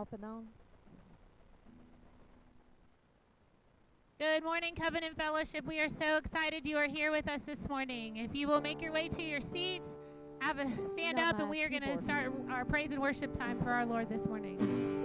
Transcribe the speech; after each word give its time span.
and. 0.00 0.44
Good 4.18 4.42
morning, 4.42 4.74
Covenant 4.74 5.16
Fellowship. 5.16 5.66
We 5.66 5.78
are 5.80 5.88
so 5.88 6.16
excited 6.16 6.66
you 6.66 6.78
are 6.78 6.86
here 6.86 7.10
with 7.10 7.28
us 7.28 7.42
this 7.42 7.68
morning. 7.68 8.16
If 8.16 8.34
you 8.34 8.48
will 8.48 8.60
make 8.60 8.80
your 8.80 8.92
way 8.92 9.08
to 9.08 9.22
your 9.22 9.40
seats, 9.40 9.98
have 10.40 10.58
a 10.58 10.66
stand 10.90 11.18
up, 11.18 11.38
and 11.38 11.50
we 11.50 11.62
are 11.62 11.68
going 11.68 11.82
to 11.82 12.02
start 12.02 12.32
our 12.50 12.64
praise 12.64 12.92
and 12.92 13.00
worship 13.00 13.32
time 13.32 13.58
for 13.58 13.70
our 13.70 13.84
Lord 13.84 14.08
this 14.08 14.26
morning. 14.26 14.99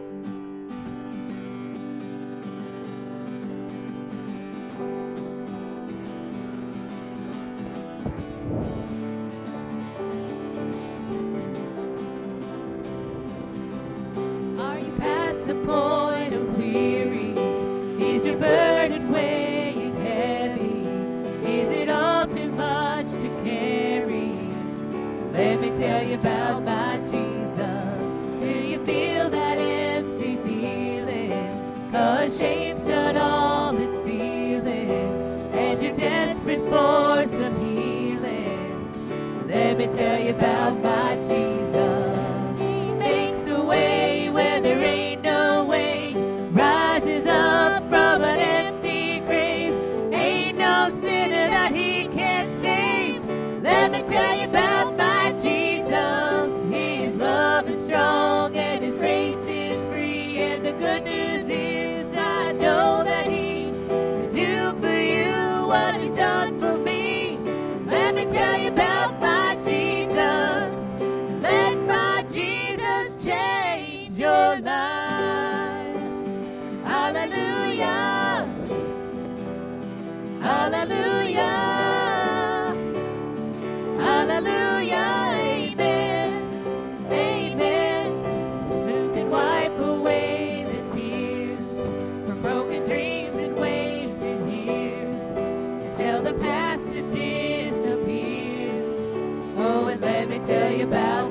about 100.85 101.24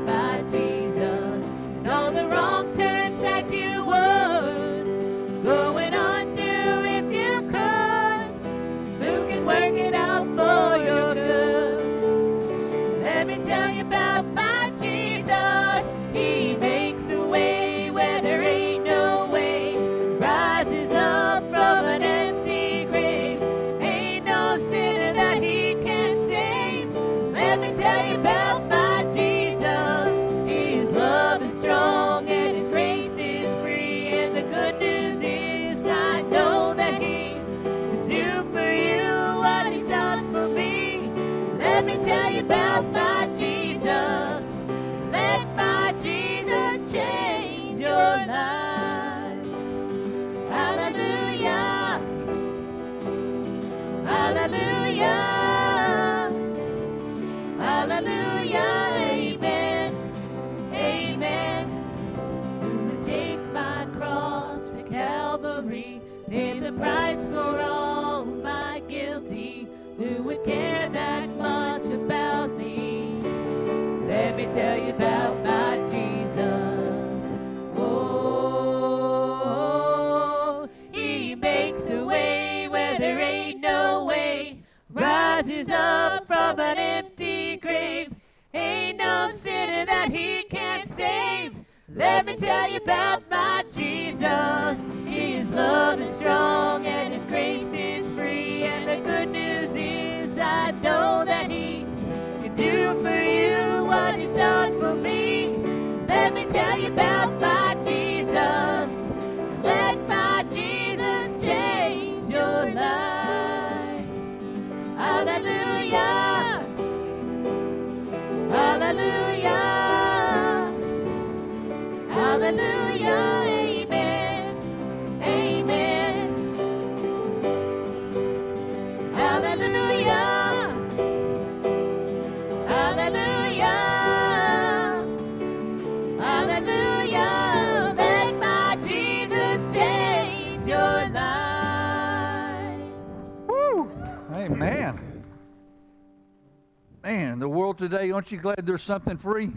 world 147.81 147.91
today, 147.91 148.11
aren't 148.11 148.31
you 148.31 148.39
glad 148.39 148.65
there's 148.65 148.83
something 148.83 149.17
free? 149.17 149.51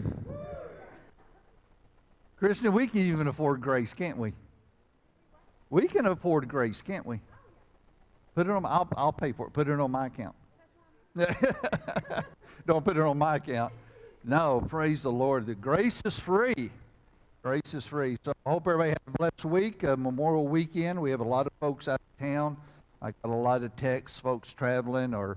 Christian, 2.36 2.72
we 2.72 2.86
can 2.86 3.00
even 3.00 3.26
afford 3.26 3.60
grace, 3.60 3.94
can't 3.94 4.16
we? 4.16 4.32
We 5.70 5.86
can 5.88 6.06
afford 6.06 6.48
grace, 6.48 6.82
can't 6.82 7.04
we? 7.04 7.20
Put 8.34 8.46
it 8.46 8.50
on. 8.50 8.62
My, 8.62 8.70
I'll, 8.70 8.88
I'll 8.96 9.12
pay 9.12 9.32
for 9.32 9.46
it. 9.48 9.52
Put 9.52 9.68
it 9.68 9.78
on 9.78 9.90
my 9.90 10.06
account. 10.06 10.34
Don't 12.66 12.84
put 12.84 12.96
it 12.96 13.02
on 13.02 13.18
my 13.18 13.36
account. 13.36 13.72
No, 14.24 14.64
praise 14.68 15.02
the 15.02 15.12
Lord. 15.12 15.46
The 15.46 15.54
grace 15.54 16.02
is 16.04 16.18
free. 16.18 16.70
Grace 17.42 17.74
is 17.74 17.86
free. 17.86 18.16
So 18.24 18.32
I 18.46 18.50
hope 18.50 18.66
everybody 18.66 18.90
had 18.90 18.98
a 19.06 19.10
blessed 19.18 19.44
week, 19.44 19.82
a 19.82 19.96
Memorial 19.96 20.46
weekend. 20.46 21.00
We 21.00 21.10
have 21.10 21.20
a 21.20 21.24
lot 21.28 21.46
of 21.46 21.52
folks 21.60 21.88
out 21.88 22.00
of 22.00 22.24
town. 22.24 22.56
I 23.02 23.12
got 23.22 23.32
a 23.32 23.36
lot 23.36 23.62
of 23.62 23.74
texts, 23.76 24.18
folks 24.18 24.52
traveling 24.52 25.14
or. 25.14 25.36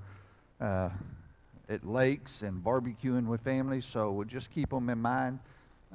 Uh, 0.59 0.89
at 1.71 1.87
lakes 1.87 2.41
and 2.41 2.63
barbecuing 2.63 3.25
with 3.25 3.41
families. 3.41 3.85
So 3.85 4.11
we'll 4.11 4.27
just 4.27 4.51
keep 4.51 4.69
them 4.69 4.89
in 4.89 4.99
mind. 4.99 5.39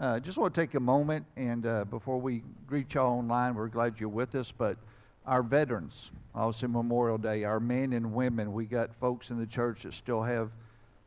Uh, 0.00 0.18
just 0.20 0.38
want 0.38 0.54
to 0.54 0.60
take 0.60 0.74
a 0.74 0.80
moment 0.80 1.24
and 1.36 1.66
uh, 1.66 1.84
before 1.84 2.18
we 2.18 2.42
greet 2.66 2.92
y'all 2.94 3.18
online, 3.18 3.54
we're 3.54 3.68
glad 3.68 4.00
you're 4.00 4.08
with 4.08 4.34
us. 4.34 4.52
But 4.52 4.78
our 5.26 5.42
veterans, 5.42 6.10
also 6.34 6.68
Memorial 6.68 7.18
Day, 7.18 7.44
our 7.44 7.60
men 7.60 7.92
and 7.92 8.14
women, 8.14 8.52
we 8.52 8.64
got 8.64 8.94
folks 8.94 9.30
in 9.30 9.38
the 9.38 9.46
church 9.46 9.82
that 9.82 9.92
still 9.92 10.22
have 10.22 10.50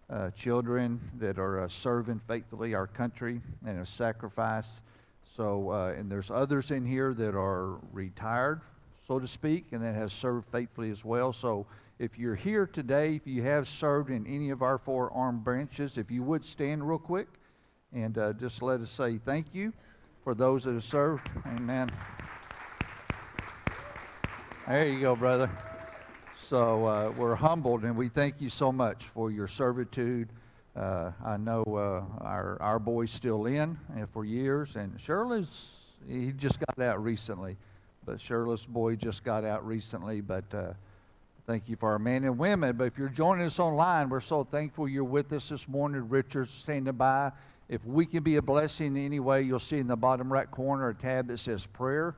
uh, 0.10 0.32
children 0.32 1.00
that 1.18 1.38
are 1.38 1.62
uh, 1.62 1.68
serving 1.68 2.20
faithfully 2.20 2.74
our 2.74 2.88
country 2.88 3.42
and 3.66 3.80
a 3.80 3.86
sacrifice. 3.86 4.82
So, 5.24 5.70
uh, 5.70 5.94
and 5.96 6.12
there's 6.12 6.32
others 6.32 6.72
in 6.72 6.86
here 6.86 7.14
that 7.14 7.36
are 7.36 7.78
retired, 7.94 8.62
so 9.08 9.20
to 9.20 9.28
speak, 9.28 9.68
and 9.72 9.84
that 9.84 9.94
have 9.94 10.12
served 10.12 10.48
faithfully 10.48 10.90
as 10.90 11.06
well. 11.06 11.32
So, 11.32 11.68
if 12.00 12.18
you're 12.18 12.36
here 12.36 12.66
today, 12.66 13.16
if 13.16 13.28
you 13.28 13.44
have 13.44 13.68
served 13.68 14.10
in 14.10 14.26
any 14.26 14.52
of 14.52 14.62
our 14.62 14.78
four 14.78 15.12
armed 15.12 15.44
branches, 15.44 15.98
if 15.98 16.10
you 16.10 16.24
would 16.24 16.46
stand 16.46 16.88
real 16.88 16.98
quick 16.98 17.28
and 17.92 18.18
uh, 18.18 18.32
just 18.32 18.62
let 18.62 18.80
us 18.80 18.90
say 18.90 19.18
thank 19.18 19.54
you 19.54 19.74
for 20.24 20.34
those 20.34 20.64
that 20.64 20.74
have 20.74 20.84
served. 20.84 21.30
Amen. 21.46 21.90
There 24.66 24.88
you 24.88 25.02
go, 25.02 25.16
brother. 25.16 25.50
So 26.38 26.86
uh, 26.86 27.14
we're 27.18 27.36
humbled 27.36 27.84
and 27.84 27.98
we 27.98 28.08
thank 28.08 28.40
you 28.40 28.50
so 28.50 28.72
much 28.72 29.06
for 29.06 29.30
your 29.30 29.48
servitude. 29.48 30.30
Uh, 30.78 31.12
I 31.24 31.36
know 31.36 31.64
uh, 31.64 32.24
our, 32.24 32.58
our 32.62 32.80
boy's 32.80 33.12
still 33.12 33.46
in 33.46 33.78
uh, 34.00 34.06
for 34.06 34.24
years, 34.24 34.78
and 34.78 35.00
Shirley's, 35.02 35.98
he 36.08 36.32
just 36.32 36.60
got 36.62 36.80
out 36.80 37.04
recently. 37.04 37.58
But 38.06 38.22
Shirley's 38.22 38.66
boy 38.66 38.96
just 38.96 39.26
got 39.26 39.44
out 39.44 39.68
recently. 39.68 40.22
But 40.22 40.46
uh, 40.54 40.74
Thank 41.50 41.68
you 41.68 41.78
for 41.78 41.90
our 41.90 41.98
men 41.98 42.26
and 42.26 42.38
women. 42.38 42.78
But 42.78 42.84
if 42.84 43.00
you're 43.00 43.10
joining 43.10 43.44
us 43.44 43.58
online, 43.58 44.10
we're 44.10 44.20
so 44.20 44.44
thankful 44.44 44.88
you're 44.88 45.04
with 45.04 45.34
us 45.34 45.50
this 45.50 45.68
morning. 45.68 46.08
Richard's 46.08 46.52
standing 46.52 46.94
by. 46.94 47.32
If 47.68 47.84
we 47.84 48.06
can 48.06 48.22
be 48.22 48.36
a 48.36 48.42
blessing 48.44 48.96
in 48.96 49.04
any 49.04 49.20
way, 49.20 49.42
you'll 49.42 49.58
see 49.58 49.80
in 49.80 49.88
the 49.88 49.98
bottom 49.98 50.32
right 50.32 50.52
corner 50.52 50.90
a 50.90 50.94
tab 50.94 51.30
that 51.30 51.40
says 51.40 51.66
prayer. 51.66 52.14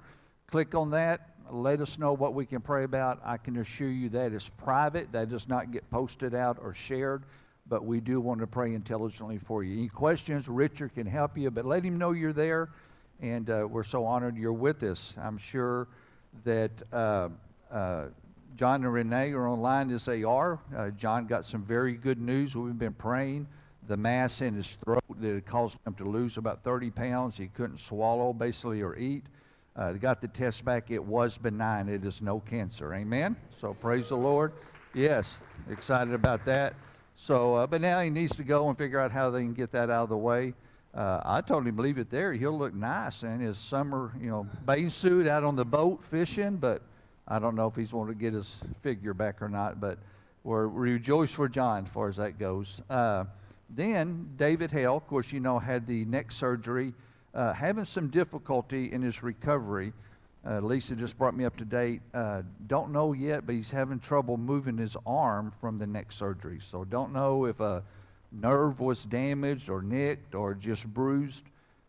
Click 0.47 0.75
on 0.75 0.89
that. 0.89 1.29
Let 1.49 1.79
us 1.79 1.97
know 1.97 2.11
what 2.11 2.33
we 2.33 2.45
can 2.45 2.59
pray 2.59 2.83
about. 2.83 3.21
I 3.23 3.37
can 3.37 3.55
assure 3.55 3.87
you 3.87 4.09
that 4.09 4.33
is 4.33 4.49
private. 4.49 5.13
That 5.13 5.29
does 5.29 5.47
not 5.47 5.71
get 5.71 5.89
posted 5.89 6.35
out 6.35 6.57
or 6.61 6.73
shared. 6.73 7.23
But 7.69 7.85
we 7.85 8.01
do 8.01 8.19
want 8.19 8.41
to 8.41 8.47
pray 8.47 8.73
intelligently 8.73 9.37
for 9.37 9.63
you. 9.63 9.77
Any 9.77 9.87
questions, 9.87 10.49
Richard 10.49 10.93
can 10.93 11.07
help 11.07 11.37
you. 11.37 11.49
But 11.51 11.63
let 11.63 11.85
him 11.85 11.97
know 11.97 12.11
you're 12.11 12.33
there. 12.33 12.67
And 13.21 13.49
uh, 13.49 13.65
we're 13.71 13.83
so 13.83 14.03
honored 14.03 14.35
you're 14.35 14.51
with 14.51 14.83
us. 14.83 15.15
I'm 15.17 15.37
sure 15.37 15.87
that. 16.43 16.83
Uh, 16.91 17.29
uh, 17.71 18.07
John 18.55 18.83
and 18.83 18.93
Renee 18.93 19.31
are 19.31 19.47
online 19.47 19.91
as 19.91 20.05
they 20.05 20.23
are. 20.23 20.59
Uh, 20.75 20.89
John 20.91 21.25
got 21.25 21.45
some 21.45 21.63
very 21.63 21.95
good 21.95 22.19
news. 22.19 22.55
We've 22.55 22.77
been 22.77 22.93
praying. 22.93 23.47
The 23.87 23.97
mass 23.97 24.41
in 24.41 24.53
his 24.53 24.75
throat 24.75 25.03
that 25.19 25.45
caused 25.45 25.77
him 25.85 25.93
to 25.95 26.05
lose 26.05 26.37
about 26.37 26.63
30 26.63 26.91
pounds. 26.91 27.37
He 27.37 27.47
couldn't 27.47 27.77
swallow, 27.77 28.33
basically, 28.33 28.81
or 28.81 28.95
eat. 28.95 29.25
Uh, 29.75 29.93
they 29.93 29.99
got 29.99 30.21
the 30.21 30.27
test 30.27 30.65
back. 30.65 30.91
It 30.91 31.03
was 31.03 31.37
benign. 31.37 31.89
It 31.89 32.05
is 32.05 32.21
no 32.21 32.39
cancer. 32.39 32.93
Amen? 32.93 33.35
So 33.57 33.73
praise 33.73 34.09
the 34.09 34.17
Lord. 34.17 34.53
Yes, 34.93 35.41
excited 35.69 36.13
about 36.13 36.45
that. 36.45 36.73
So, 37.15 37.55
uh, 37.55 37.67
but 37.67 37.81
now 37.81 38.01
he 38.01 38.09
needs 38.09 38.35
to 38.35 38.43
go 38.43 38.67
and 38.67 38.77
figure 38.77 38.99
out 38.99 39.11
how 39.11 39.29
they 39.29 39.41
can 39.41 39.53
get 39.53 39.71
that 39.71 39.89
out 39.89 40.03
of 40.03 40.09
the 40.09 40.17
way. 40.17 40.53
Uh, 40.93 41.21
I 41.23 41.41
told 41.41 41.65
him 41.65 41.77
leave 41.77 41.97
it 41.97 42.09
there. 42.09 42.33
He'll 42.33 42.57
look 42.57 42.73
nice 42.73 43.23
in 43.23 43.39
his 43.39 43.57
summer, 43.57 44.11
you 44.19 44.29
know, 44.29 44.45
bathing 44.65 44.89
suit 44.89 45.25
out 45.25 45.43
on 45.43 45.55
the 45.55 45.63
boat 45.63 46.03
fishing. 46.03 46.57
But 46.57 46.81
I 47.31 47.39
don't 47.39 47.55
know 47.55 47.67
if 47.67 47.77
he's 47.77 47.93
going 47.93 48.09
to 48.09 48.13
get 48.13 48.33
his 48.33 48.59
figure 48.81 49.13
back 49.13 49.41
or 49.41 49.47
not, 49.47 49.79
but 49.79 49.99
we're 50.43 50.67
rejoiced 50.67 51.33
for 51.33 51.47
John 51.47 51.85
as 51.85 51.89
far 51.89 52.09
as 52.09 52.17
that 52.17 52.37
goes. 52.37 52.81
Uh, 52.89 53.23
then 53.69 54.31
David 54.35 54.69
Hale, 54.69 54.97
of 54.97 55.07
course, 55.07 55.31
you 55.31 55.39
know, 55.39 55.57
had 55.57 55.87
the 55.87 56.03
neck 56.03 56.33
surgery, 56.33 56.93
uh, 57.33 57.53
having 57.53 57.85
some 57.85 58.09
difficulty 58.09 58.91
in 58.91 59.01
his 59.01 59.23
recovery. 59.23 59.93
Uh, 60.45 60.59
Lisa 60.59 60.93
just 60.93 61.17
brought 61.17 61.33
me 61.33 61.45
up 61.45 61.55
to 61.55 61.63
date. 61.63 62.01
Uh, 62.13 62.41
don't 62.67 62.91
know 62.91 63.13
yet, 63.13 63.45
but 63.45 63.55
he's 63.55 63.71
having 63.71 64.01
trouble 64.01 64.35
moving 64.35 64.77
his 64.77 64.97
arm 65.05 65.53
from 65.61 65.77
the 65.77 65.87
neck 65.87 66.11
surgery. 66.11 66.59
So 66.59 66.83
don't 66.83 67.13
know 67.13 67.45
if 67.45 67.61
a 67.61 67.81
nerve 68.33 68.81
was 68.81 69.05
damaged 69.05 69.69
or 69.69 69.81
nicked 69.81 70.35
or 70.35 70.53
just 70.53 70.85
bruised, 70.85 71.45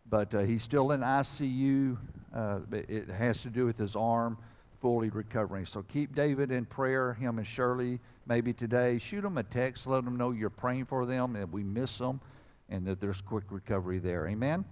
but 0.08 0.32
uh, 0.36 0.40
he's 0.42 0.62
still 0.62 0.92
in 0.92 1.00
ICU. 1.00 1.96
Uh, 2.32 2.60
it 2.70 3.08
has 3.08 3.42
to 3.42 3.50
do 3.50 3.66
with 3.66 3.76
his 3.76 3.96
arm 3.96 4.38
fully 4.82 5.08
recovering. 5.08 5.64
So 5.64 5.82
keep 5.82 6.14
David 6.14 6.50
in 6.50 6.66
prayer, 6.66 7.14
him 7.14 7.38
and 7.38 7.46
Shirley, 7.46 8.00
maybe 8.26 8.52
today. 8.52 8.98
Shoot 8.98 9.22
them 9.22 9.38
a 9.38 9.44
text, 9.44 9.86
let 9.86 10.04
them 10.04 10.16
know 10.16 10.32
you're 10.32 10.50
praying 10.50 10.86
for 10.86 11.06
them, 11.06 11.32
that 11.34 11.50
we 11.50 11.62
miss 11.62 11.96
them, 11.96 12.20
and 12.68 12.84
that 12.86 13.00
there's 13.00 13.22
quick 13.22 13.44
recovery 13.50 14.00
there. 14.00 14.26
Amen? 14.26 14.64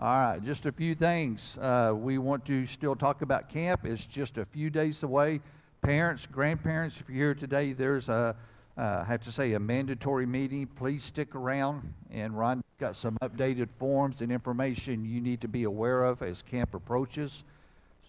All 0.00 0.08
right, 0.08 0.42
just 0.42 0.66
a 0.66 0.72
few 0.72 0.94
things. 0.94 1.58
Uh, 1.60 1.92
we 1.94 2.18
want 2.18 2.44
to 2.46 2.66
still 2.66 2.96
talk 2.96 3.22
about 3.22 3.48
camp. 3.48 3.84
It's 3.84 4.06
just 4.06 4.38
a 4.38 4.46
few 4.46 4.70
days 4.70 5.02
away. 5.02 5.40
Parents, 5.82 6.26
grandparents, 6.26 6.98
if 6.98 7.08
you're 7.08 7.26
here 7.26 7.34
today, 7.34 7.74
there's 7.74 8.08
a, 8.08 8.34
uh, 8.76 9.02
I 9.02 9.04
have 9.04 9.20
to 9.20 9.32
say, 9.32 9.52
a 9.52 9.60
mandatory 9.60 10.26
meeting. 10.26 10.66
Please 10.66 11.04
stick 11.04 11.34
around. 11.34 11.92
And 12.10 12.36
Ron 12.36 12.64
got 12.78 12.96
some 12.96 13.18
updated 13.22 13.70
forms 13.70 14.20
and 14.20 14.32
information 14.32 15.04
you 15.04 15.20
need 15.20 15.42
to 15.42 15.48
be 15.48 15.64
aware 15.64 16.04
of 16.04 16.22
as 16.22 16.42
camp 16.42 16.74
approaches. 16.74 17.44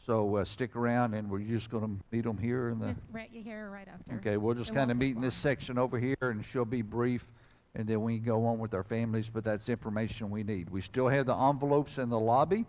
So 0.06 0.36
uh, 0.36 0.46
stick 0.46 0.76
around, 0.76 1.16
and 1.16 1.32
we're 1.32 1.40
just 1.40 1.72
going 1.72 1.84
to 1.84 2.06
meet 2.16 2.26
them 2.26 2.38
here 2.38 2.70
in 2.70 2.78
the. 2.78 2.94
Just 2.94 3.08
right 3.12 3.30
you 3.34 3.42
here 3.42 3.72
right 3.72 3.88
after. 3.92 4.14
Okay, 4.18 4.38
we'll 4.38 4.54
just 4.54 4.70
It 4.70 4.76
kind 4.76 4.92
of 4.92 4.98
won't 4.98 5.00
meet 5.00 5.16
in 5.16 5.22
this 5.22 5.34
long. 5.34 5.52
section 5.52 5.80
over 5.80 5.98
here, 5.98 6.16
and 6.22 6.46
she'll 6.46 6.64
be 6.64 6.84
brief, 6.84 7.26
and 7.74 7.88
then 7.88 8.04
we 8.04 8.18
can 8.18 8.26
go 8.26 8.46
on 8.46 8.60
with 8.60 8.76
our 8.76 8.84
families. 8.84 9.32
But 9.32 9.44
that's 9.44 9.68
information 9.68 10.30
we 10.30 10.44
need. 10.44 10.70
We 10.70 10.82
still 10.82 11.08
have 11.08 11.26
the 11.26 11.36
envelopes 11.36 11.98
in 11.98 12.10
the 12.10 12.20
lobby. 12.20 12.68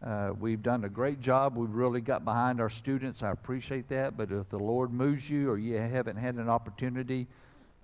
Uh, 0.00 0.32
we've 0.38 0.62
done 0.62 0.84
a 0.84 0.88
great 0.88 1.20
job. 1.20 1.56
We've 1.56 1.74
really 1.74 2.00
got 2.00 2.24
behind 2.24 2.60
our 2.60 2.70
students. 2.70 3.24
I 3.24 3.32
appreciate 3.32 3.88
that. 3.88 4.16
But 4.16 4.30
if 4.30 4.48
the 4.48 4.60
Lord 4.60 4.92
moves 4.92 5.28
you, 5.28 5.50
or 5.50 5.58
you 5.58 5.78
haven't 5.78 6.18
had 6.18 6.36
an 6.36 6.48
opportunity, 6.48 7.26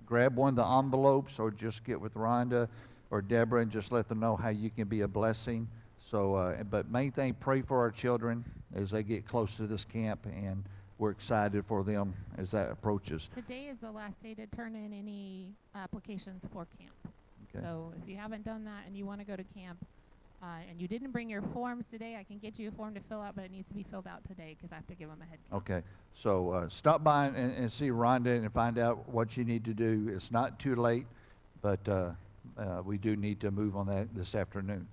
grab 0.07 0.37
one 0.37 0.51
of 0.51 0.57
the 0.57 0.67
envelopes, 0.67 1.41
or 1.41 1.51
just 1.51 1.83
get 1.83 2.01
with 2.01 2.15
Rhonda 2.15 2.69
or 3.11 3.21
Deborah 3.21 3.63
and 3.63 3.71
just 3.71 3.91
let 3.91 4.09
them 4.09 4.21
know 4.21 4.37
how 4.37 4.51
you 4.51 4.71
can 4.71 4.87
be 4.87 5.01
a 5.01 5.09
blessing. 5.09 5.67
So, 6.03 6.35
uh, 6.35 6.63
but 6.65 6.91
main 6.91 7.13
thing, 7.13 7.35
pray 7.35 7.63
for 7.63 7.79
our 7.79 7.91
children 7.91 8.45
as 8.75 8.91
they 8.91 9.03
get 9.03 9.25
close 9.25 9.55
to 9.57 9.67
this 9.67 9.85
camp, 9.85 10.27
and 10.27 10.65
we're 10.99 11.11
excited 11.11 11.65
for 11.65 11.85
them 11.85 12.13
as 12.37 12.51
that 12.51 12.71
approaches. 12.71 13.31
Today 13.35 13.67
is 13.67 13.79
the 13.79 13.91
last 13.91 14.21
day 14.21 14.35
to 14.35 14.47
turn 14.47 14.75
in 14.75 14.93
any 14.93 15.55
applications 15.75 16.45
for 16.53 16.67
camp. 16.79 16.93
Okay. 17.55 17.65
So 17.65 17.93
if 18.03 18.09
you 18.09 18.17
haven't 18.17 18.45
done 18.45 18.65
that 18.65 18.85
and 18.87 18.97
you 18.97 19.07
want 19.07 19.21
to 19.21 19.27
go 19.27 19.37
to 19.37 19.45
camp, 19.45 19.79
uh, 20.43 20.47
and 20.69 20.81
you 20.81 20.89
didn't 20.89 21.13
bring 21.13 21.31
your 21.31 21.41
forms 21.41 21.89
today, 21.89 22.17
I 22.19 22.25
can 22.25 22.39
get 22.39 22.59
you 22.59 22.69
a 22.69 22.73
form 22.73 22.95
to 22.95 23.01
fill 23.01 23.21
out, 23.21 23.37
but 23.37 23.45
it 23.45 23.53
needs 23.53 23.69
to 23.69 23.75
be 23.75 23.85
filled 23.85 24.09
out 24.09 24.25
today 24.25 24.57
because 24.59 24.73
I 24.73 24.75
have 24.75 24.87
to 24.89 24.95
give 24.97 25.09
them 25.09 25.23
a 25.23 25.25
head 25.25 25.39
count. 25.49 25.63
Okay, 25.63 25.83
so 26.15 26.51
uh, 26.51 26.69
stop 26.69 27.05
by 27.05 27.27
and, 27.27 27.37
and 27.37 27.71
see 27.71 27.91
Rhonda 27.91 28.37
and 28.37 28.53
find 28.53 28.77
out 28.77 29.09
what 29.09 29.37
you 29.37 29.45
need 29.45 29.65
to 29.67 29.73
do. 29.73 30.11
It's 30.13 30.33
not 30.33 30.59
too 30.59 30.75
late, 30.75 31.07
but 31.63 31.89
uh, 31.89 32.11
uh, 32.59 32.83
we 32.85 32.99
do 32.99 33.15
need 33.15 33.39
to 33.41 33.53
move 33.53 33.77
on 33.77 33.87
that 33.87 34.13
this 34.17 34.35
afternoon. 34.35 34.89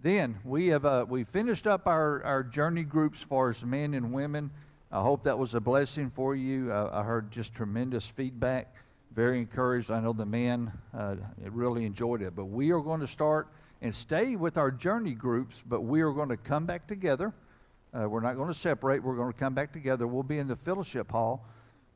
Then 0.00 0.38
we 0.44 0.68
have 0.68 0.84
uh, 0.84 1.06
we 1.08 1.24
finished 1.24 1.66
up 1.66 1.86
our, 1.86 2.22
our 2.22 2.44
journey 2.44 2.84
groups 2.84 3.20
for 3.20 3.50
as 3.50 3.64
men 3.64 3.94
and 3.94 4.12
women. 4.12 4.50
I 4.92 5.02
hope 5.02 5.24
that 5.24 5.38
was 5.38 5.54
a 5.54 5.60
blessing 5.60 6.08
for 6.08 6.36
you. 6.36 6.72
Uh, 6.72 6.90
I 6.92 7.02
heard 7.02 7.30
just 7.30 7.52
tremendous 7.52 8.06
feedback. 8.06 8.74
Very 9.12 9.40
encouraged. 9.40 9.90
I 9.90 10.00
know 10.00 10.12
the 10.12 10.24
men 10.24 10.70
uh, 10.96 11.16
really 11.50 11.84
enjoyed 11.84 12.22
it. 12.22 12.36
But 12.36 12.44
we 12.46 12.70
are 12.70 12.80
going 12.80 13.00
to 13.00 13.08
start 13.08 13.48
and 13.82 13.94
stay 13.94 14.36
with 14.36 14.56
our 14.56 14.70
journey 14.70 15.14
groups, 15.14 15.62
but 15.66 15.82
we 15.82 16.00
are 16.00 16.12
going 16.12 16.28
to 16.28 16.36
come 16.36 16.64
back 16.64 16.86
together. 16.86 17.32
Uh, 17.92 18.08
we're 18.08 18.20
not 18.20 18.36
going 18.36 18.48
to 18.48 18.54
separate. 18.54 19.02
We're 19.02 19.16
going 19.16 19.32
to 19.32 19.38
come 19.38 19.54
back 19.54 19.72
together. 19.72 20.06
We'll 20.06 20.22
be 20.22 20.38
in 20.38 20.46
the 20.46 20.56
fellowship 20.56 21.10
hall, 21.10 21.46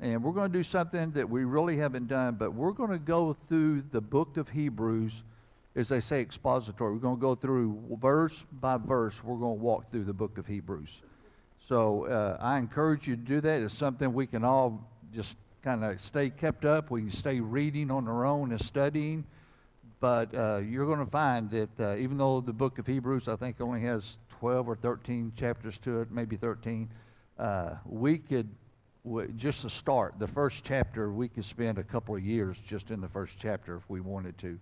and 0.01 0.23
we're 0.23 0.33
going 0.33 0.51
to 0.51 0.59
do 0.59 0.63
something 0.63 1.13
that 1.13 1.29
we 1.29 1.45
really 1.45 1.77
haven't 1.77 2.09
done, 2.09 2.35
but 2.35 2.55
we're 2.55 2.73
going 2.73 2.91
to 2.91 2.99
go 2.99 3.33
through 3.33 3.85
the 3.91 4.01
book 4.01 4.37
of 4.37 4.49
Hebrews, 4.49 5.23
as 5.75 5.89
they 5.89 6.01
say, 6.01 6.21
expository. 6.21 6.93
We're 6.93 6.99
going 6.99 7.17
to 7.17 7.21
go 7.21 7.35
through 7.35 7.97
verse 7.99 8.45
by 8.53 8.77
verse. 8.77 9.23
We're 9.25 9.39
going 9.39 9.59
to 9.59 9.63
walk 9.63 9.91
through 9.91 10.05
the 10.05 10.13
book 10.13 10.39
of 10.39 10.47
Hebrews. 10.47 11.03
So 11.59 12.07
uh, 12.07 12.37
I 12.41 12.59
encourage 12.59 13.07
you 13.07 13.17
to 13.17 13.23
do 13.23 13.41
that. 13.41 13.63
It's 13.63 13.75
something 13.75 14.13
we 14.13 14.27
can 14.27 14.45
all 14.45 14.87
just 15.15 15.39
kind 15.63 15.85
of 15.85 16.01
stay 16.01 16.29
kept 16.29 16.65
up. 16.65 16.91
We 16.91 17.03
can 17.03 17.11
stay 17.11 17.41
reading 17.41 17.91
on 17.91 18.09
our 18.09 18.25
own 18.25 18.51
and 18.51 18.61
studying. 18.61 19.25
But 20.01 20.35
uh, 20.35 20.61
you're 20.69 20.87
going 20.87 20.99
to 20.99 21.11
find 21.11 21.49
that 21.51 21.81
uh, 21.81 21.97
even 21.97 22.19
though 22.19 22.41
the 22.41 22.53
book 22.53 22.79
of 22.79 22.87
Hebrews, 22.87 23.29
I 23.29 23.37
think, 23.37 23.61
only 23.61 23.81
has 23.83 24.19
12 24.41 24.69
or 24.69 24.75
13 24.75 25.33
chapters 25.37 25.79
to 25.79 26.01
it, 26.01 26.11
maybe 26.11 26.35
13, 26.35 26.91
uh, 27.39 27.77
we 27.87 28.19
could, 28.19 28.49
w- 29.05 29.29
just 29.37 29.63
to 29.63 29.71
start, 29.71 30.19
the 30.19 30.27
first 30.27 30.65
chapter, 30.65 31.13
we 31.13 31.29
could 31.29 31.45
spend 31.45 31.79
a 31.79 31.85
couple 31.85 32.17
of 32.17 32.23
years 32.25 32.59
just 32.59 32.91
in 32.91 33.01
the 33.01 33.07
first 33.07 33.39
chapter 33.39 33.77
if 33.77 33.89
we 33.89 34.01
wanted 34.01 34.37
to. 34.39 34.59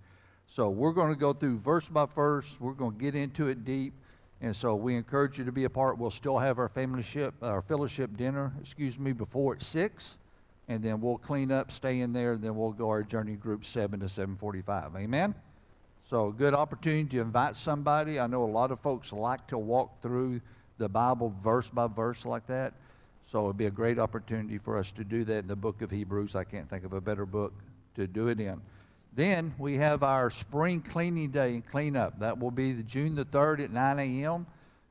So 0.50 0.68
we're 0.68 0.92
going 0.92 1.08
to 1.08 1.18
go 1.18 1.32
through 1.32 1.56
verse 1.56 1.88
by 1.88 2.04
verse. 2.04 2.58
We're 2.60 2.74
going 2.74 2.92
to 2.92 2.98
get 2.98 3.14
into 3.14 3.48
it 3.48 3.64
deep. 3.64 3.94
And 4.42 4.54
so 4.54 4.74
we 4.74 4.96
encourage 4.96 5.38
you 5.38 5.44
to 5.46 5.52
be 5.52 5.64
a 5.64 5.70
part. 5.70 5.96
We'll 5.96 6.10
still 6.10 6.38
have 6.38 6.58
our 6.58 6.68
fellowship, 6.68 7.34
our 7.40 7.62
fellowship 7.62 8.16
dinner, 8.18 8.52
excuse 8.60 8.98
me, 8.98 9.12
before 9.12 9.54
at 9.54 9.62
6 9.62 10.18
and 10.70 10.84
then 10.84 11.00
we'll 11.00 11.18
clean 11.18 11.50
up, 11.50 11.72
stay 11.72 11.98
in 11.98 12.12
there, 12.12 12.34
and 12.34 12.42
then 12.42 12.54
we'll 12.54 12.70
go 12.70 12.90
our 12.90 13.02
journey 13.02 13.34
group 13.34 13.64
7 13.64 13.98
to 13.98 14.06
7.45. 14.06 14.96
Amen? 14.96 15.34
So 16.04 16.30
good 16.30 16.54
opportunity 16.54 17.08
to 17.16 17.20
invite 17.20 17.56
somebody. 17.56 18.20
I 18.20 18.28
know 18.28 18.44
a 18.44 18.46
lot 18.46 18.70
of 18.70 18.78
folks 18.78 19.12
like 19.12 19.48
to 19.48 19.58
walk 19.58 20.00
through 20.00 20.40
the 20.78 20.88
Bible 20.88 21.34
verse 21.42 21.68
by 21.70 21.88
verse 21.88 22.24
like 22.24 22.46
that. 22.46 22.74
So 23.26 23.46
it'd 23.46 23.56
be 23.56 23.66
a 23.66 23.70
great 23.70 23.98
opportunity 23.98 24.58
for 24.58 24.78
us 24.78 24.92
to 24.92 25.02
do 25.02 25.24
that 25.24 25.38
in 25.38 25.48
the 25.48 25.56
book 25.56 25.82
of 25.82 25.90
Hebrews. 25.90 26.36
I 26.36 26.44
can't 26.44 26.70
think 26.70 26.84
of 26.84 26.92
a 26.92 27.00
better 27.00 27.26
book 27.26 27.52
to 27.96 28.06
do 28.06 28.28
it 28.28 28.38
in. 28.38 28.60
Then 29.12 29.54
we 29.58 29.76
have 29.76 30.02
our 30.02 30.30
spring 30.30 30.82
cleaning 30.82 31.30
day 31.30 31.54
and 31.54 31.66
cleanup. 31.66 32.20
That 32.20 32.38
will 32.38 32.52
be 32.52 32.72
the 32.72 32.84
June 32.84 33.16
the 33.16 33.24
3rd 33.24 33.64
at 33.64 33.72
9 33.72 33.98
a.m. 33.98 34.46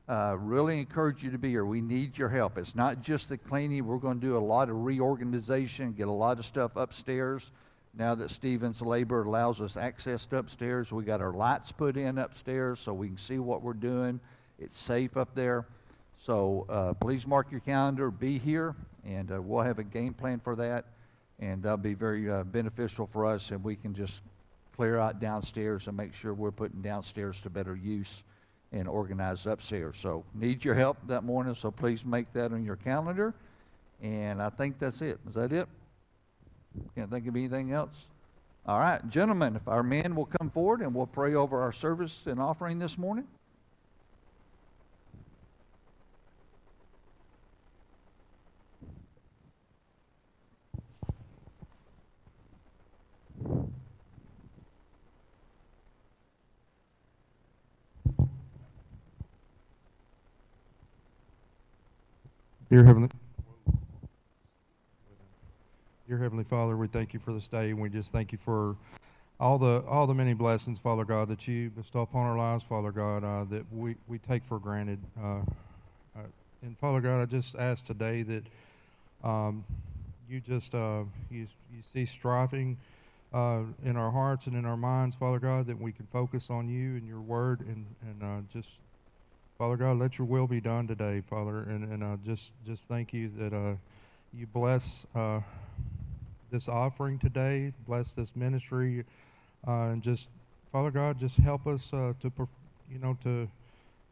Uh, 0.06 0.36
really 0.38 0.78
encourage 0.78 1.24
you 1.24 1.30
to 1.30 1.38
be 1.38 1.50
here. 1.50 1.64
We 1.64 1.80
need 1.80 2.18
your 2.18 2.28
help. 2.28 2.58
It's 2.58 2.74
not 2.74 3.00
just 3.00 3.30
the 3.30 3.38
cleaning. 3.38 3.86
We're 3.86 3.96
going 3.96 4.20
to 4.20 4.26
do 4.26 4.36
a 4.36 4.38
lot 4.38 4.68
of 4.68 4.84
reorganization, 4.84 5.92
get 5.92 6.08
a 6.08 6.12
lot 6.12 6.38
of 6.38 6.44
stuff 6.44 6.76
upstairs. 6.76 7.50
Now 7.96 8.14
that 8.16 8.30
Stevens 8.30 8.82
Labor 8.82 9.22
allows 9.22 9.60
us 9.60 9.76
access 9.76 10.26
to 10.26 10.36
upstairs, 10.36 10.92
we 10.92 11.04
got 11.04 11.20
our 11.20 11.32
lights 11.32 11.72
put 11.72 11.96
in 11.96 12.18
upstairs 12.18 12.78
so 12.78 12.92
we 12.92 13.08
can 13.08 13.16
see 13.16 13.38
what 13.38 13.62
we're 13.62 13.72
doing. 13.72 14.20
It's 14.58 14.76
safe 14.76 15.16
up 15.16 15.34
there. 15.34 15.66
So 16.14 16.66
uh, 16.68 16.92
please 16.94 17.26
mark 17.26 17.50
your 17.50 17.60
calendar, 17.60 18.10
be 18.10 18.38
here, 18.38 18.76
and 19.04 19.32
uh, 19.32 19.40
we'll 19.40 19.62
have 19.62 19.78
a 19.78 19.84
game 19.84 20.12
plan 20.12 20.40
for 20.40 20.54
that 20.56 20.84
and 21.40 21.62
that'll 21.62 21.78
be 21.78 21.94
very 21.94 22.30
uh, 22.30 22.44
beneficial 22.44 23.06
for 23.06 23.26
us, 23.26 23.50
and 23.50 23.64
we 23.64 23.74
can 23.74 23.94
just 23.94 24.22
clear 24.76 24.98
out 24.98 25.20
downstairs 25.20 25.88
and 25.88 25.96
make 25.96 26.14
sure 26.14 26.32
we're 26.32 26.50
putting 26.50 26.82
downstairs 26.82 27.40
to 27.40 27.50
better 27.50 27.74
use 27.74 28.22
and 28.72 28.86
organize 28.86 29.46
upstairs. 29.46 29.96
So 29.98 30.24
need 30.34 30.64
your 30.64 30.74
help 30.74 30.98
that 31.08 31.24
morning, 31.24 31.54
so 31.54 31.70
please 31.70 32.04
make 32.04 32.32
that 32.34 32.52
on 32.52 32.64
your 32.64 32.76
calendar. 32.76 33.34
And 34.02 34.40
I 34.40 34.50
think 34.50 34.78
that's 34.78 35.02
it. 35.02 35.18
Is 35.28 35.34
that 35.34 35.52
it? 35.52 35.68
Can't 36.94 37.10
think 37.10 37.26
of 37.26 37.34
anything 37.34 37.72
else. 37.72 38.10
All 38.66 38.78
right, 38.78 39.06
gentlemen, 39.08 39.56
if 39.56 39.66
our 39.66 39.82
men 39.82 40.14
will 40.14 40.26
come 40.26 40.50
forward 40.50 40.82
and 40.82 40.94
we'll 40.94 41.06
pray 41.06 41.34
over 41.34 41.60
our 41.60 41.72
service 41.72 42.26
and 42.26 42.40
offering 42.40 42.78
this 42.78 42.96
morning. 42.96 43.26
Dear 62.70 62.84
Heavenly, 62.84 63.08
Dear 66.06 66.18
Heavenly 66.18 66.44
Father, 66.44 66.76
we 66.76 66.86
thank 66.86 67.12
you 67.12 67.18
for 67.18 67.32
this 67.32 67.48
day, 67.48 67.70
and 67.70 67.80
we 67.80 67.88
just 67.88 68.12
thank 68.12 68.30
you 68.30 68.38
for 68.38 68.76
all 69.40 69.58
the 69.58 69.82
all 69.88 70.06
the 70.06 70.14
many 70.14 70.34
blessings, 70.34 70.78
Father 70.78 71.04
God, 71.04 71.26
that 71.30 71.48
you 71.48 71.70
bestow 71.70 72.02
upon 72.02 72.26
our 72.26 72.38
lives, 72.38 72.62
Father 72.62 72.92
God, 72.92 73.24
uh, 73.24 73.42
that 73.50 73.64
we, 73.72 73.96
we 74.06 74.18
take 74.18 74.44
for 74.44 74.60
granted. 74.60 75.00
Uh, 75.20 75.38
uh, 76.14 76.20
and 76.62 76.78
Father 76.78 77.00
God, 77.00 77.20
I 77.20 77.24
just 77.24 77.56
ask 77.56 77.84
today 77.84 78.22
that 78.22 78.44
um, 79.24 79.64
you 80.28 80.38
just 80.38 80.72
uh, 80.72 81.02
you 81.28 81.48
you 81.74 81.82
see 81.82 82.06
striving 82.06 82.76
uh, 83.34 83.62
in 83.84 83.96
our 83.96 84.12
hearts 84.12 84.46
and 84.46 84.54
in 84.54 84.64
our 84.64 84.76
minds, 84.76 85.16
Father 85.16 85.40
God, 85.40 85.66
that 85.66 85.80
we 85.80 85.90
can 85.90 86.06
focus 86.12 86.50
on 86.50 86.68
you 86.68 86.90
and 86.94 87.08
your 87.08 87.20
Word, 87.20 87.62
and 87.62 87.84
and 88.08 88.22
uh, 88.22 88.42
just 88.52 88.78
Father 89.60 89.76
God, 89.76 89.98
let 89.98 90.16
your 90.16 90.26
will 90.26 90.46
be 90.46 90.58
done 90.58 90.86
today, 90.86 91.20
Father, 91.28 91.58
and 91.58 91.84
and 91.92 92.02
uh, 92.02 92.16
just 92.24 92.54
just 92.64 92.88
thank 92.88 93.12
you 93.12 93.30
that 93.36 93.52
uh, 93.52 93.74
you 94.32 94.46
bless 94.46 95.06
uh, 95.14 95.40
this 96.50 96.66
offering 96.66 97.18
today, 97.18 97.74
bless 97.86 98.14
this 98.14 98.34
ministry, 98.34 99.04
uh, 99.68 99.88
and 99.88 100.02
just 100.02 100.28
Father 100.72 100.90
God, 100.90 101.20
just 101.20 101.36
help 101.36 101.66
us 101.66 101.92
uh, 101.92 102.14
to 102.20 102.32
you 102.90 102.98
know 103.00 103.18
to 103.22 103.50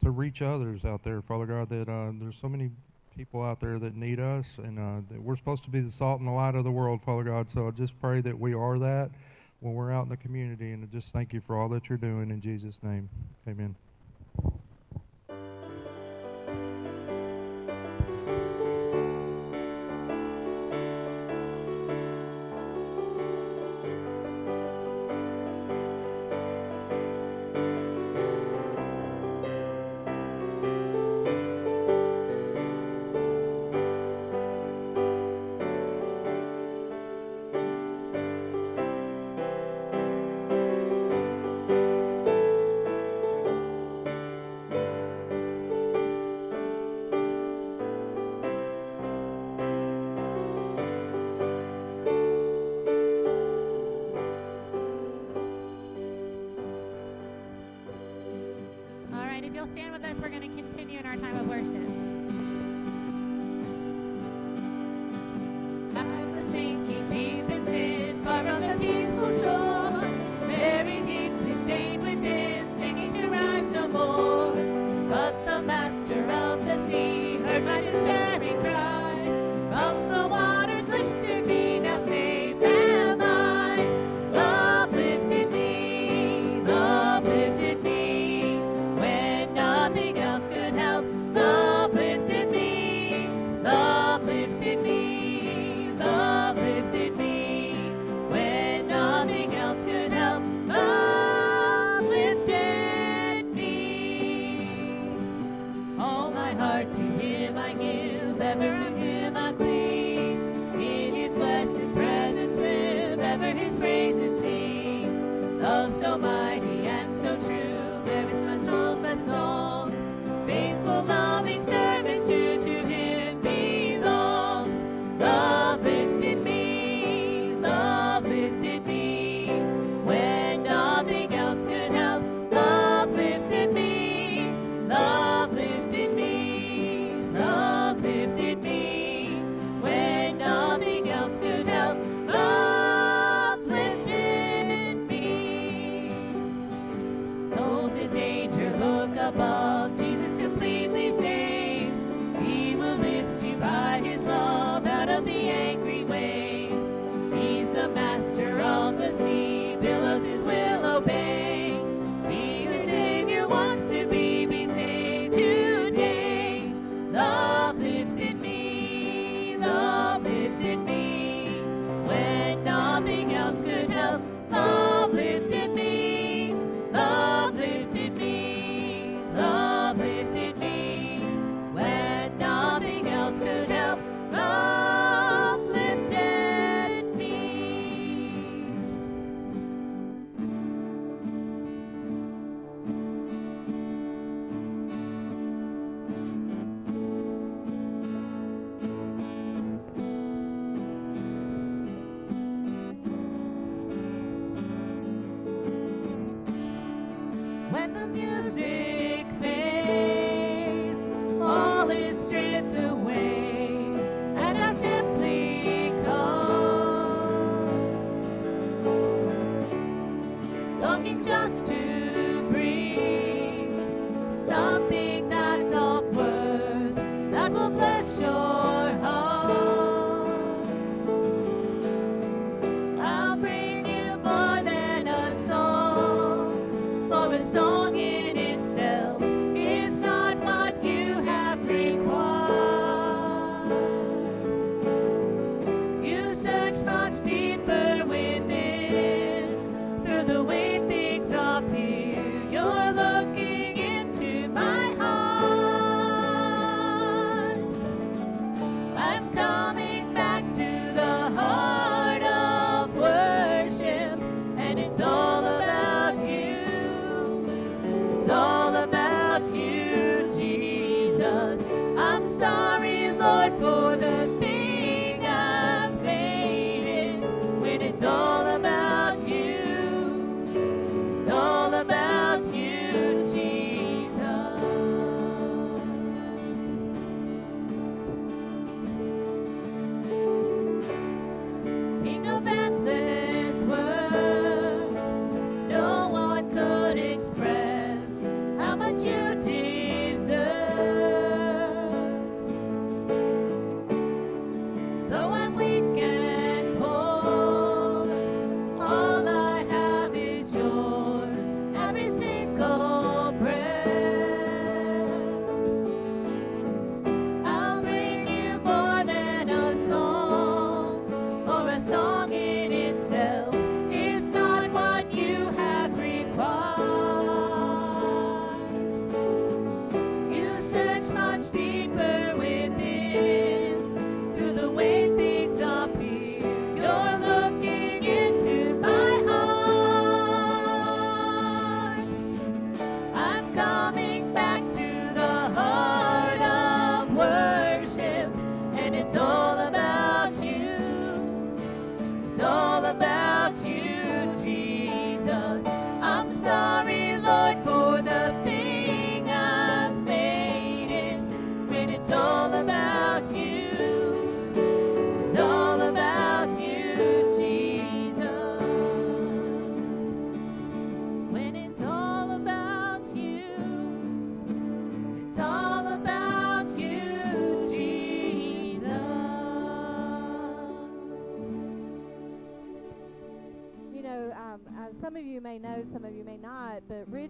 to 0.04 0.10
reach 0.10 0.42
others 0.42 0.84
out 0.84 1.02
there, 1.02 1.22
Father 1.22 1.46
God. 1.46 1.70
That 1.70 1.88
uh, 1.88 2.12
there's 2.20 2.36
so 2.36 2.50
many 2.50 2.70
people 3.16 3.42
out 3.42 3.58
there 3.58 3.78
that 3.78 3.96
need 3.96 4.20
us, 4.20 4.58
and 4.58 4.76
that 4.76 5.18
we're 5.18 5.36
supposed 5.36 5.64
to 5.64 5.70
be 5.70 5.80
the 5.80 5.90
salt 5.90 6.18
and 6.18 6.28
the 6.28 6.32
light 6.32 6.56
of 6.56 6.64
the 6.64 6.70
world, 6.70 7.00
Father 7.00 7.24
God. 7.24 7.50
So 7.50 7.68
I 7.68 7.70
just 7.70 7.98
pray 8.02 8.20
that 8.20 8.38
we 8.38 8.52
are 8.52 8.78
that 8.80 9.10
when 9.60 9.72
we're 9.72 9.92
out 9.92 10.02
in 10.02 10.10
the 10.10 10.18
community, 10.18 10.72
and 10.72 10.84
I 10.84 10.94
just 10.94 11.10
thank 11.10 11.32
you 11.32 11.40
for 11.40 11.56
all 11.56 11.70
that 11.70 11.88
you're 11.88 11.96
doing 11.96 12.30
in 12.30 12.42
Jesus' 12.42 12.80
name, 12.82 13.08
Amen. 13.48 13.74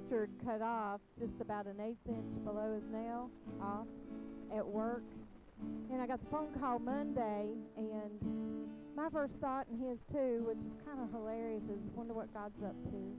Richard 0.09 0.31
cut 0.43 0.63
off 0.63 1.01
just 1.19 1.41
about 1.43 1.67
an 1.67 1.81
eighth 1.81 2.09
inch 2.09 2.43
below 2.43 2.75
his 2.75 2.89
nail 2.91 3.31
off 3.61 3.87
at 4.57 4.67
work. 4.67 5.03
And 5.91 6.01
I 6.01 6.07
got 6.07 6.21
the 6.21 6.31
phone 6.31 6.49
call 6.59 6.79
Monday, 6.79 7.49
and 7.77 8.69
my 8.97 9.11
first 9.11 9.35
thought, 9.35 9.67
and 9.69 9.79
his 9.79 10.03
too, 10.11 10.45
which 10.47 10.59
is 10.67 10.79
kind 10.87 11.01
of 11.03 11.11
hilarious, 11.11 11.65
is 11.65 11.83
wonder 11.95 12.15
what 12.15 12.33
God's 12.33 12.63
up 12.63 12.77
to. 12.85 13.13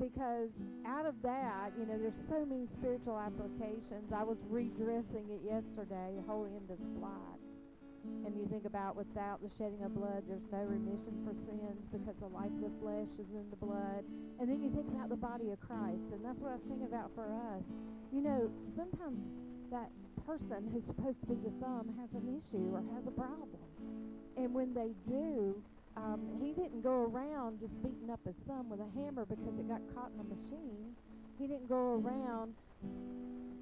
Because 0.00 0.64
out 0.84 1.06
of 1.06 1.14
that, 1.22 1.70
you 1.78 1.86
know, 1.86 1.96
there's 1.96 2.18
so 2.28 2.44
many 2.44 2.66
spiritual 2.66 3.18
applications. 3.18 4.12
I 4.12 4.24
was 4.24 4.38
redressing 4.48 5.30
it 5.30 5.42
yesterday, 5.46 6.14
holy 6.26 6.50
is 6.72 6.80
blood. 6.98 7.33
And 8.24 8.36
you 8.36 8.46
think 8.48 8.64
about 8.64 8.96
without 8.96 9.42
the 9.42 9.48
shedding 9.48 9.82
of 9.84 9.94
blood, 9.94 10.24
there's 10.28 10.48
no 10.50 10.64
remission 10.64 11.12
for 11.24 11.34
sins 11.36 11.84
because 11.92 12.16
the 12.20 12.32
life 12.32 12.52
of 12.56 12.62
the 12.62 12.74
flesh 12.80 13.12
is 13.20 13.32
in 13.32 13.44
the 13.50 13.60
blood. 13.60 14.04
And 14.40 14.48
then 14.48 14.62
you 14.62 14.70
think 14.70 14.88
about 14.88 15.08
the 15.08 15.20
body 15.20 15.50
of 15.50 15.60
Christ, 15.60 16.08
and 16.12 16.24
that's 16.24 16.40
what 16.40 16.52
I 16.52 16.56
was 16.56 16.64
thinking 16.64 16.88
about 16.88 17.10
for 17.14 17.28
us. 17.54 17.64
You 18.12 18.22
know, 18.22 18.50
sometimes 18.74 19.28
that 19.70 19.90
person 20.26 20.70
who's 20.72 20.84
supposed 20.86 21.20
to 21.20 21.26
be 21.26 21.34
the 21.34 21.52
thumb 21.60 21.92
has 22.00 22.12
an 22.14 22.24
issue 22.32 22.72
or 22.72 22.82
has 22.96 23.06
a 23.06 23.12
problem. 23.12 23.60
And 24.36 24.54
when 24.54 24.72
they 24.74 24.96
do, 25.06 25.60
um, 25.96 26.20
he 26.40 26.52
didn't 26.52 26.82
go 26.82 27.06
around 27.06 27.60
just 27.60 27.80
beating 27.82 28.10
up 28.10 28.20
his 28.26 28.36
thumb 28.48 28.68
with 28.68 28.80
a 28.80 28.88
hammer 28.98 29.24
because 29.24 29.58
it 29.58 29.68
got 29.68 29.80
caught 29.94 30.10
in 30.14 30.20
a 30.20 30.24
machine. 30.24 30.96
He 31.38 31.46
didn't 31.46 31.68
go 31.68 32.00
around 32.02 32.54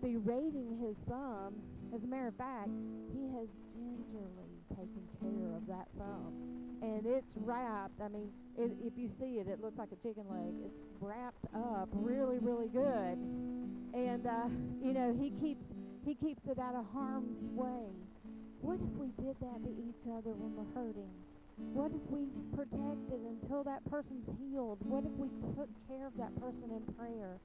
berating 0.00 0.78
his 0.80 0.98
thumb. 1.08 1.54
As 1.94 2.04
a 2.04 2.06
matter 2.06 2.28
of 2.28 2.36
fact, 2.36 2.70
he 3.12 3.28
has 3.36 3.48
gingerly 3.74 4.64
taken 4.70 5.04
care 5.20 5.54
of 5.54 5.66
that 5.66 5.88
thumb. 5.98 6.32
And 6.80 7.04
it's 7.04 7.34
wrapped. 7.36 8.00
I 8.00 8.08
mean, 8.08 8.30
it, 8.56 8.72
if 8.82 8.94
you 8.96 9.06
see 9.06 9.38
it, 9.38 9.46
it 9.46 9.60
looks 9.60 9.78
like 9.78 9.90
a 9.92 9.96
chicken 9.96 10.24
leg. 10.30 10.54
It's 10.64 10.84
wrapped 11.00 11.44
up 11.54 11.90
really, 11.92 12.38
really 12.38 12.68
good. 12.68 13.18
And 13.94 14.26
uh, 14.26 14.48
you 14.82 14.94
know, 14.94 15.14
he 15.20 15.30
keeps 15.30 15.66
he 16.04 16.14
keeps 16.14 16.46
it 16.46 16.58
out 16.58 16.74
of 16.74 16.86
harm's 16.92 17.48
way. 17.50 17.92
What 18.60 18.80
if 18.80 18.96
we 18.96 19.08
did 19.22 19.36
that 19.40 19.62
to 19.62 19.70
each 19.70 20.06
other 20.06 20.32
when 20.34 20.56
we're 20.56 20.72
hurting? 20.74 21.10
What 21.56 21.92
if 21.92 22.04
we 22.08 22.28
protected 22.56 23.20
until 23.28 23.64
that 23.64 23.84
person's 23.90 24.30
healed? 24.40 24.78
What 24.84 25.04
if 25.04 25.12
we 25.16 25.28
took 25.54 25.68
care 25.88 26.06
of 26.06 26.16
that 26.16 26.34
person 26.40 26.70
in 26.72 26.82
prayer? 26.94 27.38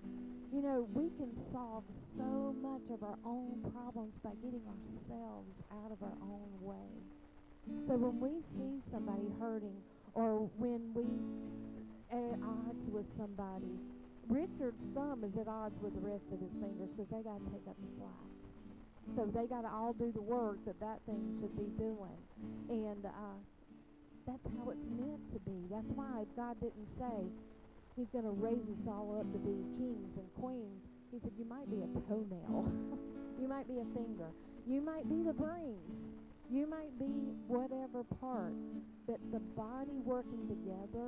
You 0.51 0.61
know, 0.61 0.87
we 0.93 1.09
can 1.19 1.35
solve 1.35 1.83
so 2.15 2.55
much 2.61 2.87
of 2.91 3.03
our 3.03 3.19
own 3.25 3.59
problems 3.73 4.15
by 4.23 4.31
getting 4.43 4.63
ourselves 4.67 5.61
out 5.71 5.91
of 5.91 6.01
our 6.01 6.15
own 6.23 6.49
way. 6.61 7.03
So 7.87 7.95
when 7.95 8.19
we 8.19 8.39
see 8.41 8.79
somebody 8.89 9.27
hurting 9.39 9.75
or 10.13 10.49
when 10.55 10.93
we 10.95 11.03
are 12.15 12.31
at 12.31 12.39
odds 12.41 12.87
with 12.89 13.05
somebody, 13.15 13.75
Richard's 14.27 14.87
thumb 14.95 15.23
is 15.23 15.35
at 15.35 15.47
odds 15.47 15.79
with 15.81 15.93
the 15.95 16.03
rest 16.03 16.31
of 16.31 16.39
his 16.39 16.55
fingers 16.55 16.91
because 16.95 17.11
they 17.11 17.23
got 17.23 17.43
to 17.43 17.51
take 17.51 17.67
up 17.67 17.75
the 17.83 17.91
slack. 17.91 18.27
So 19.15 19.27
they 19.27 19.47
got 19.47 19.61
to 19.61 19.71
all 19.71 19.93
do 19.93 20.11
the 20.11 20.21
work 20.21 20.63
that 20.65 20.79
that 20.79 20.99
thing 21.05 21.35
should 21.39 21.55
be 21.55 21.67
doing. 21.79 22.19
And 22.67 23.05
uh, 23.05 23.39
that's 24.27 24.47
how 24.59 24.69
it's 24.69 24.85
meant 24.85 25.23
to 25.31 25.39
be. 25.47 25.65
That's 25.71 25.87
why 25.95 26.27
God 26.35 26.59
didn't 26.59 26.91
say 26.99 27.31
he's 27.95 28.11
going 28.11 28.27
to 28.27 28.35
raise 28.35 28.67
us 28.67 28.83
all 28.85 29.15
up 29.15 29.31
to 29.31 29.39
be 29.39 29.55
kings 29.79 30.19
and 30.19 30.27
queens. 30.35 30.83
He 31.11 31.19
said, 31.19 31.31
you 31.39 31.45
might 31.45 31.71
be 31.71 31.79
a 31.79 31.89
toenail. 32.11 32.67
you 33.41 33.47
might 33.47 33.67
be 33.67 33.79
a 33.79 33.87
finger. 33.95 34.27
You 34.67 34.81
might 34.81 35.07
be 35.07 35.23
the 35.23 35.33
brains. 35.33 36.11
You 36.51 36.67
might 36.67 36.91
be 36.99 37.31
whatever 37.47 38.03
part. 38.19 38.53
But 39.07 39.23
the 39.31 39.39
body 39.55 39.95
working 40.03 40.43
together 40.51 41.07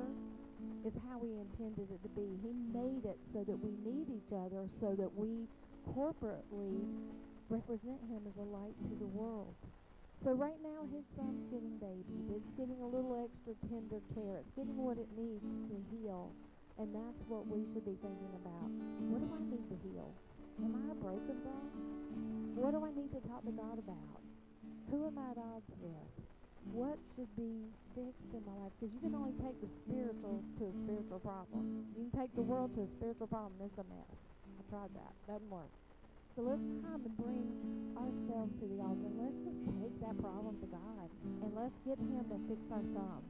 is 0.84 0.96
how 1.04 1.20
he 1.20 1.36
intended 1.36 1.92
it 1.92 2.00
to 2.02 2.08
be. 2.16 2.40
He 2.40 2.56
made 2.72 3.04
it 3.04 3.20
so 3.32 3.44
that 3.44 3.58
we 3.60 3.76
need 3.84 4.08
each 4.08 4.32
other, 4.32 4.64
so 4.80 4.96
that 4.96 5.12
we 5.14 5.44
corporately 5.92 6.80
represent 7.48 8.00
him 8.08 8.24
as 8.24 8.36
a 8.40 8.48
light 8.48 8.76
to 8.88 8.94
the 8.96 9.06
world. 9.12 9.54
So 10.20 10.36
right 10.36 10.60
now 10.60 10.84
his 10.92 11.08
thumb's 11.16 11.48
getting 11.48 11.80
babied. 11.80 12.28
It's 12.36 12.52
getting 12.52 12.76
a 12.84 12.88
little 12.92 13.16
extra 13.24 13.56
tender 13.72 14.04
care. 14.12 14.36
It's 14.36 14.52
getting 14.52 14.76
what 14.76 15.00
it 15.00 15.08
needs 15.16 15.64
to 15.64 15.76
heal. 15.88 16.28
And 16.76 16.92
that's 16.92 17.24
what 17.24 17.48
we 17.48 17.64
should 17.72 17.88
be 17.88 17.96
thinking 18.04 18.32
about. 18.36 18.68
What 19.08 19.24
do 19.24 19.28
I 19.32 19.40
need 19.48 19.64
to 19.72 19.76
heal? 19.80 20.12
Am 20.60 20.76
I 20.76 20.92
a 20.92 20.96
broken 21.00 21.40
thumb? 21.40 21.72
What 22.52 22.76
do 22.76 22.84
I 22.84 22.92
need 22.92 23.08
to 23.16 23.20
talk 23.24 23.48
to 23.48 23.54
God 23.56 23.80
about? 23.80 24.20
Who 24.92 25.08
am 25.08 25.16
I 25.16 25.32
at 25.32 25.40
odds 25.40 25.72
with? 25.80 26.12
What 26.76 27.00
should 27.16 27.32
be 27.32 27.72
fixed 27.96 28.36
in 28.36 28.44
my 28.44 28.52
life? 28.60 28.76
Because 28.76 28.92
you 28.92 29.00
can 29.00 29.16
only 29.16 29.32
take 29.40 29.56
the 29.64 29.72
spiritual 29.72 30.44
to 30.60 30.68
a 30.68 30.74
spiritual 30.76 31.24
problem. 31.24 31.88
You 31.96 32.12
can 32.12 32.12
take 32.12 32.32
the 32.36 32.44
world 32.44 32.76
to 32.76 32.84
a 32.84 32.90
spiritual 32.92 33.32
problem. 33.32 33.56
It's 33.64 33.80
a 33.80 33.88
mess. 33.88 34.20
I 34.44 34.62
tried 34.68 34.92
that. 34.92 35.16
Doesn't 35.24 35.48
work. 35.48 35.72
So 36.36 36.42
let's 36.42 36.62
come 36.62 37.02
and 37.04 37.16
bring 37.16 37.50
ourselves 37.96 38.54
to 38.60 38.66
the 38.66 38.80
altar. 38.80 39.10
Let's 39.18 39.36
just 39.44 39.66
take 39.66 40.00
that 40.00 40.18
problem 40.22 40.56
to 40.60 40.66
God. 40.66 41.10
And 41.42 41.52
let's 41.54 41.78
get 41.84 41.98
Him 41.98 42.24
to 42.30 42.38
fix 42.48 42.70
our 42.70 42.82
thumb. 42.94 43.22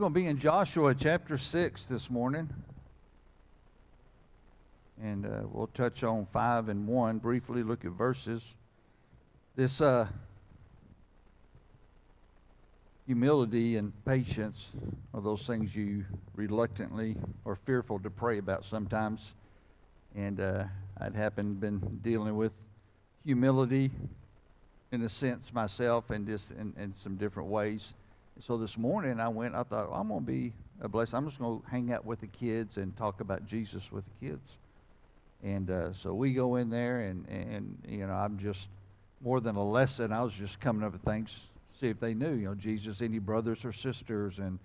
Going 0.00 0.14
to 0.14 0.18
be 0.18 0.28
in 0.28 0.38
Joshua 0.38 0.94
chapter 0.94 1.36
6 1.36 1.86
this 1.88 2.10
morning. 2.10 2.48
And 5.02 5.26
uh, 5.26 5.42
we'll 5.44 5.66
touch 5.66 6.02
on 6.02 6.24
5 6.24 6.70
and 6.70 6.86
1, 6.88 7.18
briefly 7.18 7.62
look 7.62 7.84
at 7.84 7.90
verses. 7.90 8.56
This 9.56 9.82
uh, 9.82 10.08
humility 13.06 13.76
and 13.76 13.92
patience 14.06 14.74
are 15.12 15.20
those 15.20 15.46
things 15.46 15.76
you 15.76 16.06
reluctantly 16.34 17.16
or 17.44 17.54
fearful 17.54 17.98
to 17.98 18.08
pray 18.08 18.38
about 18.38 18.64
sometimes 18.64 19.34
and 20.16 20.40
uh, 20.40 20.64
I'd 20.98 21.14
happened 21.14 21.60
been 21.60 21.78
dealing 22.02 22.36
with 22.36 22.54
humility 23.22 23.90
in 24.92 25.02
a 25.02 25.10
sense 25.10 25.52
myself 25.52 26.08
and 26.08 26.26
just 26.26 26.52
in, 26.52 26.72
in 26.78 26.94
some 26.94 27.16
different 27.16 27.50
ways. 27.50 27.92
So 28.40 28.56
this 28.56 28.78
morning 28.78 29.20
I 29.20 29.28
went, 29.28 29.54
I 29.54 29.64
thought, 29.64 29.90
well, 29.90 30.00
I'm 30.00 30.08
going 30.08 30.20
to 30.20 30.26
be 30.26 30.54
a 30.80 30.88
blessing. 30.88 31.18
I'm 31.18 31.26
just 31.26 31.38
going 31.38 31.60
to 31.60 31.66
hang 31.68 31.92
out 31.92 32.06
with 32.06 32.20
the 32.20 32.26
kids 32.26 32.78
and 32.78 32.96
talk 32.96 33.20
about 33.20 33.44
Jesus 33.44 33.92
with 33.92 34.06
the 34.06 34.28
kids. 34.28 34.56
And 35.42 35.70
uh, 35.70 35.92
so 35.92 36.14
we 36.14 36.32
go 36.32 36.56
in 36.56 36.70
there, 36.70 37.00
and, 37.00 37.28
and, 37.28 37.76
you 37.86 38.06
know, 38.06 38.14
I'm 38.14 38.38
just 38.38 38.70
more 39.20 39.40
than 39.40 39.56
a 39.56 39.64
lesson. 39.64 40.10
I 40.10 40.22
was 40.22 40.32
just 40.32 40.58
coming 40.58 40.84
up 40.84 40.92
with 40.92 41.02
things, 41.02 41.52
see 41.76 41.88
if 41.88 42.00
they 42.00 42.14
knew, 42.14 42.32
you 42.32 42.46
know, 42.46 42.54
Jesus, 42.54 43.02
any 43.02 43.18
brothers 43.18 43.66
or 43.66 43.72
sisters, 43.72 44.38
and, 44.38 44.58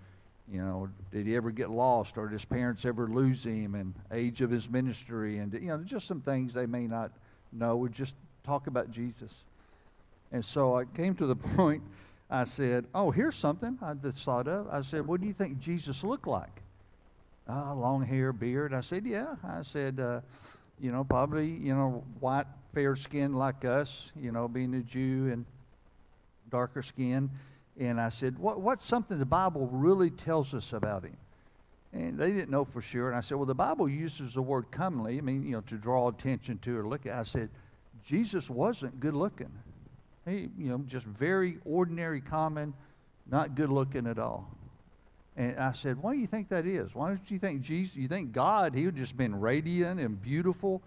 you 0.50 0.62
know, 0.62 0.88
did 1.12 1.26
he 1.26 1.36
ever 1.36 1.50
get 1.50 1.68
lost, 1.68 2.16
or 2.16 2.28
did 2.28 2.32
his 2.32 2.46
parents 2.46 2.86
ever 2.86 3.06
lose 3.06 3.44
him, 3.44 3.74
and 3.74 3.92
age 4.10 4.40
of 4.40 4.50
his 4.50 4.70
ministry, 4.70 5.36
and, 5.36 5.52
you 5.52 5.68
know, 5.68 5.78
just 5.84 6.06
some 6.06 6.22
things 6.22 6.54
they 6.54 6.66
may 6.66 6.86
not 6.86 7.12
know. 7.52 7.76
We 7.76 7.90
just 7.90 8.14
talk 8.42 8.68
about 8.68 8.90
Jesus. 8.90 9.44
And 10.32 10.42
so 10.42 10.78
I 10.78 10.86
came 10.86 11.14
to 11.16 11.26
the 11.26 11.36
point, 11.56 11.82
I 12.30 12.44
said, 12.44 12.86
oh, 12.94 13.10
here's 13.10 13.36
something 13.36 13.78
I 13.80 13.94
just 13.94 14.24
thought 14.24 14.48
of. 14.48 14.68
I 14.70 14.80
said, 14.80 15.06
what 15.06 15.20
do 15.20 15.26
you 15.26 15.32
think 15.32 15.58
Jesus 15.58 16.02
looked 16.02 16.26
like? 16.26 16.62
Uh, 17.48 17.74
long 17.74 18.04
hair, 18.04 18.32
beard. 18.32 18.74
I 18.74 18.80
said, 18.80 19.06
yeah. 19.06 19.36
I 19.44 19.62
said, 19.62 20.00
uh, 20.00 20.20
you 20.80 20.90
know, 20.90 21.04
probably, 21.04 21.46
you 21.46 21.74
know, 21.74 22.02
white, 22.18 22.46
fair 22.74 22.96
skin 22.96 23.32
like 23.34 23.64
us, 23.64 24.10
you 24.20 24.32
know, 24.32 24.48
being 24.48 24.74
a 24.74 24.80
Jew 24.80 25.30
and 25.32 25.44
darker 26.50 26.82
skin. 26.82 27.30
And 27.78 28.00
I 28.00 28.08
said, 28.08 28.38
what, 28.38 28.60
what's 28.60 28.84
something 28.84 29.18
the 29.18 29.24
Bible 29.26 29.68
really 29.70 30.10
tells 30.10 30.52
us 30.52 30.72
about 30.72 31.04
him? 31.04 31.16
And 31.92 32.18
they 32.18 32.32
didn't 32.32 32.50
know 32.50 32.64
for 32.64 32.82
sure. 32.82 33.08
And 33.08 33.16
I 33.16 33.20
said, 33.20 33.36
well, 33.36 33.46
the 33.46 33.54
Bible 33.54 33.88
uses 33.88 34.34
the 34.34 34.42
word 34.42 34.70
comely, 34.70 35.18
I 35.18 35.20
mean, 35.20 35.46
you 35.46 35.52
know, 35.52 35.60
to 35.62 35.76
draw 35.76 36.08
attention 36.08 36.58
to 36.58 36.78
or 36.78 36.86
look 36.86 37.06
at. 37.06 37.14
I 37.14 37.22
said, 37.22 37.48
Jesus 38.04 38.50
wasn't 38.50 38.98
good 39.00 39.14
looking. 39.14 39.52
He, 40.26 40.48
you 40.58 40.68
know, 40.68 40.78
just 40.86 41.06
very 41.06 41.58
ordinary, 41.64 42.20
common, 42.20 42.74
not 43.30 43.54
good 43.54 43.70
looking 43.70 44.06
at 44.06 44.18
all. 44.18 44.50
And 45.36 45.58
I 45.58 45.72
said, 45.72 46.02
why 46.02 46.14
do 46.14 46.18
you 46.18 46.26
think 46.26 46.48
that 46.48 46.66
is? 46.66 46.94
Why 46.94 47.08
don't 47.08 47.30
you 47.30 47.38
think 47.38 47.60
Jesus, 47.60 47.96
you 47.96 48.08
think 48.08 48.32
God, 48.32 48.74
he 48.74 48.86
would 48.86 48.96
just 48.96 49.16
been 49.16 49.38
radiant 49.38 50.00
and 50.00 50.20
beautiful? 50.20 50.82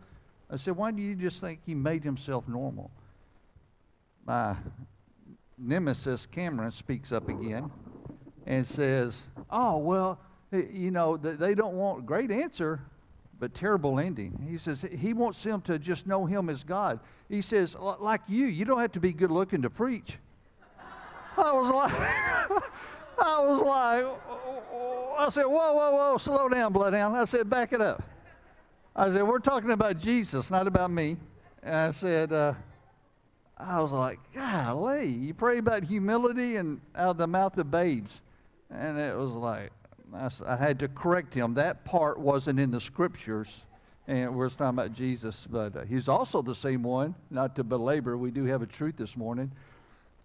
I 0.49 0.55
said, 0.55 0.75
why 0.75 0.91
do 0.91 1.01
you 1.01 1.15
just 1.15 1.39
think 1.39 1.59
he 1.65 1.75
made 1.75 2.03
himself 2.03 2.47
normal? 2.47 2.89
My 4.25 4.55
nemesis, 5.57 6.25
Cameron, 6.25 6.71
speaks 6.71 7.11
up 7.11 7.29
again 7.29 7.71
and 8.47 8.65
says, 8.65 9.27
oh, 9.51 9.77
well, 9.77 10.19
you 10.51 10.89
know, 10.89 11.15
they 11.15 11.53
don't 11.53 11.75
want 11.75 12.07
great 12.07 12.31
answer, 12.31 12.81
but 13.39 13.53
terrible 13.53 13.99
ending. 13.99 14.45
He 14.49 14.57
says 14.57 14.85
he 14.91 15.13
wants 15.13 15.41
them 15.43 15.61
to 15.61 15.79
just 15.79 16.05
know 16.05 16.25
him 16.25 16.49
as 16.49 16.63
God. 16.63 16.99
He 17.29 17.41
says, 17.41 17.75
like 17.77 18.21
you, 18.27 18.45
you 18.45 18.65
don't 18.65 18.79
have 18.79 18.91
to 18.93 18.99
be 18.99 19.13
good 19.13 19.31
looking 19.31 19.61
to 19.61 19.69
preach. 19.69 20.17
I 21.37 21.53
was 21.53 21.71
like, 21.71 21.93
I 23.21 23.39
was 23.41 23.61
like, 23.61 24.05
I 25.19 25.29
said, 25.29 25.45
whoa, 25.45 25.73
whoa, 25.73 25.91
whoa, 25.91 26.17
slow 26.17 26.49
down, 26.49 26.73
Bloodhound. 26.73 27.15
I 27.15 27.25
said, 27.25 27.49
back 27.49 27.71
it 27.71 27.81
up. 27.81 28.03
I 28.95 29.09
said, 29.11 29.23
we're 29.23 29.39
talking 29.39 29.71
about 29.71 29.97
Jesus, 29.97 30.51
not 30.51 30.67
about 30.67 30.91
me. 30.91 31.17
And 31.63 31.75
I 31.75 31.91
said, 31.91 32.33
uh, 32.33 32.53
I 33.57 33.81
was 33.81 33.93
like, 33.93 34.19
golly, 34.33 35.07
you 35.07 35.33
pray 35.33 35.57
about 35.57 35.83
humility 35.83 36.55
and 36.55 36.81
out 36.95 37.11
of 37.11 37.17
the 37.17 37.27
mouth 37.27 37.57
of 37.57 37.69
babes. 37.69 38.21
And 38.69 38.97
it 38.97 39.15
was 39.15 39.35
like, 39.35 39.71
I, 40.13 40.29
I 40.45 40.55
had 40.55 40.79
to 40.79 40.87
correct 40.87 41.33
him. 41.33 41.55
That 41.55 41.85
part 41.85 42.19
wasn't 42.19 42.59
in 42.59 42.71
the 42.71 42.81
scriptures. 42.81 43.65
And 44.07 44.35
we're 44.35 44.49
talking 44.49 44.69
about 44.69 44.93
Jesus, 44.93 45.45
but 45.47 45.75
uh, 45.75 45.81
he's 45.83 46.07
also 46.07 46.41
the 46.41 46.55
same 46.55 46.81
one. 46.81 47.13
Not 47.29 47.55
to 47.57 47.63
belabor, 47.63 48.17
we 48.17 48.31
do 48.31 48.45
have 48.45 48.63
a 48.63 48.65
truth 48.65 48.97
this 48.97 49.15
morning. 49.15 49.51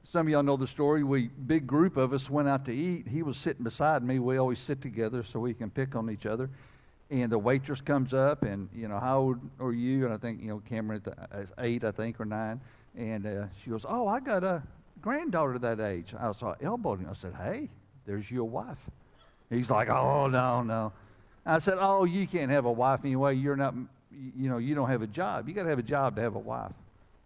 Some 0.05 0.27
of 0.27 0.33
y'all 0.33 0.43
know 0.43 0.57
the 0.57 0.67
story. 0.67 1.03
We 1.03 1.29
big 1.29 1.67
group 1.67 1.99
of 1.99 2.13
us 2.13 2.31
went 2.31 2.49
out 2.49 2.65
to 2.67 2.75
eat. 2.75 3.09
He 3.09 3.23
was 3.23 3.37
sitting 3.37 3.63
beside 3.63 4.03
me. 4.03 4.19
We 4.19 4.39
always 4.39 4.59
sit 4.59 4.81
together 4.81 5.23
so 5.23 5.41
we 5.41 5.53
can 5.55 5.71
pick 5.71 5.97
on 5.97 6.11
each 6.11 6.25
other. 6.27 6.51
And 7.11 7.31
the 7.31 7.39
waitress 7.39 7.81
comes 7.81 8.15
up, 8.15 8.43
and 8.43 8.69
you 8.75 8.89
know, 8.89 8.99
how 8.99 9.19
old 9.21 9.51
are 9.61 9.73
you? 9.73 10.05
And 10.05 10.15
I 10.15 10.17
think 10.17 10.41
you 10.41 10.49
know, 10.49 10.61
Cameron 10.61 11.03
is 11.35 11.53
eight, 11.59 11.85
I 11.85 11.91
think, 11.91 12.21
or 12.21 12.25
nine. 12.25 12.61
And 12.97 13.27
uh, 13.27 13.47
she 13.63 13.71
goes, 13.71 13.85
"Oh, 13.89 14.07
I 14.07 14.21
got 14.21 14.45
a 14.45 14.63
granddaughter 15.01 15.59
that 15.59 15.81
age." 15.81 16.15
I 16.19 16.33
saw 16.33 16.55
elbowed 16.61 17.01
him. 17.01 17.09
I 17.11 17.15
said, 17.15 17.35
"Hey, 17.35 17.71
there's 18.07 18.31
your 18.31 18.45
wife." 18.45 18.91
He's 19.55 19.71
like, 19.71 19.89
"Oh 19.89 20.27
no, 20.27 20.63
no." 20.63 20.93
I 21.47 21.59
said, 21.59 21.79
"Oh, 21.81 22.05
you 22.05 22.27
can't 22.27 22.51
have 22.51 22.65
a 22.65 22.73
wife 22.73 23.01
anyway. 23.05 23.35
You're 23.35 23.57
not, 23.57 23.75
you 24.37 24.49
know, 24.49 24.59
you 24.59 24.75
don't 24.75 24.89
have 24.89 25.03
a 25.03 25.07
job. 25.07 25.49
You 25.49 25.55
got 25.55 25.65
to 25.65 25.69
have 25.71 25.79
a 25.79 25.83
job 25.83 26.17
to 26.17 26.23
have 26.23 26.35
a 26.35 26.41
wife." 26.41 26.73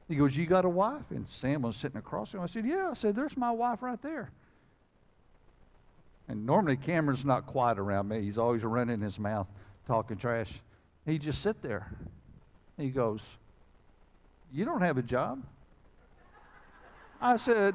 He 0.09 0.16
goes, 0.16 0.37
You 0.37 0.47
got 0.47 0.64
a 0.64 0.68
wife? 0.68 1.11
And 1.11 1.29
Sam 1.29 1.62
was 1.62 1.76
sitting 1.76 1.99
across 1.99 2.31
from 2.31 2.41
him. 2.41 2.45
I 2.45 2.47
said, 2.47 2.66
Yeah. 2.66 2.89
I 2.91 2.95
said, 2.95 3.14
There's 3.14 3.37
my 3.37 3.51
wife 3.51 3.83
right 3.83 4.01
there. 4.01 4.31
And 6.29 6.47
normally 6.47 6.76
Cameron's 6.76 7.24
not 7.24 7.47
quiet 7.47 7.79
around 7.79 8.09
me. 8.09 8.22
He's 8.22 8.39
always 8.39 8.64
running 8.64 9.01
his 9.01 9.18
mouth, 9.18 9.47
talking 9.87 10.16
trash. 10.16 10.61
He 11.07 11.18
just 11.18 11.43
sit 11.43 11.62
there. 11.62 11.91
He 12.79 12.89
goes, 12.89 13.22
You 14.53 14.64
don't 14.64 14.81
have 14.81 14.97
a 14.97 15.03
job? 15.03 15.43
I 17.20 17.37
said, 17.37 17.74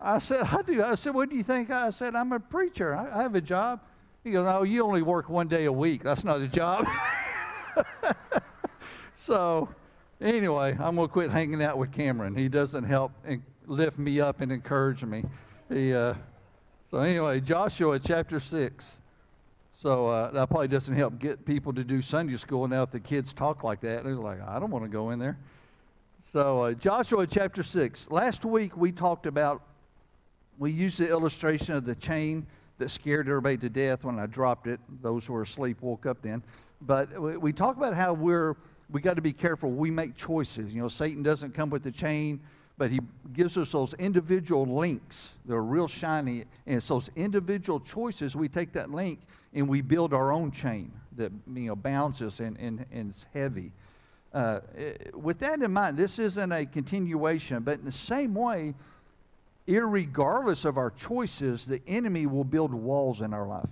I 0.00 0.18
said, 0.18 0.42
I 0.42 0.62
do. 0.62 0.82
I 0.82 0.94
said, 0.96 1.14
What 1.14 1.30
do 1.30 1.36
you 1.36 1.42
think? 1.42 1.70
I 1.70 1.88
said, 1.90 2.14
I'm 2.14 2.32
a 2.32 2.40
preacher. 2.40 2.94
I, 2.94 3.20
I 3.20 3.22
have 3.22 3.34
a 3.34 3.40
job. 3.40 3.80
He 4.24 4.32
goes, 4.32 4.46
Oh, 4.46 4.62
you 4.62 4.84
only 4.84 5.02
work 5.02 5.28
one 5.28 5.48
day 5.48 5.64
a 5.64 5.72
week. 5.72 6.02
That's 6.02 6.24
not 6.24 6.40
a 6.40 6.48
job. 6.48 6.86
so 9.14 9.68
Anyway, 10.20 10.76
I'm 10.78 10.96
going 10.96 11.08
to 11.08 11.12
quit 11.12 11.30
hanging 11.30 11.62
out 11.62 11.78
with 11.78 11.92
Cameron. 11.92 12.36
He 12.36 12.50
doesn't 12.50 12.84
help 12.84 13.12
and 13.24 13.42
lift 13.66 13.98
me 13.98 14.20
up 14.20 14.42
and 14.42 14.52
encourage 14.52 15.02
me. 15.02 15.24
He, 15.70 15.94
uh, 15.94 16.14
so, 16.84 16.98
anyway, 16.98 17.40
Joshua 17.40 17.98
chapter 17.98 18.38
6. 18.38 19.00
So, 19.74 20.08
uh, 20.08 20.30
that 20.32 20.50
probably 20.50 20.68
doesn't 20.68 20.94
help 20.94 21.18
get 21.18 21.46
people 21.46 21.72
to 21.72 21.82
do 21.84 22.02
Sunday 22.02 22.36
school 22.36 22.68
now 22.68 22.82
if 22.82 22.90
the 22.90 23.00
kids 23.00 23.32
talk 23.32 23.64
like 23.64 23.80
that. 23.80 24.04
It's 24.04 24.20
like, 24.20 24.42
I 24.42 24.58
don't 24.58 24.70
want 24.70 24.84
to 24.84 24.90
go 24.90 25.08
in 25.08 25.18
there. 25.18 25.38
So, 26.32 26.64
uh, 26.64 26.72
Joshua 26.74 27.26
chapter 27.26 27.62
6. 27.62 28.10
Last 28.10 28.44
week 28.44 28.76
we 28.76 28.92
talked 28.92 29.24
about, 29.24 29.62
we 30.58 30.70
used 30.70 31.00
the 31.00 31.08
illustration 31.08 31.76
of 31.76 31.86
the 31.86 31.94
chain 31.94 32.46
that 32.80 32.88
scared 32.88 33.28
everybody 33.28 33.58
to 33.58 33.68
death 33.68 34.04
when 34.04 34.18
I 34.18 34.26
dropped 34.26 34.66
it. 34.66 34.80
Those 35.02 35.26
who 35.26 35.34
were 35.34 35.42
asleep 35.42 35.80
woke 35.80 36.06
up 36.06 36.20
then. 36.22 36.42
But 36.82 37.40
we, 37.40 37.52
talked 37.52 37.78
about 37.78 37.94
how 37.94 38.14
we're 38.14 38.56
we 38.90 39.00
got 39.00 39.14
to 39.16 39.22
be 39.22 39.32
careful. 39.32 39.70
We 39.70 39.90
make 39.90 40.16
choices. 40.16 40.74
You 40.74 40.82
know, 40.82 40.88
Satan 40.88 41.22
doesn't 41.22 41.54
come 41.54 41.70
with 41.70 41.84
the 41.84 41.92
chain, 41.92 42.40
but 42.76 42.90
he 42.90 43.00
gives 43.32 43.56
us 43.56 43.70
those 43.70 43.94
individual 43.94 44.66
links. 44.66 45.34
They're 45.44 45.62
real 45.62 45.86
shiny. 45.86 46.44
And 46.66 46.76
it's 46.76 46.88
those 46.88 47.10
individual 47.14 47.78
choices. 47.78 48.34
We 48.34 48.48
take 48.48 48.72
that 48.72 48.90
link 48.90 49.20
and 49.54 49.68
we 49.68 49.82
build 49.82 50.12
our 50.12 50.32
own 50.32 50.50
chain 50.50 50.90
that 51.16 51.30
you 51.54 51.68
know 51.68 51.76
bounds 51.76 52.22
us 52.22 52.40
and, 52.40 52.58
and, 52.58 52.84
and 52.90 53.10
it's 53.10 53.26
heavy. 53.34 53.72
Uh, 54.32 54.60
eh, 54.76 54.92
with 55.14 55.38
that 55.40 55.60
in 55.60 55.72
mind, 55.72 55.96
this 55.96 56.18
isn't 56.18 56.52
a 56.52 56.64
continuation, 56.64 57.62
but 57.62 57.78
in 57.78 57.84
the 57.84 57.92
same 57.92 58.34
way, 58.34 58.74
regardless 59.78 60.64
of 60.64 60.76
our 60.76 60.90
choices, 60.90 61.66
the 61.66 61.82
enemy 61.86 62.26
will 62.26 62.44
build 62.44 62.72
walls 62.74 63.20
in 63.20 63.32
our 63.32 63.46
life. 63.46 63.68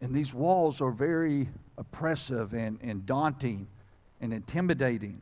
And 0.00 0.14
these 0.14 0.32
walls 0.32 0.80
are 0.80 0.90
very 0.90 1.48
oppressive 1.78 2.54
and, 2.54 2.78
and 2.82 3.04
daunting 3.04 3.66
and 4.20 4.32
intimidating, 4.32 5.20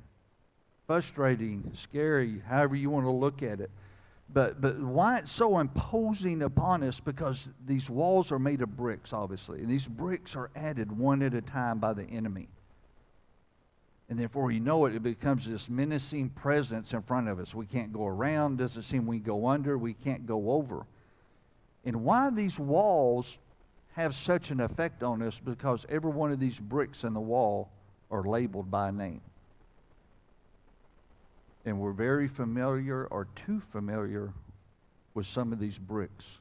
frustrating, 0.87 1.71
scary, 1.73 2.43
however 2.47 2.77
you 2.77 2.91
want 2.91 3.07
to 3.07 3.11
look 3.11 3.43
at 3.43 3.61
it. 3.61 3.71
But, 4.33 4.61
but 4.61 4.81
why 4.81 5.19
it's 5.19 5.31
so 5.31 5.59
imposing 5.59 6.43
upon 6.43 6.83
us? 6.83 6.99
Because 6.99 7.53
these 7.65 7.89
walls 7.91 8.33
are 8.33 8.39
made 8.39 8.63
of 8.63 8.77
bricks, 8.77 9.13
obviously. 9.13 9.61
And 9.61 9.69
these 9.69 9.87
bricks 9.87 10.35
are 10.35 10.51
added 10.57 10.91
one 10.97 11.23
at 11.23 11.35
a 11.35 11.43
time 11.43 11.79
by 11.79 11.93
the 11.93 12.05
enemy. 12.05 12.49
And 14.15 14.21
therefore, 14.21 14.53
you 14.53 14.61
know 14.61 14.85
it, 14.85 14.95
it 14.95 15.03
becomes 15.03 15.45
this 15.45 15.69
menacing 15.69 16.29
presence 16.29 16.93
in 16.93 17.03
front 17.03 17.27
of 17.27 17.41
us. 17.41 17.53
We 17.53 17.67
can't 17.67 17.93
go 17.93 18.07
around, 18.07 18.59
doesn't 18.59 18.83
seem 18.83 19.07
we 19.07 19.19
go 19.19 19.49
under, 19.49 19.77
we 19.77 19.93
can't 19.93 20.25
go 20.25 20.53
over. 20.53 20.87
And 21.85 22.05
why 22.05 22.31
these 22.31 22.57
walls 22.57 23.41
have 23.95 24.15
such 24.15 24.53
an 24.53 24.61
effect 24.61 25.03
on 25.03 25.21
us 25.21 25.41
because 25.41 25.85
every 25.89 26.13
one 26.13 26.31
of 26.31 26.39
these 26.39 26.61
bricks 26.61 27.03
in 27.03 27.13
the 27.13 27.21
wall 27.21 27.73
are 28.09 28.23
labeled 28.23 28.71
by 28.71 28.93
name. 28.93 29.21
And 31.65 31.81
we're 31.81 31.91
very 31.91 32.29
familiar 32.29 33.07
or 33.07 33.27
too 33.35 33.59
familiar 33.59 34.33
with 35.15 35.27
some 35.27 35.53
of 35.53 35.59
these 35.59 35.81
bricks. 35.81 36.39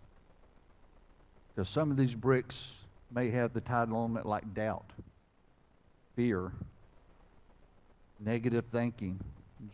Because 1.56 1.70
some 1.70 1.90
of 1.90 1.98
these 1.98 2.14
bricks 2.14 2.84
may 3.10 3.32
have 3.32 3.52
the 3.52 3.62
title 3.62 3.98
on 3.98 4.16
it 4.16 4.28
like 4.28 4.54
doubt, 4.54 4.92
fear, 6.16 6.52
negative 8.24 8.66
thinking, 8.66 9.20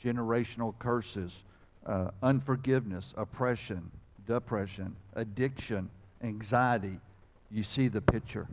generational 0.01 0.77
curses, 0.79 1.43
uh, 1.85 2.11
unforgiveness, 2.21 3.13
oppression, 3.17 3.91
depression, 4.25 4.95
addiction, 5.13 5.89
anxiety, 6.21 6.97
you 7.51 7.63
see 7.63 7.87
the 7.87 8.01
picture. 8.01 8.47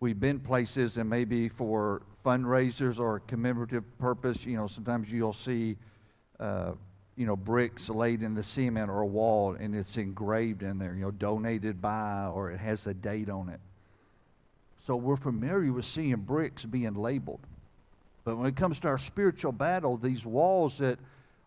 We've 0.00 0.18
been 0.18 0.40
places 0.40 0.96
and 0.96 1.08
maybe 1.08 1.48
for 1.48 2.02
fundraisers 2.24 2.98
or 2.98 3.20
commemorative 3.20 3.84
purpose, 3.98 4.44
you 4.46 4.56
know, 4.56 4.66
sometimes 4.66 5.12
you'll 5.12 5.32
see, 5.32 5.76
uh, 6.40 6.72
you 7.16 7.26
know, 7.26 7.36
bricks 7.36 7.88
laid 7.88 8.22
in 8.22 8.34
the 8.34 8.42
cement 8.42 8.90
or 8.90 9.00
a 9.00 9.06
wall 9.06 9.54
and 9.54 9.76
it's 9.76 9.96
engraved 9.96 10.62
in 10.62 10.78
there, 10.78 10.94
you 10.94 11.02
know, 11.02 11.10
donated 11.10 11.80
by 11.80 12.26
or 12.32 12.50
it 12.50 12.58
has 12.58 12.86
a 12.86 12.94
date 12.94 13.28
on 13.28 13.48
it. 13.48 13.60
So 14.78 14.96
we're 14.96 15.16
familiar 15.16 15.72
with 15.72 15.84
seeing 15.84 16.16
bricks 16.16 16.64
being 16.64 16.94
labeled. 16.94 17.46
But 18.24 18.36
when 18.36 18.46
it 18.46 18.56
comes 18.56 18.78
to 18.80 18.88
our 18.88 18.98
spiritual 18.98 19.52
battle, 19.52 19.96
these 19.96 20.24
walls 20.24 20.78
that 20.78 20.98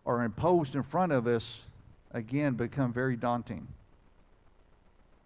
are 0.04 0.22
imposed 0.22 0.74
in 0.74 0.82
front 0.82 1.12
of 1.12 1.26
us, 1.26 1.66
again, 2.12 2.54
become 2.54 2.92
very 2.92 3.16
daunting. 3.16 3.66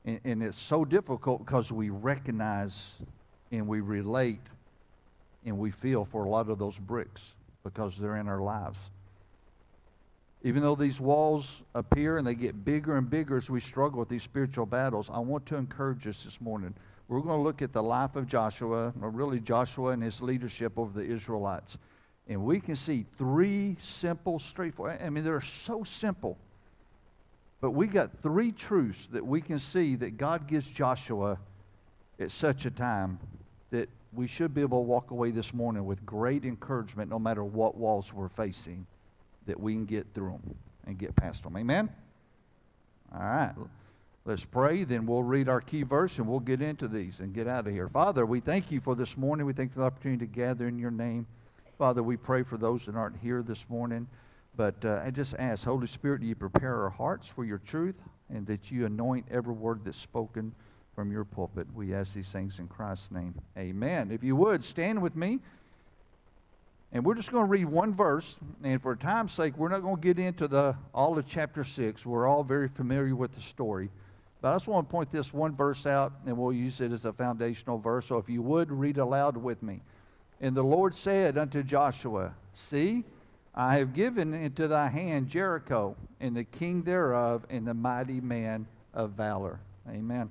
And, 0.05 0.20
and 0.24 0.42
it's 0.42 0.59
so 0.59 0.84
difficult 0.84 1.44
because 1.44 1.72
we 1.72 1.90
recognize 1.90 3.03
and 3.51 3.66
we 3.66 3.80
relate 3.80 4.40
and 5.44 5.59
we 5.59 5.70
feel 5.70 6.05
for 6.05 6.24
a 6.24 6.28
lot 6.28 6.48
of 6.48 6.59
those 6.59 6.78
bricks 6.78 7.34
because 7.64 7.98
they're 7.98 8.16
in 8.16 8.28
our 8.28 8.40
lives. 8.40 8.90
Even 10.42 10.62
though 10.62 10.74
these 10.74 11.01
walls 11.01 11.64
appear 11.74 12.16
and 12.16 12.26
they 12.26 12.34
get 12.34 12.64
bigger 12.64 12.96
and 12.96 13.11
bigger 13.11 13.36
as 13.36 13.51
we 13.51 13.61
struggle 13.61 13.98
with 13.98 14.09
these 14.09 14.22
spiritual 14.22 14.64
battles, 14.64 15.11
I 15.12 15.18
want 15.18 15.44
to 15.46 15.57
encourage 15.57 16.07
us 16.07 16.24
this 16.24 16.40
morning. 16.40 16.74
We're 17.11 17.21
going 17.21 17.39
to 17.39 17.43
look 17.43 17.61
at 17.61 17.75
the 17.75 17.83
life 17.83 18.17
of 18.17 18.27
Joshua, 18.27 18.95
or 19.03 19.11
really 19.11 19.41
Joshua 19.41 19.91
and 19.91 20.03
his 20.03 20.23
leadership 20.23 20.79
over 20.79 20.99
the 20.99 21.07
Israelites. 21.07 21.77
And 22.27 22.43
we 22.43 22.61
can 22.61 22.77
see 22.77 23.05
three 23.19 23.77
simple, 23.79 24.39
straightforward, 24.39 25.01
I 25.05 25.11
mean, 25.11 25.25
they're 25.25 25.43
so 25.43 25.85
simple 25.85 26.39
but 27.61 27.73
we 27.73 27.87
got 27.87 28.11
three 28.11 28.53
truths 28.53 29.07
that 29.09 29.25
we 29.25 29.41
can 29.41 29.59
see 29.59 29.95
that 29.97 30.17
God 30.17 30.47
gives 30.47 30.69
Joshua 30.69 31.39
at 32.19 32.31
such 32.31 32.65
a 32.65 32.71
time 32.71 33.19
that 33.71 33.89
we 34.13 34.27
should 34.27 34.55
be 34.55 34.63
able 34.63 34.79
to 34.79 34.87
walk 34.87 35.11
away 35.11 35.31
this 35.31 35.53
morning 35.53 35.85
with 35.85 36.05
great 36.07 36.45
encouragement 36.45 37.11
no 37.11 37.19
matter 37.19 37.45
what 37.45 37.77
walls 37.77 38.13
we're 38.13 38.29
facing, 38.29 38.87
that 39.47 39.61
we 39.61 39.75
can 39.75 39.85
get 39.85 40.07
through 40.15 40.31
them 40.31 40.55
and 40.87 40.99
get 40.99 41.15
past 41.17 41.43
them. 41.43 41.57
Amen? 41.57 41.91
All 43.15 43.21
right. 43.21 43.53
Let's 44.27 44.45
pray, 44.45 44.85
then 44.85 45.07
we'll 45.07 45.23
read 45.23 45.49
our 45.49 45.62
key 45.62 45.83
verse 45.83 46.18
and 46.18 46.29
we'll 46.29 46.41
get 46.41 46.61
into 46.61 46.89
these 46.89 47.21
and 47.21 47.33
get 47.33 47.49
out 47.49 47.66
of 47.66 47.73
here. 47.73 47.89
Father, 47.89 48.27
we 48.27 48.41
thank 48.41 48.71
you 48.71 48.79
for 48.79 48.95
this 48.95 49.16
morning. 49.16 49.47
We 49.47 49.55
thank 49.55 49.71
you 49.71 49.75
for 49.75 49.81
the 49.81 49.87
opportunity 49.87 50.27
to 50.27 50.33
gather 50.33 50.68
in 50.68 50.79
your 50.79 50.91
name. 50.91 51.27
Father, 51.79 52.03
we 52.03 52.18
pray 52.18 52.43
for 52.43 52.59
those 52.59 52.85
that 52.85 52.95
aren't 52.95 53.16
here 53.16 53.43
this 53.43 53.68
morning. 53.71 54.07
But 54.57 54.85
uh, 54.85 55.01
I 55.03 55.11
just 55.11 55.35
ask, 55.39 55.64
Holy 55.64 55.87
Spirit, 55.87 56.21
do 56.21 56.27
you 56.27 56.35
prepare 56.35 56.83
our 56.83 56.91
hearts 56.91 57.29
for 57.29 57.47
your 57.47 57.57
truth 57.57 58.03
and 58.29 58.47
that 58.47 58.71
you 58.71 58.85
anoint 58.85 59.25
every 59.31 59.55
word 59.55 59.85
that's 59.85 59.97
spoken 59.97 60.55
from 60.95 61.11
your 61.11 61.25
pulpit? 61.25 61.68
We 61.75 61.95
ask 61.95 62.12
these 62.12 62.31
things 62.31 62.59
in 62.59 62.68
Christ's 62.68 63.11
name. 63.11 63.35
Amen. 63.57 64.11
If 64.11 64.23
you 64.23 64.37
would, 64.37 64.62
stand 64.62 65.01
with 65.01 65.16
me. 65.16 65.39
And 66.93 67.07
we're 67.07 67.14
just 67.14 67.33
going 67.33 67.45
to 67.45 67.51
read 67.51 67.66
one 67.66 67.95
verse. 67.95 68.37
And 68.62 68.83
for 68.83 68.95
time's 68.97 69.33
sake, 69.33 69.57
we're 69.57 69.68
not 69.71 69.81
going 69.81 69.97
to 69.97 70.03
get 70.03 70.18
into 70.18 70.47
the 70.47 70.77
all 70.93 71.16
of 71.16 71.27
chapter 71.27 71.64
6. 71.64 72.05
We're 72.05 72.27
all 72.27 72.45
very 72.45 72.68
familiar 72.68 73.16
with 73.16 73.33
the 73.33 73.41
story. 73.41 73.89
But 74.41 74.51
I 74.51 74.55
just 74.55 74.68
want 74.68 74.88
to 74.88 74.91
point 74.91 75.11
this 75.11 75.34
one 75.34 75.55
verse 75.55 75.86
out, 75.86 76.12
and 76.26 76.36
we'll 76.36 76.53
use 76.53 76.80
it 76.80 76.93
as 76.93 77.05
a 77.05 77.12
foundational 77.12 77.78
verse. 77.78 78.07
So 78.07 78.16
if 78.16 78.28
you 78.28 78.43
would, 78.43 78.70
read 78.72 78.97
aloud 78.99 79.36
with 79.36 79.62
me. 79.62 79.82
And 80.41 80.55
the 80.55 80.62
Lord 80.62 80.95
said 80.95 81.36
unto 81.36 81.62
Joshua, 81.62 82.34
See, 82.53 83.05
I 83.55 83.76
have 83.78 83.93
given 83.93 84.32
into 84.32 84.68
thy 84.68 84.88
hand 84.88 85.28
Jericho 85.28 85.97
and 86.20 86.36
the 86.36 86.45
king 86.45 86.82
thereof 86.82 87.45
and 87.51 87.66
the 87.66 87.74
mighty 87.74 88.20
man 88.20 88.66
of 88.95 89.12
valor. 89.12 89.61
Amen. 89.88 90.30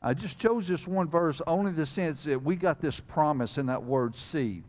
I 0.00 0.14
just 0.14 0.38
chose 0.38 0.68
this 0.68 0.86
one 0.86 1.08
verse 1.08 1.40
only 1.46 1.72
the 1.72 1.86
sense 1.86 2.24
that 2.24 2.42
we 2.42 2.56
got 2.56 2.80
this 2.80 3.00
promise 3.00 3.58
in 3.58 3.66
that 3.66 3.82
word 3.82 4.14
see. 4.14 4.62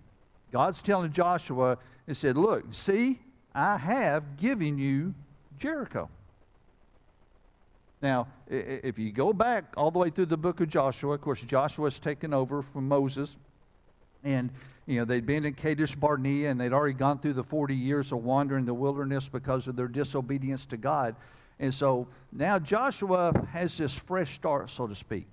God's 0.51 0.81
telling 0.81 1.11
Joshua, 1.11 1.77
He 2.07 2.13
said, 2.13 2.37
Look, 2.37 2.65
see, 2.71 3.19
I 3.53 3.77
have 3.77 4.37
given 4.37 4.77
you 4.77 5.13
Jericho. 5.57 6.09
Now, 8.05 8.27
if 8.47 8.99
you 8.99 9.11
go 9.11 9.33
back 9.33 9.73
all 9.75 9.89
the 9.89 9.97
way 9.97 10.11
through 10.11 10.27
the 10.27 10.37
book 10.37 10.61
of 10.61 10.69
Joshua, 10.69 11.15
of 11.15 11.21
course, 11.21 11.41
Joshua's 11.41 11.97
taken 11.97 12.35
over 12.35 12.61
from 12.61 12.87
Moses, 12.87 13.35
and 14.23 14.51
you 14.85 14.99
know 14.99 15.05
they'd 15.05 15.25
been 15.25 15.43
in 15.43 15.55
Kadesh 15.55 15.95
Barnea, 15.95 16.51
and 16.51 16.61
they'd 16.61 16.71
already 16.71 16.93
gone 16.93 17.17
through 17.17 17.33
the 17.33 17.43
40 17.43 17.75
years 17.75 18.11
of 18.11 18.23
wandering 18.23 18.65
the 18.65 18.75
wilderness 18.75 19.27
because 19.27 19.67
of 19.67 19.75
their 19.75 19.87
disobedience 19.87 20.67
to 20.67 20.77
God. 20.77 21.15
And 21.59 21.73
so 21.73 22.07
now 22.31 22.59
Joshua 22.59 23.33
has 23.49 23.75
this 23.75 23.95
fresh 23.95 24.35
start, 24.35 24.69
so 24.69 24.85
to 24.85 24.93
speak. 24.93 25.25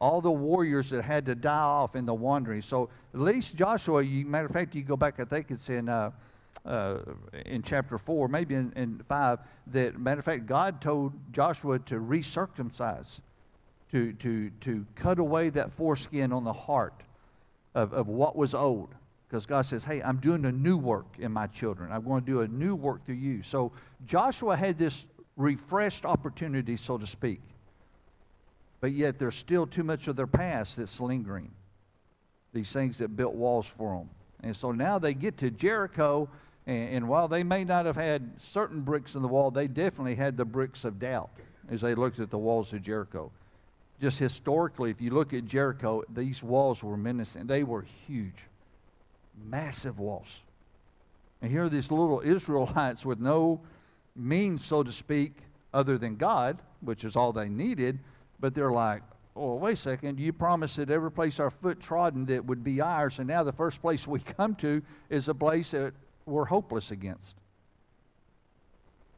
All 0.00 0.22
the 0.22 0.32
warriors 0.32 0.88
that 0.88 1.02
had 1.02 1.26
to 1.26 1.34
die 1.34 1.52
off 1.52 1.96
in 1.96 2.06
the 2.06 2.14
wandering. 2.14 2.62
So 2.62 2.88
at 3.12 3.20
least 3.20 3.56
Joshua, 3.56 4.02
you, 4.02 4.24
matter 4.24 4.46
of 4.46 4.52
fact, 4.52 4.74
you 4.74 4.82
go 4.82 4.96
back, 4.96 5.20
I 5.20 5.24
think 5.24 5.50
it's 5.50 5.68
in, 5.68 5.90
uh, 5.90 6.12
uh, 6.64 6.98
in 7.46 7.62
chapter 7.62 7.98
4, 7.98 8.28
maybe 8.28 8.54
in, 8.54 8.72
in 8.74 8.98
5, 9.06 9.38
that, 9.68 9.98
matter 9.98 10.18
of 10.18 10.24
fact, 10.24 10.46
God 10.46 10.80
told 10.80 11.12
Joshua 11.32 11.78
to 11.80 11.96
recircumcise, 11.96 13.20
to, 13.90 14.12
to, 14.14 14.50
to 14.60 14.86
cut 14.94 15.18
away 15.18 15.50
that 15.50 15.70
foreskin 15.70 16.32
on 16.32 16.44
the 16.44 16.52
heart 16.52 17.02
of, 17.74 17.92
of 17.92 18.08
what 18.08 18.34
was 18.36 18.54
old. 18.54 18.94
Because 19.28 19.46
God 19.46 19.62
says, 19.62 19.84
hey, 19.84 20.02
I'm 20.02 20.18
doing 20.18 20.44
a 20.44 20.52
new 20.52 20.76
work 20.76 21.06
in 21.18 21.32
my 21.32 21.46
children. 21.48 21.90
I'm 21.92 22.04
going 22.04 22.22
to 22.22 22.26
do 22.26 22.40
a 22.42 22.48
new 22.48 22.76
work 22.76 23.04
through 23.04 23.16
you. 23.16 23.42
So 23.42 23.72
Joshua 24.06 24.56
had 24.56 24.78
this 24.78 25.08
refreshed 25.36 26.04
opportunity, 26.04 26.76
so 26.76 26.98
to 26.98 27.06
speak. 27.06 27.40
But 28.80 28.92
yet 28.92 29.18
there's 29.18 29.34
still 29.34 29.66
too 29.66 29.82
much 29.82 30.08
of 30.08 30.16
their 30.16 30.26
past 30.26 30.76
that's 30.76 31.00
lingering. 31.00 31.50
These 32.52 32.72
things 32.72 32.98
that 32.98 33.16
built 33.16 33.34
walls 33.34 33.66
for 33.66 33.98
them. 33.98 34.10
And 34.42 34.54
so 34.54 34.72
now 34.72 34.98
they 34.98 35.14
get 35.14 35.38
to 35.38 35.50
Jericho, 35.50 36.28
and, 36.66 36.88
and 36.90 37.08
while 37.08 37.28
they 37.28 37.44
may 37.44 37.64
not 37.64 37.86
have 37.86 37.96
had 37.96 38.40
certain 38.40 38.80
bricks 38.80 39.14
in 39.14 39.22
the 39.22 39.28
wall, 39.28 39.50
they 39.50 39.68
definitely 39.68 40.14
had 40.14 40.36
the 40.36 40.44
bricks 40.44 40.84
of 40.84 40.98
doubt 40.98 41.30
as 41.68 41.80
they 41.80 41.94
looked 41.94 42.20
at 42.20 42.30
the 42.30 42.38
walls 42.38 42.72
of 42.72 42.82
Jericho. 42.82 43.30
Just 44.00 44.18
historically, 44.18 44.90
if 44.90 45.00
you 45.00 45.10
look 45.10 45.32
at 45.32 45.44
Jericho, 45.44 46.02
these 46.12 46.42
walls 46.42 46.82
were 46.82 46.96
menacing. 46.96 47.46
They 47.46 47.64
were 47.64 47.82
huge, 48.06 48.48
massive 49.48 49.98
walls. 49.98 50.42
And 51.40 51.50
here 51.50 51.64
are 51.64 51.68
these 51.68 51.90
little 51.90 52.20
Israelites 52.20 53.04
with 53.04 53.20
no 53.20 53.60
means, 54.16 54.64
so 54.64 54.82
to 54.82 54.92
speak, 54.92 55.32
other 55.72 55.98
than 55.98 56.16
God, 56.16 56.58
which 56.80 57.04
is 57.04 57.16
all 57.16 57.32
they 57.32 57.48
needed, 57.48 57.98
but 58.40 58.54
they're 58.54 58.72
like, 58.72 59.02
oh, 59.36 59.54
wait 59.56 59.72
a 59.72 59.76
second, 59.76 60.20
you 60.20 60.32
promised 60.32 60.76
that 60.76 60.90
every 60.90 61.10
place 61.10 61.40
our 61.40 61.50
foot 61.50 61.80
trodden 61.80 62.26
that 62.26 62.44
would 62.44 62.62
be 62.62 62.80
ours, 62.80 63.18
and 63.18 63.28
now 63.28 63.42
the 63.42 63.52
first 63.52 63.80
place 63.80 64.06
we 64.06 64.20
come 64.38 64.54
to 64.56 64.82
is 65.10 65.28
a 65.28 65.34
place 65.34 65.72
that 65.72 65.92
we're 66.26 66.44
hopeless 66.44 66.90
against. 66.90 67.36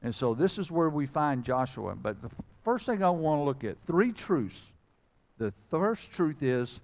And 0.02 0.14
so 0.14 0.34
this 0.34 0.59
is 0.59 0.70
where 0.70 0.88
we 0.88 1.07
find 1.07 1.42
Joshua. 1.42 1.94
But 1.94 2.22
the 2.22 2.30
first 2.64 2.86
thing 2.86 3.02
I 3.02 3.11
want 3.11 3.40
to 3.40 3.44
look 3.44 3.64
at, 3.64 3.78
three 3.78 4.12
truths. 4.12 4.72
The 5.38 5.52
first 5.68 6.12
truth 6.12 6.42
is 6.42 6.80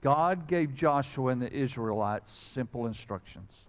God 0.00 0.46
gave 0.46 0.74
Joshua 0.74 1.32
and 1.32 1.42
the 1.42 1.52
Israelites 1.52 2.32
simple 2.32 2.86
instructions. 2.86 3.66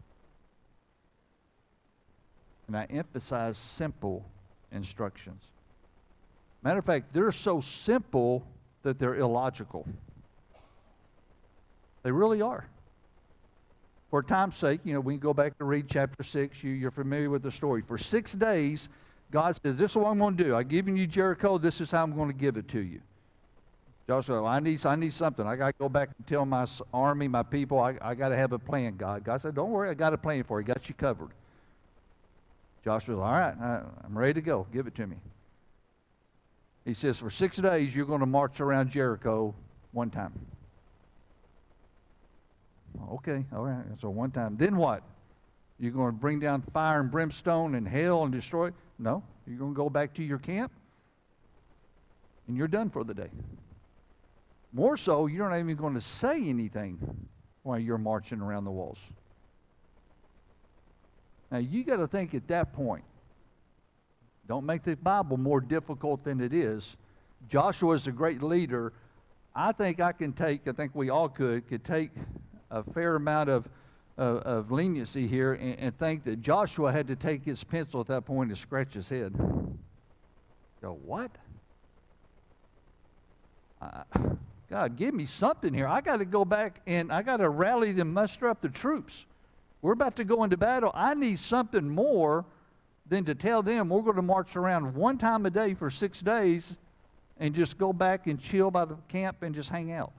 And 2.67 2.75
I 2.75 2.85
emphasize 2.89 3.57
simple 3.57 4.25
instructions. 4.71 5.51
Matter 6.63 6.79
of 6.79 6.85
fact, 6.85 7.13
they're 7.13 7.31
so 7.31 7.61
simple 7.61 8.45
that 8.83 8.99
they're 8.99 9.15
illogical. 9.15 9.87
They 12.03 12.11
really 12.11 12.41
are. 12.41 12.67
For 14.09 14.23
time's 14.23 14.55
sake, 14.55 14.81
you 14.83 14.93
know, 14.93 14.99
we 14.99 15.13
can 15.13 15.19
go 15.19 15.33
back 15.33 15.53
and 15.59 15.67
read 15.67 15.87
chapter 15.89 16.23
6. 16.23 16.63
You, 16.63 16.71
you're 16.71 16.91
familiar 16.91 17.29
with 17.29 17.43
the 17.43 17.51
story. 17.51 17.81
For 17.81 17.97
six 17.97 18.33
days, 18.33 18.87
God 19.31 19.55
says, 19.55 19.77
This 19.77 19.91
is 19.91 19.97
what 19.97 20.07
I'm 20.07 20.19
going 20.19 20.37
to 20.37 20.43
do. 20.43 20.55
I've 20.55 20.69
given 20.69 20.95
you 20.95 21.07
Jericho. 21.07 21.57
This 21.57 21.81
is 21.81 21.91
how 21.91 22.03
I'm 22.03 22.15
going 22.15 22.29
to 22.29 22.33
give 22.33 22.55
it 22.55 22.67
to 22.69 22.79
you. 22.79 23.01
Joshua, 24.07 24.45
I 24.45 24.61
need, 24.61 24.85
I 24.85 24.95
need 24.95 25.11
something. 25.11 25.45
I 25.45 25.57
got 25.57 25.67
to 25.67 25.75
go 25.77 25.89
back 25.89 26.09
and 26.17 26.25
tell 26.25 26.45
my 26.45 26.65
army, 26.93 27.27
my 27.27 27.43
people, 27.43 27.79
I, 27.79 27.97
I 28.01 28.15
got 28.15 28.29
to 28.29 28.37
have 28.37 28.53
a 28.53 28.59
plan, 28.59 28.95
God. 28.95 29.25
God 29.25 29.41
said, 29.41 29.55
Don't 29.55 29.71
worry, 29.71 29.89
I 29.89 29.93
got 29.93 30.13
a 30.13 30.17
plan 30.17 30.43
for 30.43 30.61
you. 30.61 30.65
Got 30.65 30.87
you 30.87 30.95
covered. 30.95 31.31
Joshua's, 32.85 33.19
all 33.19 33.31
right, 33.31 33.53
I'm 34.05 34.17
ready 34.17 34.35
to 34.35 34.41
go. 34.41 34.65
Give 34.71 34.87
it 34.87 34.95
to 34.95 35.07
me. 35.07 35.17
He 36.85 36.93
says, 36.93 37.19
for 37.19 37.29
six 37.29 37.57
days, 37.57 37.93
you're 37.93 38.05
going 38.05 38.21
to 38.21 38.25
march 38.25 38.61
around 38.61 38.91
Jericho 38.91 39.53
one 39.91 40.09
time. 40.09 40.31
Oh, 42.99 43.15
okay, 43.15 43.45
all 43.53 43.63
right. 43.63 43.85
So 43.95 44.09
one 44.09 44.31
time. 44.31 44.55
Then 44.55 44.77
what? 44.77 45.03
You're 45.79 45.91
going 45.91 46.11
to 46.11 46.17
bring 46.17 46.39
down 46.39 46.61
fire 46.61 46.99
and 46.99 47.11
brimstone 47.11 47.75
and 47.75 47.87
hell 47.87 48.23
and 48.23 48.31
destroy? 48.31 48.71
No. 48.97 49.23
You're 49.45 49.59
going 49.59 49.73
to 49.73 49.77
go 49.77 49.89
back 49.89 50.13
to 50.15 50.23
your 50.23 50.39
camp 50.39 50.71
and 52.47 52.57
you're 52.57 52.67
done 52.67 52.89
for 52.89 53.03
the 53.03 53.13
day. 53.13 53.29
More 54.73 54.97
so, 54.97 55.27
you're 55.27 55.49
not 55.49 55.59
even 55.59 55.75
going 55.75 55.93
to 55.93 56.01
say 56.01 56.49
anything 56.49 57.27
while 57.63 57.79
you're 57.79 57.97
marching 57.97 58.41
around 58.41 58.65
the 58.65 58.71
walls. 58.71 59.11
Now, 61.51 61.59
you 61.59 61.83
got 61.83 61.97
to 61.97 62.07
think 62.07 62.33
at 62.33 62.47
that 62.47 62.73
point. 62.73 63.03
Don't 64.47 64.65
make 64.65 64.83
the 64.83 64.95
Bible 64.95 65.37
more 65.37 65.61
difficult 65.61 66.23
than 66.23 66.41
it 66.41 66.53
is. 66.53 66.97
Joshua 67.49 67.95
is 67.95 68.07
a 68.07 68.11
great 68.11 68.41
leader. 68.41 68.93
I 69.53 69.71
think 69.71 69.99
I 69.99 70.11
can 70.11 70.33
take, 70.33 70.67
I 70.67 70.71
think 70.71 70.93
we 70.95 71.09
all 71.09 71.29
could, 71.29 71.67
could 71.67 71.83
take 71.83 72.11
a 72.69 72.83
fair 72.83 73.15
amount 73.15 73.49
of, 73.49 73.69
of, 74.17 74.37
of 74.37 74.71
leniency 74.71 75.27
here 75.27 75.53
and, 75.53 75.79
and, 75.79 75.97
think 75.97 76.23
that 76.25 76.41
Joshua 76.41 76.91
had 76.91 77.07
to 77.07 77.15
take 77.15 77.43
his 77.45 77.63
pencil 77.63 78.01
at 78.01 78.07
that 78.07 78.25
point 78.25 78.49
and 78.49 78.57
scratch 78.57 78.93
his 78.93 79.09
head. 79.09 79.33
Go, 80.81 80.99
what? 81.05 81.31
God, 84.69 84.95
give 84.97 85.13
me 85.13 85.25
something 85.25 85.73
here. 85.73 85.87
I 85.87 86.01
got 86.01 86.17
to 86.17 86.25
go 86.25 86.43
back 86.43 86.81
and 86.85 87.11
I 87.11 87.21
got 87.21 87.37
to 87.37 87.49
rally 87.49 87.91
them, 87.93 88.13
muster 88.13 88.49
up 88.49 88.61
the 88.61 88.69
troops. 88.69 89.25
We're 89.81 89.93
about 89.93 90.15
to 90.17 90.23
go 90.23 90.43
into 90.43 90.57
battle. 90.57 90.91
I 90.93 91.13
need 91.13 91.39
something 91.39 91.87
more 91.87 92.45
than 93.07 93.23
to 93.25 93.35
tell 93.35 93.63
them 93.63 93.89
we're 93.89 94.01
going 94.01 94.17
to 94.17 94.21
march 94.21 94.55
around 94.55 94.95
one 94.95 95.17
time 95.17 95.45
a 95.45 95.49
day 95.49 95.73
for 95.73 95.89
six 95.89 96.21
days 96.21 96.77
and 97.39 97.55
just 97.55 97.77
go 97.77 97.93
back 97.93 98.27
and 98.27 98.39
chill 98.39 98.71
by 98.71 98.85
the 98.85 98.97
camp 99.07 99.43
and 99.43 99.55
just 99.55 99.69
hang 99.69 99.91
out. 99.91 100.11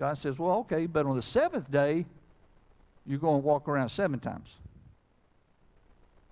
God 0.00 0.16
says, 0.16 0.38
well, 0.38 0.60
okay, 0.60 0.86
but 0.86 1.04
on 1.04 1.14
the 1.14 1.22
seventh 1.22 1.70
day, 1.70 2.06
you're 3.06 3.18
going 3.18 3.42
to 3.42 3.46
walk 3.46 3.68
around 3.68 3.90
seven 3.90 4.18
times. 4.18 4.58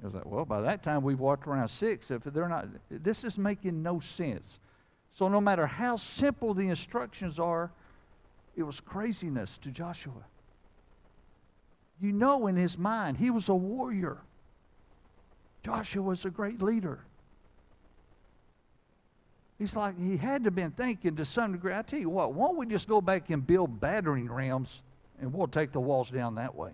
I 0.01 0.07
was 0.07 0.15
like, 0.15 0.25
well, 0.25 0.47
by 0.47 0.63
that 0.63 0.83
time 0.83 1.03
we've 1.03 1.21
walked 1.21 1.47
around 1.47 1.69
six. 1.69 2.11
If 2.11 2.25
they're 2.25 2.49
not, 2.49 2.67
this 2.89 3.25
is 3.25 3.37
making 3.39 3.83
no 3.83 4.01
sense. 4.01 4.59
So 5.11 5.29
no 5.29 5.39
matter 5.41 5.67
how 5.67 5.97
simple 5.97 6.55
the 6.55 6.69
instructions 6.69 7.39
are, 7.39 7.71
it 8.57 8.63
was 8.63 8.81
craziness 8.81 9.59
to 9.59 9.71
Joshua. 9.71 10.25
You 12.01 12.13
know, 12.13 12.47
in 12.47 12.57
his 12.57 12.79
mind, 12.79 13.19
he 13.19 13.29
was 13.29 13.51
a 13.51 13.55
warrior. 13.55 14.19
Joshua 15.63 16.03
was 16.03 16.25
a 16.25 16.31
great 16.31 16.63
leader. 16.63 17.01
He's 19.59 19.75
like, 19.75 19.99
he 19.99 20.17
had 20.17 20.45
to 20.45 20.49
have 20.49 20.55
been 20.55 20.71
thinking 20.71 21.17
to 21.17 21.25
some 21.25 21.53
degree, 21.53 21.75
I 21.75 21.83
tell 21.83 21.99
you 21.99 22.11
what, 22.11 22.33
why 22.33 22.47
don't 22.47 22.57
we 22.57 22.67
just 22.67 22.89
go 22.89 23.01
back 23.01 23.31
and 23.31 23.45
build 23.45 23.81
battering 23.81 24.31
rams 24.31 24.83
and 25.21 25.33
we'll 25.33 25.49
take 25.49 25.73
the 25.73 25.81
walls 25.81 26.11
down 26.11 26.37
that 26.37 26.55
way? 26.55 26.73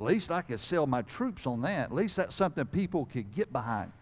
At 0.00 0.06
least 0.06 0.30
I 0.30 0.40
could 0.40 0.58
sell 0.58 0.86
my 0.86 1.02
troops 1.02 1.46
on 1.46 1.60
that. 1.62 1.90
At 1.90 1.94
least 1.94 2.16
that's 2.16 2.34
something 2.34 2.64
people 2.66 3.04
could 3.04 3.30
get 3.34 3.52
behind. 3.52 3.92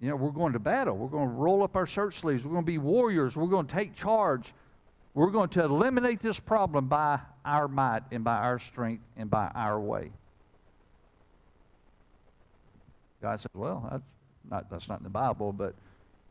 You 0.00 0.10
know, 0.10 0.16
we're 0.16 0.30
going 0.30 0.52
to 0.52 0.58
battle. 0.58 0.96
We're 0.96 1.08
going 1.08 1.28
to 1.28 1.34
roll 1.34 1.62
up 1.62 1.76
our 1.76 1.86
shirt 1.86 2.14
sleeves. 2.14 2.46
We're 2.46 2.52
going 2.52 2.64
to 2.64 2.70
be 2.70 2.78
warriors. 2.78 3.36
We're 3.36 3.46
going 3.46 3.66
to 3.66 3.74
take 3.74 3.94
charge. 3.94 4.54
We're 5.14 5.30
going 5.30 5.48
to 5.50 5.64
eliminate 5.64 6.20
this 6.20 6.40
problem 6.40 6.88
by 6.88 7.20
our 7.44 7.68
might 7.68 8.02
and 8.10 8.24
by 8.24 8.36
our 8.36 8.58
strength 8.58 9.06
and 9.16 9.28
by 9.30 9.50
our 9.54 9.80
way. 9.80 10.10
God 13.20 13.40
said, 13.40 13.50
Well, 13.54 13.88
that's 13.90 14.10
not, 14.50 14.70
that's 14.70 14.88
not 14.88 14.98
in 14.98 15.04
the 15.04 15.10
Bible, 15.10 15.52
but 15.52 15.74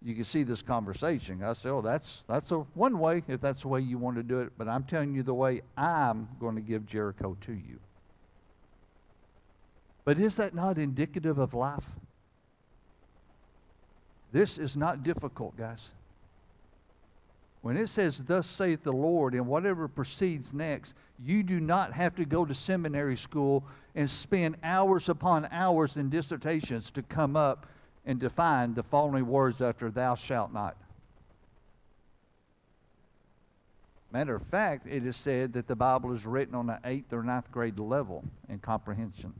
you 0.03 0.15
can 0.15 0.25
see 0.25 0.43
this 0.43 0.61
conversation. 0.61 1.41
I 1.43 1.53
said, 1.53 1.71
Oh, 1.71 1.81
that's, 1.81 2.23
that's 2.23 2.51
a 2.51 2.59
one 2.73 2.99
way 2.99 3.23
if 3.27 3.39
that's 3.39 3.61
the 3.61 3.69
way 3.69 3.79
you 3.79 3.97
want 3.97 4.17
to 4.17 4.23
do 4.23 4.39
it, 4.39 4.53
but 4.57 4.67
I'm 4.67 4.83
telling 4.83 5.13
you 5.15 5.23
the 5.23 5.33
way 5.33 5.61
I'm 5.77 6.27
going 6.39 6.55
to 6.55 6.61
give 6.61 6.85
Jericho 6.85 7.37
to 7.41 7.53
you. 7.53 7.79
But 10.05 10.19
is 10.19 10.35
that 10.35 10.53
not 10.53 10.77
indicative 10.77 11.37
of 11.37 11.53
life? 11.53 11.85
This 14.33 14.57
is 14.57 14.75
not 14.75 15.03
difficult, 15.03 15.55
guys. 15.55 15.91
When 17.61 17.77
it 17.77 17.87
says, 17.87 18.19
Thus 18.19 18.45
saith 18.45 18.83
the 18.83 18.91
Lord, 18.91 19.33
and 19.33 19.47
whatever 19.47 19.87
proceeds 19.87 20.53
next, 20.53 20.95
you 21.23 21.43
do 21.43 21.61
not 21.61 21.93
have 21.93 22.15
to 22.15 22.25
go 22.25 22.43
to 22.43 22.53
seminary 22.53 23.15
school 23.15 23.63
and 23.95 24.09
spend 24.09 24.57
hours 24.63 25.07
upon 25.07 25.47
hours 25.49 25.95
in 25.95 26.09
dissertations 26.09 26.91
to 26.91 27.03
come 27.03 27.37
up 27.37 27.67
and 28.05 28.19
define 28.19 28.73
the 28.73 28.83
following 28.83 29.27
words 29.27 29.61
after 29.61 29.89
thou 29.89 30.15
shalt 30.15 30.51
not. 30.53 30.75
Matter 34.11 34.35
of 34.35 34.43
fact, 34.43 34.85
it 34.85 35.05
is 35.05 35.15
said 35.15 35.53
that 35.53 35.67
the 35.67 35.75
Bible 35.75 36.13
is 36.13 36.25
written 36.25 36.53
on 36.53 36.67
the 36.67 36.79
eighth 36.85 37.11
or 37.13 37.23
ninth 37.23 37.51
grade 37.51 37.79
level 37.79 38.23
in 38.47 38.59
comprehension. 38.59 39.33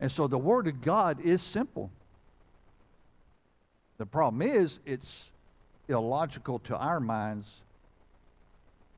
And 0.00 0.12
so 0.12 0.26
the 0.26 0.36
Word 0.36 0.66
of 0.66 0.82
God 0.82 1.20
is 1.20 1.40
simple. 1.40 1.90
The 3.96 4.04
problem 4.04 4.42
is, 4.42 4.80
it's 4.84 5.30
illogical 5.88 6.58
to 6.58 6.76
our 6.76 7.00
minds 7.00 7.62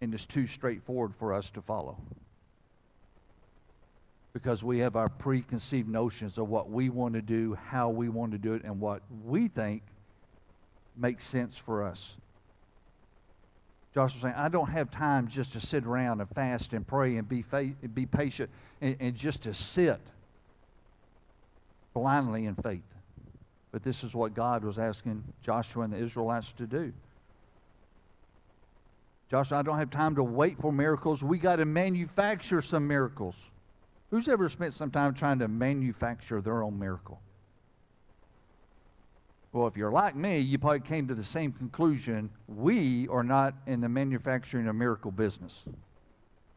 and 0.01 0.12
it's 0.12 0.27
too 0.27 0.47
straightforward 0.47 1.14
for 1.14 1.33
us 1.33 1.51
to 1.51 1.62
follow. 1.62 1.97
Because 4.37 4.62
we 4.62 4.80
have 4.80 4.97
our 4.97 5.09
preconceived 5.09 5.89
notions 5.89 6.37
of 6.37 6.51
what 6.51 6.68
we 6.68 6.91
want 6.91 7.14
to 7.14 7.22
do, 7.22 7.55
how 7.55 7.89
we 7.89 8.11
want 8.11 8.32
to 8.32 8.39
do 8.39 8.53
it, 8.53 8.64
and 8.64 8.78
what 8.78 9.01
we 9.24 9.49
think 9.49 9.80
makes 10.95 11.24
sense 11.24 11.57
for 11.57 11.82
us. 11.82 12.18
Joshua 13.95 14.20
saying, 14.20 14.34
I 14.37 14.51
don't 14.51 14.68
have 14.68 14.91
time 14.91 15.26
just 15.26 15.55
to 15.55 15.61
sit 15.62 15.87
around 15.87 16.20
and 16.20 16.28
fast 16.28 16.74
and 16.74 16.87
pray 16.87 17.16
and 17.16 17.26
be, 17.26 17.43
be 17.95 18.05
patient 18.05 18.51
and, 18.82 18.95
and 19.01 19.14
just 19.14 19.45
to 19.45 19.55
sit 19.55 20.03
blindly 21.95 22.45
in 22.45 22.57
faith. 22.57 22.84
But 23.72 23.84
this 23.84 24.05
is 24.05 24.14
what 24.14 24.34
God 24.34 24.64
was 24.64 24.78
asking 24.78 25.24
Joshua 25.41 25.84
and 25.84 25.95
the 25.95 25.97
Israelites 25.99 26.53
to 26.59 26.66
do. 26.66 26.93
Joshua, 29.30 29.61
I 29.61 29.62
don't 29.62 29.78
have 29.78 29.91
time 29.91 30.14
to 30.16 30.22
wait 30.22 30.59
for 30.59 30.74
miracles. 30.74 31.24
We 31.24 31.39
got 31.39 31.57
to 31.57 31.64
manufacture 31.64 32.61
some 32.61 32.87
miracles. 32.87 33.51
Who's 34.11 34.28
ever 34.28 34.48
spent 34.48 34.72
some 34.72 34.90
time 34.90 35.14
trying 35.14 35.40
to 35.40 35.48
manufacture 35.48 36.40
their 36.40 36.62
own 36.62 36.78
miracle? 36.78 37.20
Well, 39.52 39.66
if 39.66 39.76
you're 39.76 39.90
like 39.90 40.14
me, 40.14 40.38
you 40.38 40.59
probably 40.59 40.80
came 40.80 41.09
to 41.09 41.14
the 41.14 41.24
same 41.24 41.50
conclusion. 41.50 42.30
We 42.46 43.09
are 43.09 43.22
not 43.22 43.54
in 43.66 43.80
the 43.80 43.88
manufacturing 43.88 44.68
a 44.68 44.72
miracle 44.72 45.11
business. 45.11 45.66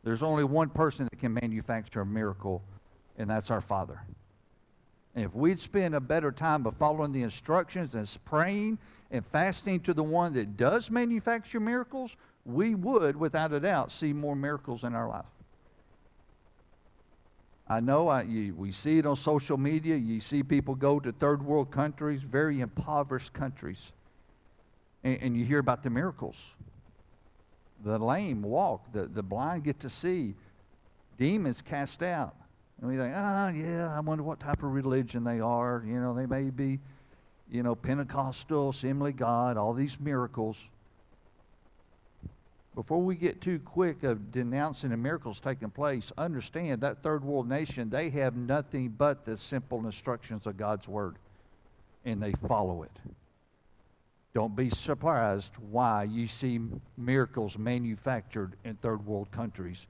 There's 0.04 0.22
only 0.22 0.44
one 0.44 0.70
person 0.70 1.08
that 1.10 1.18
can 1.18 1.34
manufacture 1.34 2.02
a 2.02 2.06
miracle, 2.06 2.62
and 3.18 3.30
that's 3.30 3.50
our 3.52 3.62
Father. 3.62 4.02
And 5.16 5.26
if 5.26 5.34
we'd 5.34 5.60
spend 5.60 5.96
a 5.96 6.00
better 6.00 6.32
time 6.32 6.68
of 6.68 6.76
following 6.76 7.12
the 7.12 7.24
instructions 7.24 7.96
and 7.96 8.18
praying 8.26 8.80
and 9.12 9.26
fasting 9.26 9.80
to 9.82 9.94
the 9.94 10.04
one 10.04 10.34
that 10.34 10.56
does 10.56 10.92
manufacture 10.92 11.60
miracles, 11.60 12.16
we 12.46 12.76
would, 12.76 13.16
without 13.16 13.54
a 13.54 13.60
doubt, 13.60 13.92
see 13.92 14.14
more 14.14 14.36
miracles 14.36 14.84
in 14.84 14.94
our 14.94 15.08
life. 15.08 15.26
I 17.70 17.80
know 17.82 18.08
I, 18.08 18.24
you, 18.24 18.56
we 18.56 18.72
see 18.72 18.98
it 18.98 19.06
on 19.06 19.16
social 19.16 19.58
media. 19.58 19.96
You 19.96 20.20
see 20.20 20.42
people 20.42 20.74
go 20.74 21.00
to 21.00 21.12
third 21.12 21.44
world 21.44 21.70
countries, 21.70 22.24
very 22.24 22.62
impoverished 22.62 23.34
countries, 23.34 23.94
and, 25.04 25.20
and 25.22 25.38
you 25.38 25.46
hear 25.46 25.60
about 25.60 25.84
the 25.84 25.92
miracles. 25.92 26.56
The 27.84 28.00
lame 28.00 28.42
walk, 28.42 28.92
the, 28.92 29.04
the 29.06 29.22
blind 29.22 29.64
get 29.64 29.80
to 29.82 29.90
see, 29.90 30.36
demons 31.18 31.62
cast 31.62 32.02
out. 32.02 32.36
And 32.82 32.90
we 32.90 32.98
think, 32.98 33.14
ah, 33.16 33.50
yeah, 33.50 33.96
I 33.96 34.00
wonder 34.00 34.24
what 34.24 34.40
type 34.40 34.64
of 34.64 34.72
religion 34.72 35.24
they 35.24 35.40
are. 35.40 35.84
You 35.86 36.00
know, 36.02 36.14
they 36.14 36.26
may 36.26 36.50
be, 36.50 36.80
you 37.52 37.62
know, 37.62 37.76
Pentecostal, 37.76 38.70
Assembly 38.70 39.14
God, 39.14 39.58
all 39.58 39.74
these 39.74 40.00
miracles 40.00 40.72
before 42.80 43.02
we 43.02 43.14
get 43.14 43.42
too 43.42 43.60
quick 43.60 44.04
of 44.04 44.32
denouncing 44.32 44.92
the 44.92 44.96
miracles 44.96 45.42
taking 45.42 45.70
place, 45.70 46.14
understand 46.18 46.80
that 46.80 47.04
third 47.04 47.26
world 47.26 47.46
nation, 47.46 47.90
they 47.90 48.10
have 48.10 48.38
nothing 48.38 48.88
but 48.88 49.26
the 49.26 49.36
simple 49.36 49.86
instructions 49.86 50.48
of 50.48 50.56
God's 50.56 50.88
word, 50.88 51.18
and 52.06 52.24
they 52.24 52.32
follow 52.48 52.84
it. 52.84 52.98
Don't 54.34 54.56
be 54.56 54.70
surprised 54.70 55.56
why 55.58 56.04
you 56.04 56.26
see 56.26 56.62
miracles 56.96 57.58
manufactured 57.58 58.56
in 58.64 58.76
third 58.76 59.06
world 59.06 59.30
countries 59.30 59.86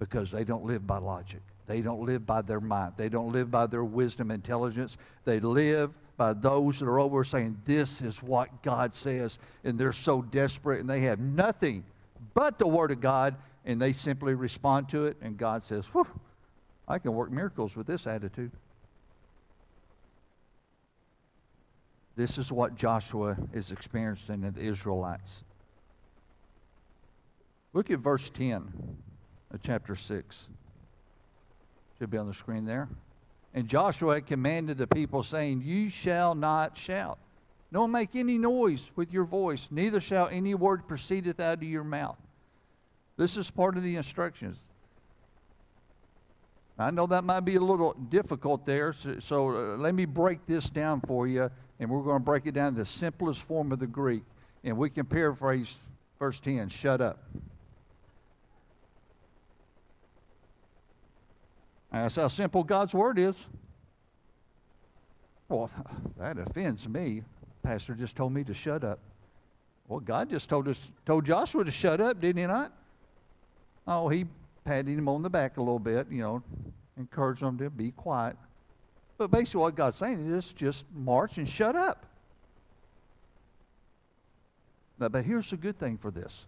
because 0.00 0.32
they 0.32 0.42
don't 0.42 0.64
live 0.64 0.84
by 0.84 0.98
logic. 0.98 1.42
They 1.68 1.80
don't 1.80 2.00
live 2.00 2.26
by 2.26 2.42
their 2.42 2.60
mind. 2.60 2.94
They 2.96 3.08
don't 3.08 3.30
live 3.30 3.52
by 3.52 3.66
their 3.68 3.84
wisdom, 3.84 4.32
intelligence. 4.32 4.96
They 5.24 5.38
live 5.38 5.92
by 6.16 6.32
those 6.32 6.80
that 6.80 6.86
are 6.86 6.98
over 6.98 7.22
saying, 7.22 7.58
This 7.64 8.02
is 8.02 8.20
what 8.20 8.64
God 8.64 8.92
says. 8.92 9.38
And 9.62 9.78
they're 9.78 9.92
so 9.92 10.22
desperate 10.22 10.80
and 10.80 10.90
they 10.90 11.02
have 11.02 11.20
nothing 11.20 11.84
but 12.34 12.58
the 12.58 12.66
Word 12.66 12.90
of 12.90 13.00
God, 13.00 13.36
and 13.64 13.80
they 13.80 13.92
simply 13.92 14.34
respond 14.34 14.88
to 14.90 15.06
it, 15.06 15.16
and 15.20 15.36
God 15.36 15.62
says, 15.62 15.86
Whew, 15.88 16.06
I 16.86 16.98
can 16.98 17.12
work 17.14 17.30
miracles 17.30 17.76
with 17.76 17.86
this 17.86 18.06
attitude. 18.06 18.52
This 22.16 22.36
is 22.36 22.52
what 22.52 22.74
Joshua 22.74 23.36
is 23.52 23.72
experiencing 23.72 24.44
in 24.44 24.52
the 24.52 24.60
Israelites. 24.60 25.44
Look 27.72 27.90
at 27.90 28.00
verse 28.00 28.28
10 28.30 28.72
of 29.52 29.62
chapter 29.62 29.94
6. 29.94 30.48
Should 31.98 32.10
be 32.10 32.18
on 32.18 32.26
the 32.26 32.34
screen 32.34 32.64
there. 32.64 32.88
And 33.54 33.68
Joshua 33.68 34.20
commanded 34.20 34.78
the 34.78 34.86
people, 34.86 35.22
saying, 35.22 35.62
You 35.64 35.88
shall 35.88 36.34
not 36.34 36.76
shout. 36.76 37.18
Don't 37.72 37.92
make 37.92 38.16
any 38.16 38.36
noise 38.36 38.90
with 38.96 39.12
your 39.12 39.24
voice, 39.24 39.68
neither 39.70 40.00
shall 40.00 40.28
any 40.28 40.54
word 40.54 40.88
proceedeth 40.88 41.38
out 41.38 41.58
of 41.58 41.62
your 41.62 41.84
mouth. 41.84 42.18
This 43.16 43.36
is 43.36 43.50
part 43.50 43.76
of 43.76 43.82
the 43.82 43.96
instructions. 43.96 44.58
I 46.78 46.90
know 46.90 47.06
that 47.06 47.24
might 47.24 47.40
be 47.40 47.56
a 47.56 47.60
little 47.60 47.92
difficult 47.92 48.64
there, 48.64 48.94
so, 48.94 49.18
so 49.18 49.48
uh, 49.50 49.76
let 49.76 49.94
me 49.94 50.06
break 50.06 50.46
this 50.46 50.70
down 50.70 51.02
for 51.02 51.26
you, 51.26 51.50
and 51.78 51.90
we're 51.90 52.02
going 52.02 52.20
to 52.20 52.24
break 52.24 52.46
it 52.46 52.52
down 52.52 52.68
in 52.68 52.74
the 52.74 52.86
simplest 52.86 53.42
form 53.42 53.70
of 53.70 53.78
the 53.78 53.86
Greek. 53.86 54.22
And 54.64 54.78
we 54.78 54.88
can 54.88 55.04
paraphrase 55.04 55.78
verse 56.18 56.40
10 56.40 56.70
shut 56.70 57.02
up. 57.02 57.22
That's 61.92 62.16
how 62.16 62.28
simple 62.28 62.64
God's 62.64 62.94
word 62.94 63.18
is. 63.18 63.48
Well, 65.48 65.70
that 66.18 66.38
offends 66.38 66.88
me. 66.88 67.24
Pastor 67.62 67.94
just 67.94 68.16
told 68.16 68.32
me 68.32 68.44
to 68.44 68.54
shut 68.54 68.84
up. 68.84 68.98
Well, 69.88 70.00
God 70.00 70.30
just 70.30 70.48
told 70.48 70.68
us 70.68 70.90
told 71.04 71.26
Joshua 71.26 71.64
to 71.64 71.70
shut 71.70 72.00
up, 72.00 72.20
didn't 72.20 72.40
he 72.40 72.46
not? 72.46 72.72
Oh, 73.86 74.08
he 74.08 74.26
patted 74.64 74.96
him 74.96 75.08
on 75.08 75.22
the 75.22 75.30
back 75.30 75.56
a 75.56 75.60
little 75.60 75.78
bit, 75.78 76.06
you 76.10 76.22
know, 76.22 76.42
encouraged 76.96 77.42
him 77.42 77.58
to 77.58 77.70
be 77.70 77.90
quiet. 77.90 78.36
But 79.18 79.30
basically 79.30 79.62
what 79.62 79.74
God's 79.74 79.96
saying 79.96 80.32
is 80.32 80.52
just 80.52 80.86
march 80.94 81.38
and 81.38 81.48
shut 81.48 81.76
up. 81.76 82.06
But 84.98 85.24
here's 85.24 85.50
the 85.50 85.56
good 85.56 85.78
thing 85.78 85.96
for 85.98 86.10
this. 86.10 86.46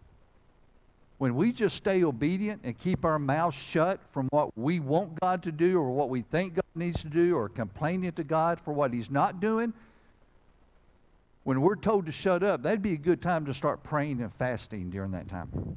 When 1.18 1.34
we 1.34 1.52
just 1.52 1.76
stay 1.76 2.04
obedient 2.04 2.62
and 2.64 2.78
keep 2.78 3.04
our 3.04 3.18
mouths 3.18 3.56
shut 3.56 4.00
from 4.10 4.28
what 4.30 4.56
we 4.56 4.80
want 4.80 5.20
God 5.20 5.42
to 5.44 5.52
do 5.52 5.78
or 5.78 5.90
what 5.90 6.10
we 6.10 6.20
think 6.20 6.54
God 6.54 6.64
needs 6.74 7.00
to 7.02 7.08
do 7.08 7.36
or 7.36 7.48
complaining 7.48 8.12
to 8.12 8.24
God 8.24 8.60
for 8.60 8.72
what 8.72 8.92
he's 8.92 9.10
not 9.10 9.40
doing, 9.40 9.72
when 11.44 11.60
we're 11.60 11.76
told 11.76 12.06
to 12.06 12.12
shut 12.12 12.42
up, 12.42 12.62
that'd 12.62 12.82
be 12.82 12.92
a 12.92 12.98
good 12.98 13.20
time 13.20 13.46
to 13.46 13.54
start 13.54 13.82
praying 13.82 14.20
and 14.20 14.32
fasting 14.32 14.90
during 14.90 15.10
that 15.12 15.28
time. 15.28 15.76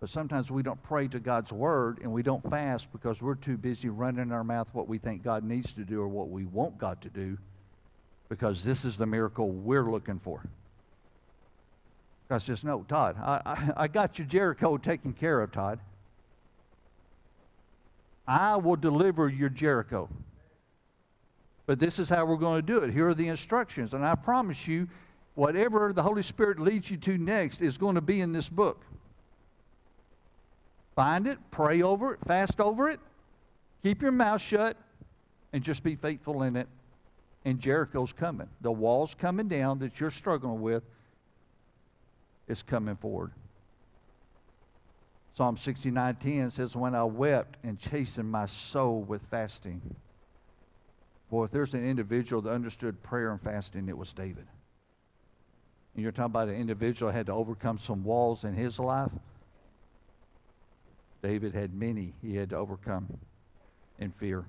But 0.00 0.08
sometimes 0.08 0.50
we 0.50 0.64
don't 0.64 0.82
pray 0.82 1.06
to 1.08 1.20
God's 1.20 1.52
word 1.52 2.00
and 2.02 2.12
we 2.12 2.24
don't 2.24 2.42
fast 2.50 2.92
because 2.92 3.22
we're 3.22 3.36
too 3.36 3.56
busy 3.56 3.88
running 3.88 4.20
in 4.20 4.32
our 4.32 4.42
mouth 4.42 4.68
what 4.72 4.88
we 4.88 4.98
think 4.98 5.22
God 5.22 5.44
needs 5.44 5.72
to 5.74 5.84
do 5.84 6.00
or 6.02 6.08
what 6.08 6.28
we 6.28 6.44
want 6.44 6.76
God 6.76 7.00
to 7.02 7.08
do 7.08 7.38
because 8.28 8.64
this 8.64 8.84
is 8.84 8.98
the 8.98 9.06
miracle 9.06 9.50
we're 9.50 9.88
looking 9.88 10.18
for. 10.18 10.42
God 12.28 12.38
says, 12.38 12.64
No, 12.64 12.82
Todd, 12.82 13.16
I, 13.18 13.42
I, 13.46 13.72
I 13.76 13.88
got 13.88 14.18
your 14.18 14.26
Jericho 14.26 14.76
taken 14.76 15.12
care 15.12 15.40
of, 15.40 15.52
Todd. 15.52 15.78
I 18.26 18.56
will 18.56 18.76
deliver 18.76 19.28
your 19.28 19.50
Jericho. 19.50 20.08
But 21.66 21.78
this 21.78 21.98
is 21.98 22.08
how 22.08 22.24
we're 22.24 22.36
going 22.36 22.60
to 22.60 22.66
do 22.66 22.78
it. 22.78 22.92
Here 22.92 23.08
are 23.08 23.14
the 23.14 23.28
instructions. 23.28 23.94
And 23.94 24.04
I 24.04 24.14
promise 24.14 24.66
you, 24.66 24.88
whatever 25.34 25.92
the 25.92 26.02
Holy 26.02 26.22
Spirit 26.22 26.58
leads 26.58 26.90
you 26.90 26.96
to 26.98 27.18
next 27.18 27.62
is 27.62 27.78
going 27.78 27.94
to 27.94 28.00
be 28.00 28.20
in 28.20 28.32
this 28.32 28.48
book. 28.48 28.84
Find 30.94 31.26
it, 31.26 31.38
pray 31.50 31.82
over 31.82 32.14
it, 32.14 32.20
fast 32.26 32.60
over 32.60 32.88
it, 32.88 33.00
keep 33.82 34.02
your 34.02 34.12
mouth 34.12 34.40
shut, 34.40 34.76
and 35.52 35.62
just 35.62 35.82
be 35.82 35.96
faithful 35.96 36.42
in 36.42 36.56
it. 36.56 36.68
And 37.44 37.58
Jericho's 37.58 38.12
coming. 38.12 38.48
The 38.60 38.70
wall's 38.70 39.14
coming 39.14 39.48
down 39.48 39.78
that 39.80 39.98
you're 39.98 40.10
struggling 40.10 40.60
with 40.60 40.82
is 42.46 42.62
coming 42.62 42.96
forward. 42.96 43.32
Psalm 45.34 45.56
69:10 45.56 46.52
says, 46.52 46.76
When 46.76 46.94
I 46.94 47.04
wept 47.04 47.56
and 47.64 47.78
chastened 47.78 48.30
my 48.30 48.46
soul 48.46 49.02
with 49.02 49.22
fasting. 49.22 49.80
Boy, 51.32 51.44
if 51.44 51.50
there's 51.50 51.72
an 51.72 51.82
individual 51.82 52.42
that 52.42 52.50
understood 52.50 53.02
prayer 53.02 53.30
and 53.30 53.40
fasting, 53.40 53.88
it 53.88 53.96
was 53.96 54.12
David. 54.12 54.46
And 55.94 56.02
you're 56.02 56.12
talking 56.12 56.26
about 56.26 56.48
an 56.48 56.56
individual 56.56 57.10
that 57.10 57.16
had 57.16 57.26
to 57.28 57.32
overcome 57.32 57.78
some 57.78 58.04
walls 58.04 58.44
in 58.44 58.52
his 58.52 58.78
life. 58.78 59.10
David 61.22 61.54
had 61.54 61.72
many 61.72 62.12
he 62.20 62.36
had 62.36 62.50
to 62.50 62.56
overcome 62.56 63.18
in 63.98 64.10
fear. 64.10 64.44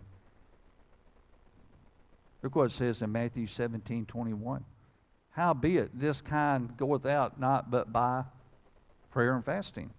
Look 2.42 2.58
what 2.58 2.66
it 2.66 2.72
says 2.74 3.02
in 3.02 3.14
Matthew 3.14 3.48
17 3.48 4.06
21. 4.06 4.66
Howbeit, 5.30 5.98
this 5.98 6.20
kind 6.20 6.76
goeth 6.76 7.06
out 7.06 7.40
not 7.40 7.72
but 7.72 7.94
by 7.94 8.26
prayer 9.10 9.36
and 9.36 9.46
fasting. 9.46 9.92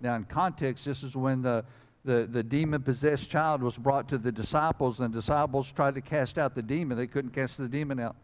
Now, 0.00 0.14
in 0.14 0.24
context, 0.24 0.86
this 0.86 1.02
is 1.02 1.14
when 1.14 1.42
the, 1.42 1.66
the, 2.04 2.26
the 2.30 2.42
demon 2.42 2.82
possessed 2.82 3.30
child 3.30 3.62
was 3.62 3.76
brought 3.76 4.08
to 4.08 4.18
the 4.18 4.32
disciples, 4.32 5.00
and 5.00 5.12
the 5.12 5.18
disciples 5.18 5.70
tried 5.70 5.94
to 5.96 6.00
cast 6.00 6.38
out 6.38 6.54
the 6.54 6.62
demon. 6.62 6.96
They 6.96 7.06
couldn't 7.06 7.32
cast 7.32 7.58
the 7.58 7.68
demon 7.68 8.00
out. 8.00 8.16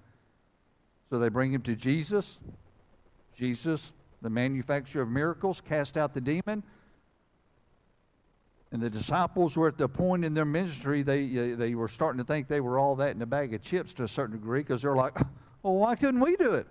So 1.10 1.18
they 1.18 1.28
bring 1.28 1.52
him 1.52 1.62
to 1.62 1.76
Jesus. 1.76 2.40
Jesus, 3.34 3.94
the 4.22 4.30
manufacturer 4.30 5.02
of 5.02 5.10
miracles, 5.10 5.60
cast 5.60 5.96
out 5.96 6.14
the 6.14 6.22
demon. 6.22 6.62
And 8.72 8.82
the 8.82 8.90
disciples 8.90 9.56
were 9.56 9.68
at 9.68 9.78
the 9.78 9.88
point 9.88 10.24
in 10.24 10.34
their 10.34 10.46
ministry, 10.46 11.02
they, 11.02 11.52
uh, 11.52 11.56
they 11.56 11.74
were 11.74 11.88
starting 11.88 12.18
to 12.18 12.24
think 12.24 12.48
they 12.48 12.60
were 12.60 12.78
all 12.78 12.96
that 12.96 13.14
in 13.14 13.22
a 13.22 13.26
bag 13.26 13.54
of 13.54 13.62
chips 13.62 13.92
to 13.94 14.04
a 14.04 14.08
certain 14.08 14.36
degree 14.36 14.60
because 14.60 14.82
they're 14.82 14.94
like, 14.94 15.18
well, 15.62 15.74
why 15.74 15.94
couldn't 15.94 16.20
we 16.20 16.34
do 16.36 16.54
it? 16.54 16.66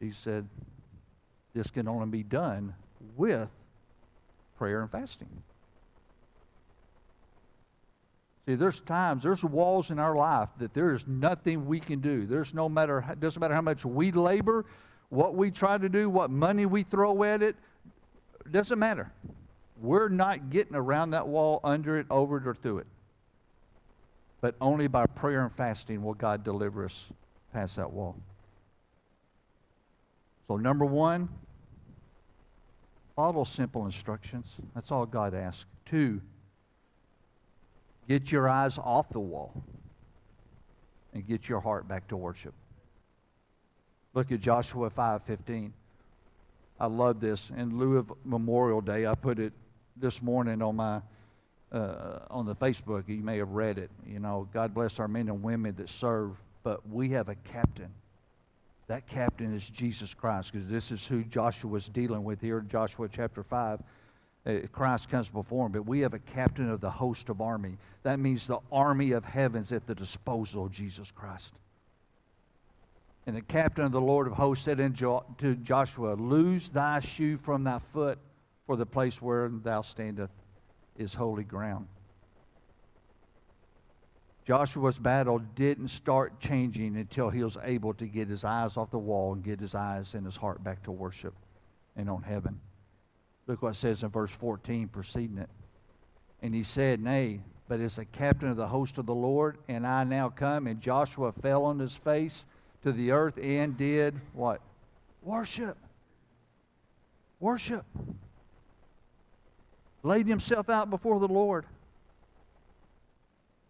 He 0.00 0.10
said, 0.10 0.48
this 1.52 1.70
can 1.70 1.88
only 1.88 2.06
be 2.06 2.22
done 2.22 2.74
with 3.16 3.52
prayer 4.56 4.80
and 4.80 4.90
fasting. 4.90 5.28
See, 8.46 8.54
there's 8.54 8.80
times, 8.80 9.24
there's 9.24 9.42
walls 9.42 9.90
in 9.90 9.98
our 9.98 10.14
life 10.14 10.48
that 10.58 10.72
there 10.72 10.94
is 10.94 11.06
nothing 11.06 11.66
we 11.66 11.80
can 11.80 12.00
do. 12.00 12.26
There's 12.26 12.54
no 12.54 12.68
matter, 12.68 13.04
doesn't 13.18 13.40
matter 13.40 13.54
how 13.54 13.60
much 13.60 13.84
we 13.84 14.12
labor, 14.12 14.64
what 15.08 15.34
we 15.34 15.50
try 15.50 15.78
to 15.78 15.88
do, 15.88 16.08
what 16.08 16.30
money 16.30 16.64
we 16.64 16.82
throw 16.82 17.24
at 17.24 17.42
it, 17.42 17.56
doesn't 18.50 18.78
matter. 18.78 19.10
We're 19.80 20.08
not 20.08 20.50
getting 20.50 20.76
around 20.76 21.10
that 21.10 21.26
wall, 21.26 21.60
under 21.64 21.98
it, 21.98 22.06
over 22.08 22.38
it, 22.38 22.46
or 22.46 22.54
through 22.54 22.78
it. 22.78 22.86
But 24.40 24.54
only 24.60 24.86
by 24.86 25.06
prayer 25.06 25.42
and 25.42 25.52
fasting 25.52 26.02
will 26.02 26.14
God 26.14 26.44
deliver 26.44 26.84
us 26.84 27.12
past 27.52 27.76
that 27.76 27.92
wall. 27.92 28.16
So, 30.46 30.56
number 30.56 30.84
one, 30.84 31.28
follow 33.16 33.44
simple 33.44 33.86
instructions. 33.86 34.58
That's 34.74 34.92
all 34.92 35.06
God 35.06 35.34
asks. 35.34 35.66
Two, 35.86 36.20
get 38.08 38.30
your 38.30 38.48
eyes 38.48 38.78
off 38.78 39.08
the 39.08 39.20
wall 39.20 39.64
and 41.14 41.26
get 41.26 41.48
your 41.48 41.60
heart 41.60 41.88
back 41.88 42.06
to 42.08 42.16
worship. 42.16 42.52
Look 44.12 44.30
at 44.30 44.40
Joshua 44.40 44.90
5:15. 44.90 45.72
I 46.78 46.86
love 46.86 47.20
this. 47.20 47.50
In 47.50 47.78
lieu 47.78 47.96
of 47.96 48.12
Memorial 48.24 48.82
Day, 48.82 49.06
I 49.06 49.14
put 49.14 49.38
it 49.38 49.54
this 49.96 50.20
morning 50.20 50.60
on 50.60 50.76
my 50.76 51.00
uh, 51.72 52.20
on 52.30 52.44
the 52.44 52.54
Facebook. 52.54 53.08
You 53.08 53.22
may 53.22 53.38
have 53.38 53.50
read 53.50 53.78
it. 53.78 53.90
You 54.06 54.20
know, 54.20 54.48
God 54.52 54.74
bless 54.74 55.00
our 55.00 55.08
men 55.08 55.28
and 55.28 55.42
women 55.42 55.74
that 55.76 55.88
serve, 55.88 56.36
but 56.62 56.86
we 56.88 57.10
have 57.10 57.28
a 57.28 57.34
captain. 57.34 57.92
That 58.88 59.06
captain 59.06 59.54
is 59.54 59.68
Jesus 59.68 60.14
Christ, 60.14 60.52
because 60.52 60.70
this 60.70 60.92
is 60.92 61.06
who 61.06 61.24
Joshua 61.24 61.76
is 61.76 61.88
dealing 61.88 62.22
with 62.22 62.40
here 62.40 62.58
in 62.58 62.68
Joshua 62.68 63.08
chapter 63.10 63.42
5. 63.42 63.82
Uh, 64.46 64.54
Christ 64.70 65.08
comes 65.08 65.28
before 65.28 65.66
him, 65.66 65.72
but 65.72 65.86
we 65.86 66.00
have 66.00 66.14
a 66.14 66.20
captain 66.20 66.70
of 66.70 66.80
the 66.80 66.90
host 66.90 67.28
of 67.28 67.40
army. 67.40 67.78
That 68.04 68.20
means 68.20 68.46
the 68.46 68.60
army 68.70 69.10
of 69.10 69.24
heavens 69.24 69.72
at 69.72 69.86
the 69.86 69.94
disposal 69.94 70.66
of 70.66 70.72
Jesus 70.72 71.10
Christ. 71.10 71.54
And 73.26 73.34
the 73.34 73.42
captain 73.42 73.84
of 73.84 73.90
the 73.90 74.00
Lord 74.00 74.28
of 74.28 74.34
hosts 74.34 74.64
said 74.64 74.78
to 74.78 75.56
Joshua, 75.56 76.14
Lose 76.14 76.68
thy 76.68 77.00
shoe 77.00 77.36
from 77.36 77.64
thy 77.64 77.80
foot, 77.80 78.20
for 78.66 78.76
the 78.76 78.86
place 78.86 79.20
where 79.20 79.48
thou 79.48 79.80
standest 79.80 80.32
is 80.96 81.14
holy 81.14 81.42
ground. 81.42 81.88
Joshua's 84.46 85.00
battle 85.00 85.40
didn't 85.40 85.88
start 85.88 86.38
changing 86.38 86.96
until 86.96 87.30
he 87.30 87.42
was 87.42 87.58
able 87.64 87.92
to 87.94 88.06
get 88.06 88.28
his 88.28 88.44
eyes 88.44 88.76
off 88.76 88.92
the 88.92 88.98
wall 88.98 89.32
and 89.32 89.42
get 89.42 89.58
his 89.58 89.74
eyes 89.74 90.14
and 90.14 90.24
his 90.24 90.36
heart 90.36 90.62
back 90.62 90.84
to 90.84 90.92
worship 90.92 91.34
and 91.96 92.08
on 92.08 92.22
heaven. 92.22 92.60
Look 93.48 93.62
what 93.62 93.70
it 93.70 93.74
says 93.74 94.04
in 94.04 94.10
verse 94.10 94.30
14, 94.30 94.86
preceding 94.86 95.38
it. 95.38 95.50
And 96.42 96.54
he 96.54 96.62
said, 96.62 97.00
Nay, 97.00 97.40
but 97.66 97.80
as 97.80 97.98
a 97.98 98.04
captain 98.04 98.48
of 98.48 98.56
the 98.56 98.68
host 98.68 98.98
of 98.98 99.06
the 99.06 99.14
Lord, 99.14 99.58
and 99.66 99.84
I 99.84 100.04
now 100.04 100.28
come. 100.28 100.68
And 100.68 100.80
Joshua 100.80 101.32
fell 101.32 101.64
on 101.64 101.80
his 101.80 101.96
face 101.96 102.46
to 102.82 102.92
the 102.92 103.10
earth 103.10 103.40
and 103.42 103.76
did 103.76 104.14
what? 104.32 104.60
Worship. 105.22 105.76
Worship. 107.40 107.84
Laid 110.04 110.28
himself 110.28 110.70
out 110.70 110.88
before 110.88 111.18
the 111.18 111.26
Lord. 111.26 111.66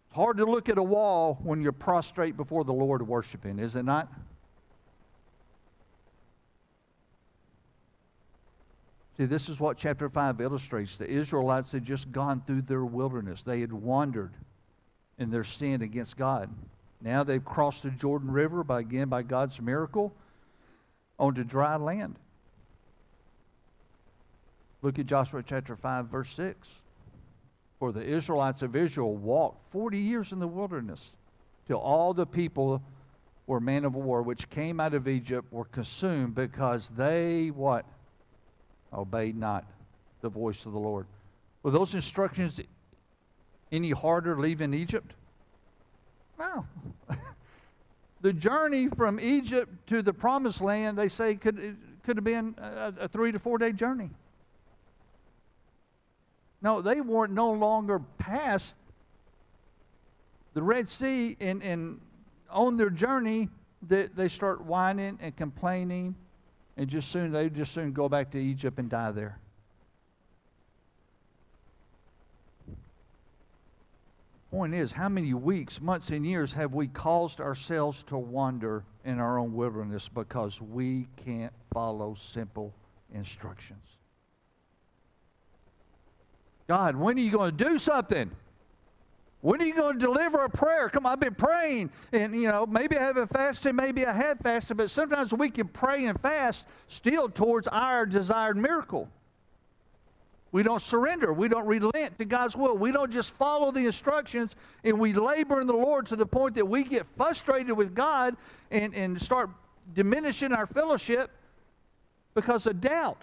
It's 0.09 0.15
hard 0.15 0.37
to 0.37 0.45
look 0.45 0.69
at 0.69 0.77
a 0.77 0.83
wall 0.83 1.39
when 1.43 1.61
you're 1.61 1.71
prostrate 1.71 2.37
before 2.37 2.63
the 2.63 2.73
Lord 2.73 3.05
worshiping, 3.07 3.59
is 3.59 3.75
it 3.75 3.83
not? 3.83 4.11
See, 9.17 9.25
this 9.25 9.49
is 9.49 9.59
what 9.59 9.77
chapter 9.77 10.09
5 10.09 10.39
illustrates. 10.41 10.97
The 10.97 11.09
Israelites 11.09 11.71
had 11.71 11.83
just 11.83 12.11
gone 12.11 12.43
through 12.45 12.61
their 12.61 12.85
wilderness, 12.85 13.43
they 13.43 13.61
had 13.61 13.73
wandered 13.73 14.33
in 15.17 15.31
their 15.31 15.43
sin 15.43 15.81
against 15.81 16.17
God. 16.17 16.53
Now 17.01 17.23
they've 17.23 17.43
crossed 17.43 17.83
the 17.83 17.91
Jordan 17.91 18.31
River 18.31 18.63
by 18.63 18.79
again 18.79 19.09
by 19.09 19.23
God's 19.23 19.61
miracle 19.61 20.15
onto 21.19 21.43
dry 21.43 21.75
land. 21.75 22.17
Look 24.81 24.99
at 24.99 25.07
Joshua 25.07 25.43
chapter 25.43 25.75
5, 25.75 26.05
verse 26.05 26.29
6. 26.29 26.81
For 27.79 27.91
the 27.91 28.03
Israelites 28.03 28.61
of 28.61 28.75
Israel 28.75 29.15
walked 29.15 29.61
40 29.71 29.99
years 29.99 30.31
in 30.31 30.39
the 30.39 30.47
wilderness 30.47 31.15
till 31.67 31.77
all 31.77 32.13
the 32.13 32.25
people 32.25 32.81
were 33.45 33.59
men 33.59 33.85
of 33.85 33.95
war 33.95 34.21
which 34.21 34.49
came 34.49 34.79
out 34.79 34.93
of 34.93 35.07
Egypt 35.07 35.51
were 35.51 35.65
consumed 35.65 36.35
because 36.35 36.89
they 36.89 37.47
what? 37.49 37.85
Obeyed 38.91 39.37
not 39.37 39.65
the 40.21 40.29
voice 40.29 40.65
of 40.65 40.73
the 40.73 40.79
Lord. 40.79 41.05
Were 41.63 41.71
those 41.71 41.93
instructions 41.93 42.59
any 43.71 43.91
harder 43.91 44.39
leaving 44.39 44.73
Egypt? 44.73 45.13
No. 46.39 46.65
the 48.21 48.33
journey 48.33 48.87
from 48.87 49.19
Egypt 49.19 49.87
to 49.87 50.01
the 50.01 50.13
promised 50.13 50.61
land, 50.61 50.97
they 50.97 51.07
say, 51.07 51.35
could, 51.35 51.77
could 52.03 52.17
have 52.17 52.23
been 52.23 52.55
a, 52.57 52.93
a 53.01 53.07
three 53.07 53.31
to 53.31 53.39
four 53.39 53.57
day 53.57 53.71
journey. 53.71 54.09
No, 56.67 56.81
they 56.81 56.99
weren't 56.99 57.31
no 57.31 57.53
longer 57.53 57.99
past 58.17 58.75
the 60.53 60.61
Red 60.61 60.89
Sea 60.89 61.37
and, 61.39 61.63
and 61.63 62.01
on 62.49 62.75
their 62.75 62.89
journey, 62.89 63.47
they, 63.81 64.07
they 64.07 64.27
start 64.27 64.65
whining 64.65 65.17
and 65.21 65.33
complaining, 65.33 66.13
and 66.75 66.89
just 66.89 67.09
soon 67.09 67.31
they 67.31 67.49
just 67.49 67.71
soon 67.71 67.93
go 67.93 68.09
back 68.09 68.31
to 68.31 68.37
Egypt 68.37 68.79
and 68.79 68.89
die 68.89 69.11
there. 69.11 69.39
Point 74.51 74.73
is, 74.75 74.91
how 74.91 75.07
many 75.07 75.33
weeks, 75.33 75.79
months, 75.79 76.09
and 76.09 76.27
years 76.27 76.51
have 76.55 76.73
we 76.73 76.87
caused 76.87 77.39
ourselves 77.39 78.03
to 78.03 78.17
wander 78.17 78.83
in 79.05 79.21
our 79.21 79.39
own 79.39 79.53
wilderness 79.53 80.09
because 80.09 80.61
we 80.61 81.07
can't 81.15 81.53
follow 81.71 82.13
simple 82.13 82.73
instructions? 83.13 83.99
God, 86.67 86.95
when 86.95 87.17
are 87.17 87.21
you 87.21 87.31
going 87.31 87.55
to 87.55 87.63
do 87.63 87.79
something? 87.79 88.31
When 89.41 89.61
are 89.61 89.65
you 89.65 89.75
going 89.75 89.99
to 89.99 90.05
deliver 90.05 90.43
a 90.43 90.49
prayer? 90.49 90.89
Come 90.89 91.05
on, 91.05 91.13
I've 91.13 91.19
been 91.19 91.35
praying, 91.35 91.91
and 92.11 92.35
you 92.35 92.49
know, 92.49 92.65
maybe 92.65 92.97
I 92.97 93.03
haven't 93.03 93.27
fasted, 93.27 93.75
maybe 93.75 94.05
I 94.05 94.13
have 94.13 94.39
fasted, 94.39 94.77
but 94.77 94.89
sometimes 94.89 95.33
we 95.33 95.49
can 95.49 95.67
pray 95.67 96.05
and 96.05 96.19
fast 96.19 96.65
still 96.87 97.29
towards 97.29 97.67
our 97.67 98.05
desired 98.05 98.57
miracle. 98.57 99.09
We 100.51 100.63
don't 100.63 100.81
surrender. 100.81 101.33
We 101.33 101.49
don't 101.49 101.67
relent 101.67 102.17
to 102.19 102.25
God's 102.25 102.55
will. 102.55 102.77
We 102.77 102.91
don't 102.91 103.11
just 103.11 103.31
follow 103.31 103.71
the 103.71 103.85
instructions 103.85 104.55
and 104.83 104.97
we 104.97 105.13
labor 105.13 105.59
in 105.59 105.67
the 105.67 105.75
Lord 105.75 106.05
to 106.07 106.15
the 106.15 106.25
point 106.25 106.55
that 106.55 106.65
we 106.65 106.83
get 106.83 107.05
frustrated 107.05 107.75
with 107.75 107.93
God 107.93 108.37
and, 108.71 108.95
and 108.95 109.21
start 109.21 109.49
diminishing 109.93 110.53
our 110.53 110.65
fellowship 110.65 111.31
because 112.33 112.65
of 112.65 112.79
doubt. 112.79 113.21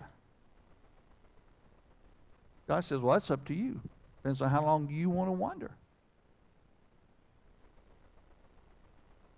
God 2.67 2.81
says, 2.81 3.01
Well, 3.01 3.15
that's 3.15 3.31
up 3.31 3.45
to 3.47 3.55
you. 3.55 3.81
Depends 4.19 4.41
on 4.41 4.51
how 4.51 4.65
long 4.65 4.89
you 4.91 5.11
want 5.11 5.29
to 5.29 5.33
wander. 5.33 5.73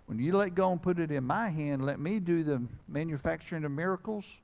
When 0.07 0.21
you 0.21 0.37
let 0.37 0.55
go 0.55 0.71
and 0.71 0.81
put 0.81 1.01
it 1.01 1.11
in 1.11 1.25
my 1.25 1.49
hand, 1.49 1.85
let 1.85 1.99
me 1.99 2.21
do 2.21 2.45
the 2.45 2.63
manufacturing 2.87 3.65
of 3.65 3.73
miracles, 3.73 4.41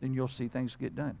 then 0.00 0.12
you'll 0.12 0.28
see 0.28 0.48
things 0.48 0.76
get 0.76 0.94
done. 0.94 1.16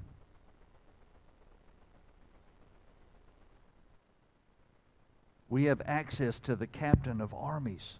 We 5.48 5.64
have 5.64 5.80
access 5.86 6.38
to 6.40 6.54
the 6.54 6.66
captain 6.66 7.22
of 7.22 7.32
armies, 7.32 7.98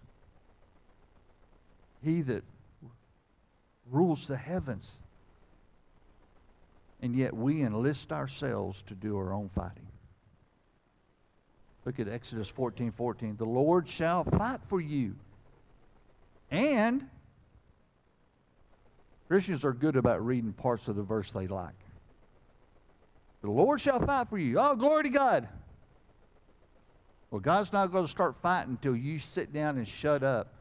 he 2.03 2.21
that 2.21 2.43
rules 3.89 4.27
the 4.27 4.37
heavens. 4.37 4.97
And 7.01 7.15
yet 7.15 7.33
we 7.33 7.61
enlist 7.61 8.11
ourselves 8.11 8.81
to 8.83 8.95
do 8.95 9.17
our 9.17 9.33
own 9.33 9.49
fighting. 9.49 9.87
Look 11.85 11.99
at 11.99 12.07
Exodus 12.07 12.49
14 12.49 12.91
14. 12.91 13.37
The 13.37 13.45
Lord 13.45 13.87
shall 13.87 14.23
fight 14.23 14.59
for 14.67 14.81
you. 14.81 15.15
And 16.51 17.07
Christians 19.27 19.63
are 19.63 19.73
good 19.73 19.95
about 19.95 20.25
reading 20.25 20.53
parts 20.53 20.87
of 20.87 20.95
the 20.95 21.03
verse 21.03 21.31
they 21.31 21.47
like. 21.47 21.75
The 23.41 23.51
Lord 23.51 23.79
shall 23.79 23.99
fight 23.99 24.27
for 24.27 24.37
you. 24.37 24.59
Oh, 24.59 24.75
glory 24.75 25.03
to 25.03 25.09
God. 25.09 25.47
Well, 27.31 27.39
God's 27.39 27.71
not 27.71 27.91
going 27.91 28.05
to 28.05 28.11
start 28.11 28.35
fighting 28.35 28.71
until 28.71 28.95
you 28.95 29.19
sit 29.19 29.53
down 29.53 29.77
and 29.77 29.87
shut 29.87 30.23
up. 30.23 30.53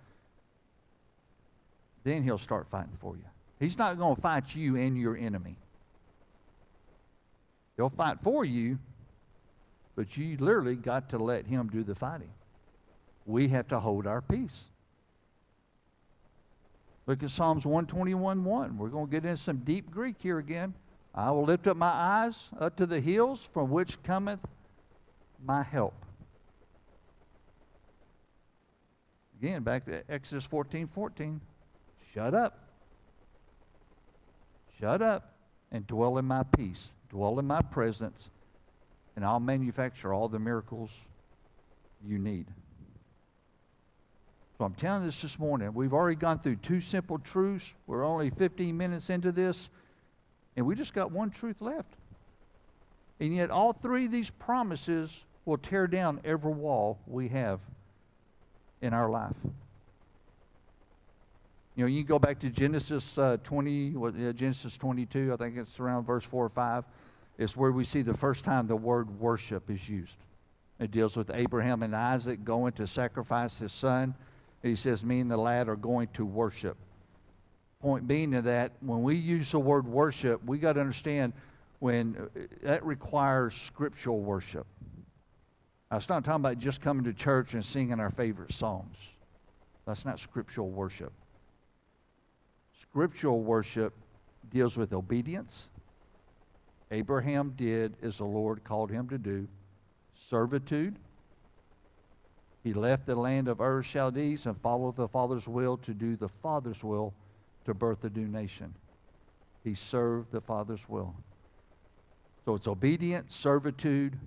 Then 2.05 2.23
he'll 2.23 2.39
start 2.39 2.69
fighting 2.69 2.97
for 3.01 3.17
you. 3.17 3.25
He's 3.59 3.79
not 3.79 3.99
going 3.99 4.15
to 4.15 4.21
fight 4.21 4.55
you 4.55 4.77
and 4.77 4.97
your 4.97 5.17
enemy. 5.17 5.57
He'll 7.79 7.89
fight 7.89 8.19
for 8.21 8.45
you, 8.45 8.81
but 9.95 10.17
you 10.17 10.37
literally 10.37 10.75
got 10.75 11.11
to 11.11 11.19
let 11.19 11.47
him 11.47 11.69
do 11.69 11.85
the 11.85 11.95
fighting. 11.95 12.33
We 13.25 13.49
have 13.49 13.69
to 13.69 13.79
hold 13.79 14.05
our 14.05 14.21
peace. 14.21 14.71
Look 17.07 17.23
at 17.23 17.31
Psalms 17.31 17.65
121 17.65 18.43
1. 18.43 18.79
We're 18.79 18.89
going 18.89 19.07
to 19.07 19.11
get 19.11 19.25
into 19.25 19.37
some 19.37 19.59
deep 19.59 19.93
Greek 19.93 20.17
here 20.19 20.39
again. 20.39 20.75
I 21.15 21.31
will 21.31 21.45
lift 21.45 21.69
up 21.69 21.77
my 21.77 21.87
eyes 21.87 22.51
up 22.59 22.75
to 22.77 22.87
the 22.87 23.01
hills 23.01 23.49
from 23.55 23.71
which 23.71 24.03
cometh 24.03 24.45
my 25.43 25.63
help. 25.63 25.95
Again, 29.41 29.63
back 29.63 29.85
to 29.85 30.03
Exodus 30.11 30.47
14 30.47 30.89
14. 30.89 31.41
Shut 32.13 32.35
up. 32.35 32.59
Shut 34.81 35.01
up 35.01 35.38
and 35.71 35.87
dwell 35.87 36.19
in 36.19 36.25
my 36.25 36.43
peace, 36.43 36.95
dwell 37.11 37.39
in 37.39 37.47
my 37.47 37.63
presence, 37.63 38.31
and 39.17 39.25
I'll 39.25 39.41
manufacture 39.41 40.13
all 40.13 40.29
the 40.29 40.39
miracles 40.39 41.09
you 42.07 42.19
need. 42.19 42.47
So 44.57 44.65
I'm 44.65 44.75
telling 44.75 45.05
this 45.05 45.23
this 45.23 45.39
morning. 45.39 45.73
We've 45.73 45.93
already 45.93 46.17
gone 46.17 46.41
through 46.41 46.57
two 46.57 46.81
simple 46.81 47.19
truths. 47.19 47.77
We're 47.87 48.05
only 48.05 48.31
15 48.31 48.77
minutes 48.77 49.09
into 49.09 49.31
this, 49.31 49.71
and 50.57 50.67
we 50.67 50.75
just 50.75 50.95
got 50.95 51.13
one 51.13 51.31
truth 51.31 51.61
left. 51.61 51.95
And 53.21 53.35
yet, 53.35 53.51
all 53.51 53.73
three 53.73 54.07
of 54.07 54.11
these 54.11 54.31
promises 54.31 55.25
will 55.45 55.59
tear 55.59 55.87
down 55.87 56.21
every 56.25 56.53
wall 56.53 56.99
we 57.07 57.29
have 57.29 57.61
in 58.81 58.93
our 58.93 59.09
life. 59.09 59.37
You 61.79 61.85
know, 61.85 61.91
you 61.91 62.03
go 62.03 62.19
back 62.19 62.41
to 62.41 62.51
Genesis 62.51 63.19
uh, 63.19 63.37
20, 63.45 63.95
what, 63.95 64.13
uh, 64.17 64.33
Genesis 64.33 64.77
22, 64.77 65.33
I 65.33 65.37
think 65.37 65.57
it's 65.57 65.79
around 65.79 66.07
verse 66.07 66.25
4 66.25 66.47
or 66.47 66.49
5. 66.49 66.85
It's 67.39 67.57
where 67.57 67.71
we 67.71 67.85
see 67.85 68.03
the 68.03 68.17
first 68.17 68.45
time 68.45 68.67
the 68.67 68.75
word 68.75 69.21
worship 69.21 69.71
is 69.71 69.89
used. 69.89 70.19
It 70.81 70.91
deals 70.91 71.17
with 71.17 71.31
Abraham 71.33 71.85
and 71.85 71.95
Isaac 71.95 72.43
going 72.43 72.73
to 72.73 72.87
sacrifice 72.89 73.61
his 73.61 73.71
son. 73.71 74.17
He 74.61 74.75
says, 74.75 75.05
Me 75.05 75.21
and 75.21 75.31
the 75.31 75.37
lad 75.37 75.69
are 75.69 75.77
going 75.77 76.09
to 76.15 76.27
worship. 76.27 76.77
Point 77.79 78.09
being 78.09 78.33
to 78.33 78.43
that, 78.43 78.73
when 78.81 79.05
we 79.05 79.15
use 79.15 79.53
the 79.53 79.61
word 79.61 79.87
worship, 79.87 80.45
we 80.45 80.59
got 80.59 80.73
to 80.73 80.81
understand 80.81 81.33
when 81.79 82.17
uh, 82.19 82.41
that 82.65 82.85
requires 82.85 83.55
scriptural 83.55 84.19
worship. 84.19 84.67
I 85.93 85.95
was 85.95 86.09
not 86.09 86.25
talking 86.25 86.45
about 86.45 86.59
just 86.59 86.81
coming 86.81 87.05
to 87.05 87.13
church 87.13 87.55
and 87.55 87.65
singing 87.65 88.01
our 88.01 88.11
favorite 88.11 88.53
songs. 88.53 89.17
That's 89.87 90.05
not 90.05 90.19
scriptural 90.19 90.71
worship. 90.71 91.13
Scriptural 92.81 93.41
worship 93.41 93.93
deals 94.51 94.77
with 94.77 94.93
obedience. 94.93 95.71
Abraham 96.93 97.53
did 97.57 97.97
as 98.03 98.19
the 98.19 98.25
Lord 98.25 98.63
called 98.63 98.91
him 98.91 99.09
to 99.09 99.19
do. 99.19 99.49
Servitude. 100.15 100.97
He 102.63 102.73
left 102.73 103.07
the 103.07 103.17
land 103.17 103.49
of 103.49 103.61
Ur 103.61 103.83
Chaldees 103.83 104.47
and 104.47 104.57
followed 104.61 104.95
the 104.95 105.09
Father's 105.09 105.49
will 105.49 105.77
to 105.79 105.93
do 105.93 106.15
the 106.15 106.29
Father's 106.29 106.85
will 106.85 107.15
to 107.65 107.75
birth 107.75 108.05
a 108.05 108.11
new 108.11 108.29
nation. 108.29 108.75
He 109.65 109.75
served 109.75 110.31
the 110.31 110.41
Father's 110.41 110.89
will. 110.89 111.17
So 112.45 112.55
it's 112.55 112.69
obedience, 112.69 113.35
servitude, 113.35 114.19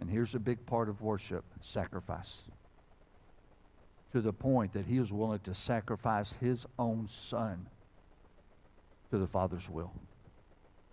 and 0.00 0.08
here's 0.08 0.34
a 0.34 0.40
big 0.40 0.64
part 0.64 0.88
of 0.88 1.02
worship 1.02 1.44
sacrifice. 1.60 2.48
To 4.12 4.20
the 4.22 4.32
point 4.32 4.72
that 4.72 4.86
he 4.86 5.00
was 5.00 5.12
willing 5.12 5.40
to 5.40 5.52
sacrifice 5.52 6.32
his 6.32 6.66
own 6.78 7.08
son 7.08 7.66
to 9.10 9.18
the 9.18 9.26
Father's 9.26 9.68
will. 9.68 9.92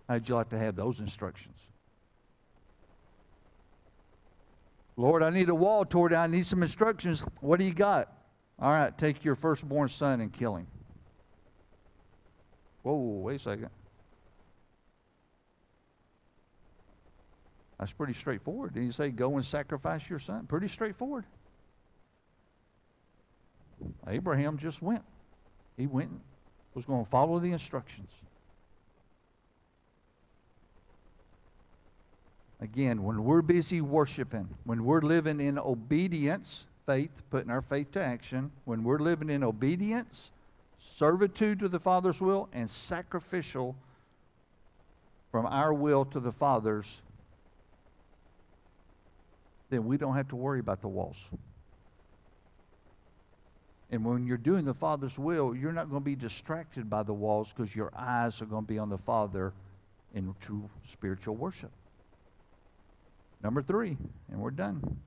How'd 0.08 0.28
you 0.28 0.34
like 0.34 0.50
to 0.50 0.58
have 0.58 0.76
those 0.76 1.00
instructions? 1.00 1.68
Lord, 4.96 5.22
I 5.22 5.30
need 5.30 5.48
a 5.48 5.54
wall 5.54 5.84
toward 5.84 6.12
I 6.12 6.26
need 6.26 6.46
some 6.46 6.62
instructions. 6.62 7.24
What 7.40 7.58
do 7.58 7.66
you 7.66 7.74
got? 7.74 8.12
All 8.58 8.70
right, 8.70 8.96
take 8.96 9.24
your 9.24 9.34
firstborn 9.34 9.88
son 9.88 10.20
and 10.20 10.32
kill 10.32 10.56
him. 10.56 10.66
Whoa, 12.82 12.94
wait 12.94 13.36
a 13.36 13.38
second. 13.38 13.70
That's 17.78 17.92
pretty 17.92 18.14
straightforward. 18.14 18.72
Did 18.74 18.84
he 18.84 18.90
say, 18.90 19.10
go 19.10 19.36
and 19.36 19.44
sacrifice 19.44 20.08
your 20.08 20.18
son? 20.18 20.46
Pretty 20.46 20.68
straightforward. 20.68 21.26
Abraham 24.06 24.56
just 24.58 24.82
went. 24.82 25.02
He 25.76 25.86
went 25.86 26.10
and 26.10 26.20
was 26.74 26.84
going 26.84 27.04
to 27.04 27.10
follow 27.10 27.38
the 27.38 27.52
instructions. 27.52 28.22
Again, 32.60 33.02
when 33.02 33.22
we're 33.24 33.42
busy 33.42 33.80
worshiping, 33.80 34.48
when 34.64 34.84
we're 34.84 35.02
living 35.02 35.40
in 35.40 35.58
obedience, 35.58 36.66
faith, 36.86 37.22
putting 37.30 37.50
our 37.50 37.60
faith 37.60 37.90
to 37.92 38.02
action, 38.02 38.50
when 38.64 38.82
we're 38.82 38.98
living 38.98 39.28
in 39.28 39.44
obedience, 39.44 40.32
servitude 40.78 41.58
to 41.58 41.68
the 41.68 41.80
Father's 41.80 42.20
will, 42.20 42.48
and 42.52 42.68
sacrificial 42.68 43.76
from 45.30 45.44
our 45.46 45.74
will 45.74 46.04
to 46.06 46.20
the 46.20 46.32
Father's, 46.32 47.02
then 49.68 49.84
we 49.84 49.98
don't 49.98 50.14
have 50.14 50.28
to 50.28 50.36
worry 50.36 50.60
about 50.60 50.80
the 50.80 50.88
walls. 50.88 51.30
And 53.90 54.04
when 54.04 54.26
you're 54.26 54.36
doing 54.36 54.64
the 54.64 54.74
Father's 54.74 55.18
will, 55.18 55.54
you're 55.54 55.72
not 55.72 55.88
going 55.88 56.02
to 56.02 56.04
be 56.04 56.16
distracted 56.16 56.90
by 56.90 57.02
the 57.02 57.14
walls 57.14 57.52
because 57.52 57.74
your 57.74 57.92
eyes 57.96 58.42
are 58.42 58.46
going 58.46 58.64
to 58.64 58.68
be 58.68 58.78
on 58.78 58.88
the 58.88 58.98
Father 58.98 59.52
in 60.12 60.34
true 60.40 60.68
spiritual 60.82 61.36
worship. 61.36 61.70
Number 63.42 63.62
three, 63.62 63.96
and 64.30 64.40
we're 64.40 64.50
done. 64.50 64.98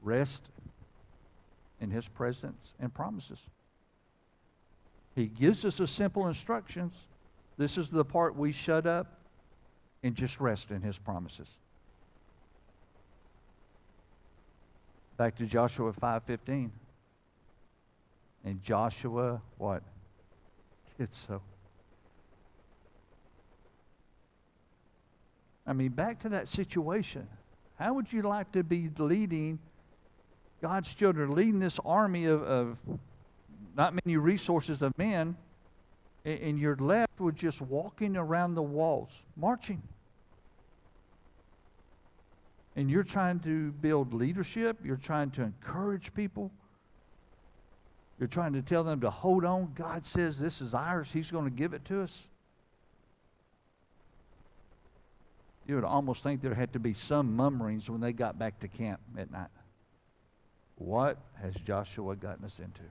Rest 0.00 0.50
in 1.80 1.90
His 1.90 2.08
presence 2.08 2.74
and 2.80 2.92
promises. 2.92 3.50
He 5.14 5.26
gives 5.26 5.64
us 5.64 5.78
a 5.78 5.86
simple 5.86 6.26
instructions. 6.26 7.06
This 7.58 7.76
is 7.76 7.90
the 7.90 8.04
part 8.04 8.34
we 8.34 8.52
shut 8.52 8.86
up 8.86 9.20
and 10.02 10.14
just 10.14 10.40
rest 10.40 10.70
in 10.70 10.80
His 10.80 10.98
promises. 10.98 11.58
Back 15.16 15.36
to 15.36 15.46
Joshua 15.46 15.92
5:15. 15.92 16.70
And 18.44 18.62
Joshua 18.62 19.40
what? 19.56 19.82
Did 20.98 21.12
so. 21.12 21.42
I 25.66 25.72
mean, 25.72 25.90
back 25.90 26.18
to 26.20 26.28
that 26.30 26.48
situation. 26.48 27.28
How 27.76 27.94
would 27.94 28.12
you 28.12 28.22
like 28.22 28.52
to 28.52 28.64
be 28.64 28.90
leading 28.98 29.58
God's 30.60 30.94
children, 30.94 31.34
leading 31.34 31.58
this 31.58 31.78
army 31.84 32.26
of, 32.26 32.42
of 32.42 32.78
not 33.76 33.94
many 34.04 34.16
resources 34.16 34.82
of 34.82 34.96
men, 34.98 35.36
and, 36.24 36.40
and 36.40 36.58
you're 36.58 36.76
left 36.76 37.20
with 37.20 37.34
just 37.36 37.60
walking 37.60 38.16
around 38.16 38.54
the 38.54 38.62
walls, 38.62 39.26
marching? 39.36 39.82
And 42.76 42.90
you're 42.90 43.02
trying 43.02 43.40
to 43.40 43.72
build 43.72 44.14
leadership, 44.14 44.78
you're 44.84 44.96
trying 44.96 45.30
to 45.32 45.42
encourage 45.42 46.14
people, 46.14 46.50
you're 48.18 48.28
trying 48.28 48.52
to 48.54 48.62
tell 48.62 48.84
them 48.84 49.00
to 49.00 49.10
hold 49.10 49.44
on. 49.44 49.72
God 49.74 50.04
says 50.04 50.38
this 50.38 50.60
is 50.60 50.74
ours, 50.74 51.12
He's 51.12 51.30
going 51.30 51.44
to 51.44 51.50
give 51.50 51.74
it 51.74 51.84
to 51.86 52.02
us. 52.02 52.28
You 55.66 55.76
would 55.76 55.84
almost 55.84 56.22
think 56.22 56.40
there 56.40 56.54
had 56.54 56.72
to 56.72 56.80
be 56.80 56.92
some 56.92 57.36
murmurings 57.36 57.88
when 57.88 58.00
they 58.00 58.12
got 58.12 58.38
back 58.38 58.58
to 58.60 58.68
camp 58.68 59.00
at 59.16 59.30
night. 59.30 59.48
What 60.76 61.18
has 61.40 61.54
Joshua 61.54 62.16
gotten 62.16 62.44
us 62.44 62.58
into? 62.58 62.82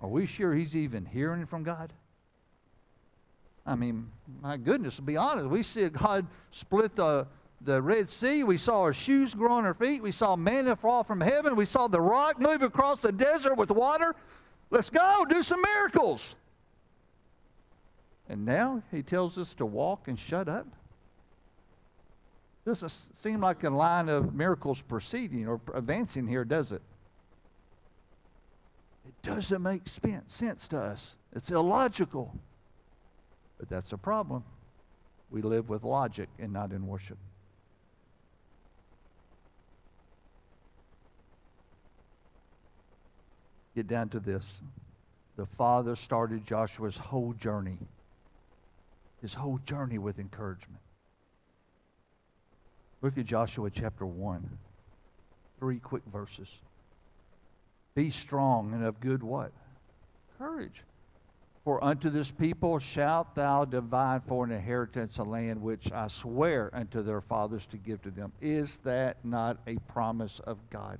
Are 0.00 0.08
we 0.08 0.26
sure 0.26 0.54
he's 0.54 0.76
even 0.76 1.06
hearing 1.06 1.46
from 1.46 1.64
God? 1.64 1.92
I 3.64 3.76
mean, 3.76 4.10
my 4.40 4.56
goodness, 4.56 4.96
to 4.96 5.02
be 5.02 5.16
honest, 5.16 5.46
we 5.46 5.62
see 5.62 5.88
God 5.88 6.26
split 6.50 6.96
the 6.96 7.26
the 7.64 7.80
Red 7.80 8.08
Sea. 8.08 8.44
We 8.44 8.56
saw 8.56 8.80
our 8.80 8.92
shoes 8.92 9.34
grow 9.34 9.52
on 9.52 9.64
our 9.64 9.74
feet. 9.74 10.02
We 10.02 10.12
saw 10.12 10.36
manna 10.36 10.76
fall 10.76 11.04
from 11.04 11.20
heaven. 11.20 11.56
We 11.56 11.64
saw 11.64 11.88
the 11.88 12.00
rock 12.00 12.40
move 12.40 12.62
across 12.62 13.00
the 13.00 13.12
desert 13.12 13.56
with 13.56 13.70
water. 13.70 14.14
Let's 14.70 14.90
go, 14.90 15.24
do 15.28 15.42
some 15.42 15.62
miracles. 15.62 16.34
And 18.28 18.44
now 18.44 18.82
he 18.90 19.02
tells 19.02 19.36
us 19.36 19.54
to 19.54 19.66
walk 19.66 20.08
and 20.08 20.18
shut 20.18 20.48
up? 20.48 20.66
Doesn't 22.64 22.90
seem 22.90 23.40
like 23.40 23.64
a 23.64 23.70
line 23.70 24.08
of 24.08 24.34
miracles 24.34 24.82
proceeding 24.82 25.48
or 25.48 25.60
advancing 25.74 26.26
here, 26.26 26.44
does 26.44 26.72
it? 26.72 26.80
It 29.06 29.14
doesn't 29.22 29.60
make 29.60 29.82
sense 29.86 30.68
to 30.68 30.78
us. 30.78 31.18
It's 31.32 31.50
illogical. 31.50 32.38
But 33.58 33.68
that's 33.68 33.92
a 33.92 33.98
problem. 33.98 34.44
We 35.30 35.42
live 35.42 35.68
with 35.68 35.82
logic 35.82 36.28
and 36.38 36.52
not 36.52 36.72
in 36.72 36.86
worship. 36.86 37.18
Get 43.74 43.86
down 43.86 44.08
to 44.10 44.20
this. 44.20 44.62
The 45.36 45.46
Father 45.46 45.96
started 45.96 46.46
Joshua's 46.46 46.96
whole 46.96 47.32
journey, 47.32 47.78
his 49.20 49.34
whole 49.34 49.58
journey 49.58 49.98
with 49.98 50.18
encouragement. 50.18 50.80
Look 53.00 53.18
at 53.18 53.24
Joshua 53.24 53.70
chapter 53.70 54.06
1. 54.06 54.58
Three 55.58 55.78
quick 55.78 56.02
verses. 56.12 56.60
Be 57.94 58.10
strong 58.10 58.72
and 58.72 58.84
of 58.84 59.00
good 59.00 59.22
what? 59.22 59.52
Courage. 60.38 60.82
For 61.64 61.82
unto 61.82 62.10
this 62.10 62.30
people 62.30 62.78
shalt 62.78 63.34
thou 63.34 63.64
divide 63.64 64.24
for 64.24 64.44
an 64.44 64.50
inheritance 64.50 65.18
a 65.18 65.22
land 65.22 65.62
which 65.62 65.92
I 65.92 66.08
swear 66.08 66.70
unto 66.72 67.02
their 67.02 67.20
fathers 67.20 67.66
to 67.66 67.76
give 67.76 68.02
to 68.02 68.10
them. 68.10 68.32
Is 68.40 68.78
that 68.80 69.24
not 69.24 69.58
a 69.66 69.76
promise 69.92 70.40
of 70.40 70.58
God? 70.70 70.98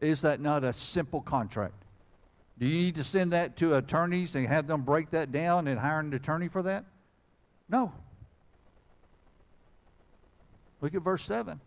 Is 0.00 0.22
that 0.22 0.40
not 0.40 0.64
a 0.64 0.72
simple 0.72 1.20
contract? 1.20 1.74
Do 2.58 2.66
you 2.66 2.78
need 2.78 2.94
to 2.96 3.04
send 3.04 3.32
that 3.32 3.56
to 3.56 3.76
attorneys 3.76 4.34
and 4.34 4.46
have 4.46 4.66
them 4.66 4.82
break 4.82 5.10
that 5.10 5.32
down 5.32 5.66
and 5.66 5.78
hire 5.78 6.00
an 6.00 6.12
attorney 6.12 6.48
for 6.48 6.62
that? 6.62 6.84
No. 7.68 7.92
Look 10.80 10.94
at 10.94 11.02
verse 11.02 11.22
7. 11.24 11.60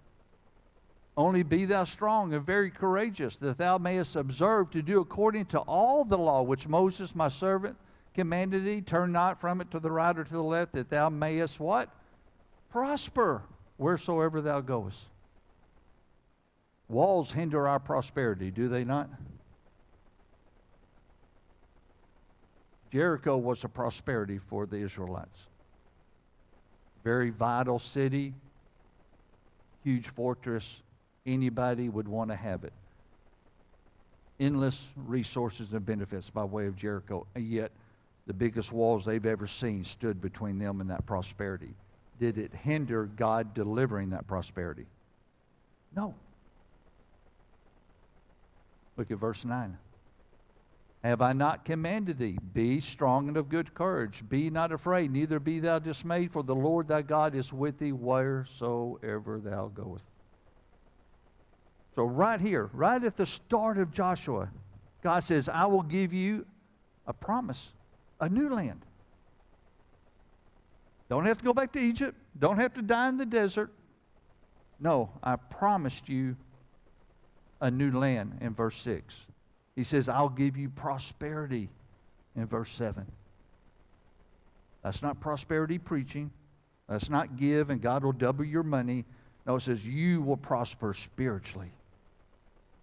Only 1.16 1.44
be 1.44 1.66
thou 1.66 1.84
strong 1.84 2.34
and 2.34 2.44
very 2.44 2.72
courageous, 2.72 3.36
that 3.38 3.60
thou 3.60 3.78
mayest 3.78 4.16
observe 4.16 4.72
to 4.72 4.82
do 4.82 5.00
according 5.00 5.46
to 5.48 5.60
all 5.60 6.04
the 6.04 6.18
law 6.18 6.42
which 6.42 6.68
Moses 6.68 7.16
my 7.16 7.28
servant 7.28 7.78
commanded 8.16 8.66
thee. 8.66 8.82
Turn 8.82 9.12
not 9.12 9.40
from 9.40 9.62
it 9.62 9.70
to 9.72 9.80
the 9.80 9.92
right 9.92 10.18
or 10.18 10.24
to 10.24 10.34
the 10.34 10.44
left, 10.44 10.74
that 10.74 10.90
thou 10.90 11.10
mayest 11.10 11.60
what? 11.60 11.90
Prosper 12.72 13.44
wheresoever 13.78 14.42
thou 14.42 14.62
goest. 14.62 15.10
Walls 16.94 17.32
hinder 17.32 17.68
our 17.68 17.80
prosperity, 17.80 18.52
do 18.52 18.68
they 18.68 18.84
not? 18.84 19.10
Jericho 22.92 23.36
was 23.36 23.64
a 23.64 23.68
prosperity 23.68 24.38
for 24.38 24.68
the 24.68 24.78
Israelites. 24.78 25.48
Very 27.04 27.32
vital 27.32 27.80
city, 27.80 28.36
huge 29.84 30.08
fortress. 30.08 30.84
Anybody 31.26 31.90
would 31.90 32.08
want 32.08 32.30
to 32.30 32.36
have 32.36 32.64
it. 32.64 32.74
Endless 34.40 34.94
resources 34.96 35.74
and 35.74 35.84
benefits 35.84 36.30
by 36.30 36.44
way 36.44 36.68
of 36.68 36.76
Jericho, 36.76 37.26
and 37.34 37.44
yet 37.44 37.72
the 38.28 38.34
biggest 38.34 38.72
walls 38.72 39.04
they've 39.04 39.26
ever 39.26 39.48
seen 39.48 39.84
stood 39.84 40.22
between 40.22 40.60
them 40.60 40.80
and 40.80 40.92
that 40.92 41.08
prosperity. 41.08 41.74
Did 42.20 42.38
it 42.38 42.54
hinder 42.54 43.06
God 43.06 43.56
delivering 43.56 44.12
that 44.12 44.28
prosperity? 44.28 44.86
No. 45.96 46.14
Look 48.98 49.12
at 49.12 49.18
verse 49.18 49.46
9. 49.46 49.78
Have 51.04 51.22
I 51.22 51.34
not 51.34 51.66
commanded 51.66 52.18
thee? 52.18 52.38
Be 52.54 52.80
strong 52.80 53.28
and 53.28 53.36
of 53.36 53.50
good 53.50 53.74
courage. 53.74 54.24
Be 54.30 54.50
not 54.50 54.72
afraid, 54.72 55.12
neither 55.12 55.40
be 55.40 55.60
thou 55.60 55.80
dismayed, 55.80 56.32
for 56.32 56.44
the 56.44 56.56
Lord 56.56 56.88
thy 56.88 57.02
God 57.02 57.36
is 57.36 57.52
with 57.52 57.80
thee 57.80 57.92
wheresoever 57.92 59.40
thou 59.40 59.68
goest. 59.68 60.08
So, 61.94 62.06
right 62.06 62.40
here, 62.40 62.70
right 62.74 63.04
at 63.04 63.18
the 63.18 63.26
start 63.26 63.78
of 63.78 63.92
Joshua, 63.92 64.50
God 65.02 65.20
says, 65.20 65.50
I 65.50 65.66
will 65.66 65.84
give 65.84 66.14
you 66.14 66.46
a 67.06 67.14
promise, 67.14 67.76
a 68.22 68.30
new 68.30 68.50
land. 68.50 68.86
Don't 71.10 71.26
have 71.26 71.38
to 71.38 71.44
go 71.44 71.54
back 71.54 71.74
to 71.74 71.80
Egypt. 71.80 72.18
Don't 72.40 72.58
have 72.58 72.74
to 72.76 72.82
die 72.82 73.10
in 73.10 73.18
the 73.18 73.26
desert. 73.26 73.72
No, 74.80 75.12
I 75.22 75.36
promised 75.36 76.08
you 76.10 76.38
a 77.64 77.72
new 77.72 77.92
land 77.98 78.38
in 78.42 78.54
verse 78.54 78.76
6. 78.82 79.26
He 79.74 79.86
says, 79.86 80.10
I'll 80.10 80.30
give 80.30 80.58
you 80.58 80.70
prosperity 80.70 81.70
in 82.36 82.46
verse 82.46 82.70
7. 82.70 83.06
That's 84.84 85.02
not 85.02 85.22
prosperity 85.22 85.80
preaching. 85.80 86.30
That's 86.90 87.10
not 87.10 87.38
give 87.38 87.70
and 87.70 87.82
God 87.82 88.04
will 88.04 88.12
double 88.12 88.44
your 88.44 88.64
money. 88.64 89.06
No, 89.48 89.56
it 89.56 89.62
says 89.62 89.88
you 89.88 90.22
will 90.22 90.38
prosper 90.38 90.94
spiritually. 90.94 91.72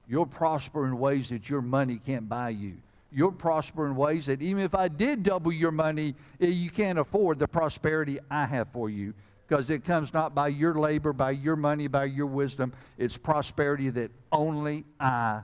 You'll 0.09 0.27
prosper 0.27 0.87
in 0.87 0.99
ways 0.99 1.29
that 1.29 1.49
your 1.51 1.61
money 1.61 2.01
can't 2.05 2.27
buy 2.29 2.49
you. 2.49 2.79
You'll 3.13 3.33
prosper 3.33 3.87
in 3.87 3.97
ways 3.97 4.27
that 4.27 4.41
even 4.41 4.63
if 4.63 4.75
I 4.75 4.89
did 4.89 5.23
double 5.23 5.53
your 5.53 5.73
money, 5.73 6.15
eh, 6.41 6.47
you 6.47 6.71
can't 6.71 6.99
afford 6.99 7.39
the 7.39 7.47
prosperity 7.47 8.19
I 8.31 8.47
have 8.47 8.69
for 8.69 8.89
you 8.89 9.13
because 9.51 9.69
it 9.69 9.85
comes 9.85 10.15
not 10.15 10.33
by 10.33 10.47
your 10.47 10.75
labor, 10.75 11.13
by 11.13 11.33
your 11.33 11.57
money, 11.57 11.89
by 11.89 12.05
your 12.05 12.27
wisdom. 12.27 12.73
It's 12.97 13.19
prosperity 13.19 13.91
that 13.91 14.13
only 14.31 14.85
I 15.01 15.43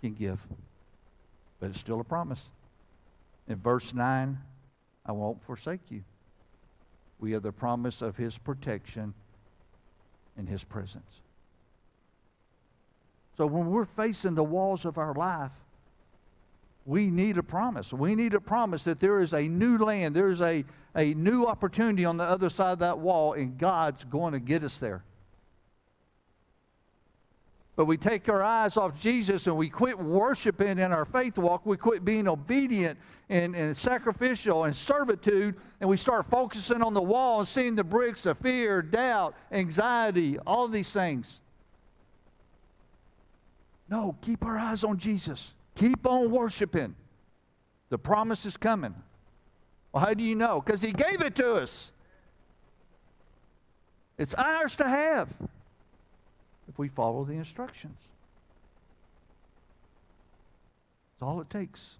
can 0.00 0.14
give. 0.14 0.48
But 1.60 1.68
it's 1.68 1.80
still 1.80 2.00
a 2.00 2.04
promise. 2.04 2.50
In 3.46 3.56
verse 3.56 3.92
9, 3.92 4.38
I 5.04 5.12
won't 5.12 5.44
forsake 5.44 5.82
you. 5.90 6.02
We 7.18 7.32
have 7.32 7.42
the 7.42 7.52
promise 7.52 8.00
of 8.00 8.16
his 8.16 8.38
protection 8.38 9.12
and 10.38 10.48
his 10.48 10.64
presence. 10.64 11.20
So 13.36 13.44
when 13.44 13.66
we're 13.66 13.84
facing 13.84 14.34
the 14.34 14.44
walls 14.44 14.86
of 14.86 14.96
our 14.96 15.12
life, 15.12 15.52
we 16.86 17.10
need 17.10 17.38
a 17.38 17.42
promise. 17.42 17.92
We 17.92 18.14
need 18.14 18.34
a 18.34 18.40
promise 18.40 18.84
that 18.84 19.00
there 19.00 19.20
is 19.20 19.32
a 19.32 19.48
new 19.48 19.78
land, 19.78 20.14
there's 20.14 20.40
a, 20.40 20.64
a 20.94 21.14
new 21.14 21.44
opportunity 21.46 22.04
on 22.04 22.16
the 22.16 22.24
other 22.24 22.50
side 22.50 22.72
of 22.72 22.78
that 22.80 22.98
wall, 22.98 23.34
and 23.34 23.56
God's 23.58 24.04
going 24.04 24.32
to 24.32 24.40
get 24.40 24.64
us 24.64 24.78
there. 24.78 25.04
But 27.76 27.86
we 27.86 27.96
take 27.96 28.28
our 28.28 28.42
eyes 28.42 28.76
off 28.76 29.00
Jesus 29.00 29.46
and 29.46 29.56
we 29.56 29.70
quit 29.70 29.98
worshiping 29.98 30.78
in 30.78 30.92
our 30.92 31.06
faith 31.06 31.38
walk. 31.38 31.64
We 31.64 31.78
quit 31.78 32.04
being 32.04 32.28
obedient 32.28 32.98
and, 33.30 33.56
and 33.56 33.74
sacrificial 33.74 34.64
and 34.64 34.76
servitude, 34.76 35.56
and 35.80 35.88
we 35.88 35.96
start 35.96 36.26
focusing 36.26 36.82
on 36.82 36.92
the 36.92 37.00
wall 37.00 37.38
and 37.38 37.48
seeing 37.48 37.76
the 37.76 37.84
bricks 37.84 38.26
of 38.26 38.36
fear, 38.36 38.82
doubt, 38.82 39.34
anxiety, 39.50 40.38
all 40.40 40.68
these 40.68 40.92
things. 40.92 41.40
No, 43.88 44.14
keep 44.20 44.44
our 44.44 44.58
eyes 44.58 44.84
on 44.84 44.98
Jesus. 44.98 45.54
Keep 45.80 46.06
on 46.06 46.30
worshiping. 46.30 46.94
The 47.88 47.96
promise 47.96 48.44
is 48.44 48.58
coming. 48.58 48.94
Well, 49.90 50.04
how 50.04 50.12
do 50.12 50.22
you 50.22 50.34
know? 50.34 50.60
Because 50.60 50.82
He 50.82 50.92
gave 50.92 51.22
it 51.22 51.34
to 51.36 51.54
us. 51.54 51.90
It's 54.18 54.34
ours 54.34 54.76
to 54.76 54.86
have 54.86 55.34
if 56.68 56.78
we 56.78 56.88
follow 56.88 57.24
the 57.24 57.32
instructions. 57.32 58.10
That's 61.18 61.26
all 61.26 61.40
it 61.40 61.48
takes. 61.48 61.96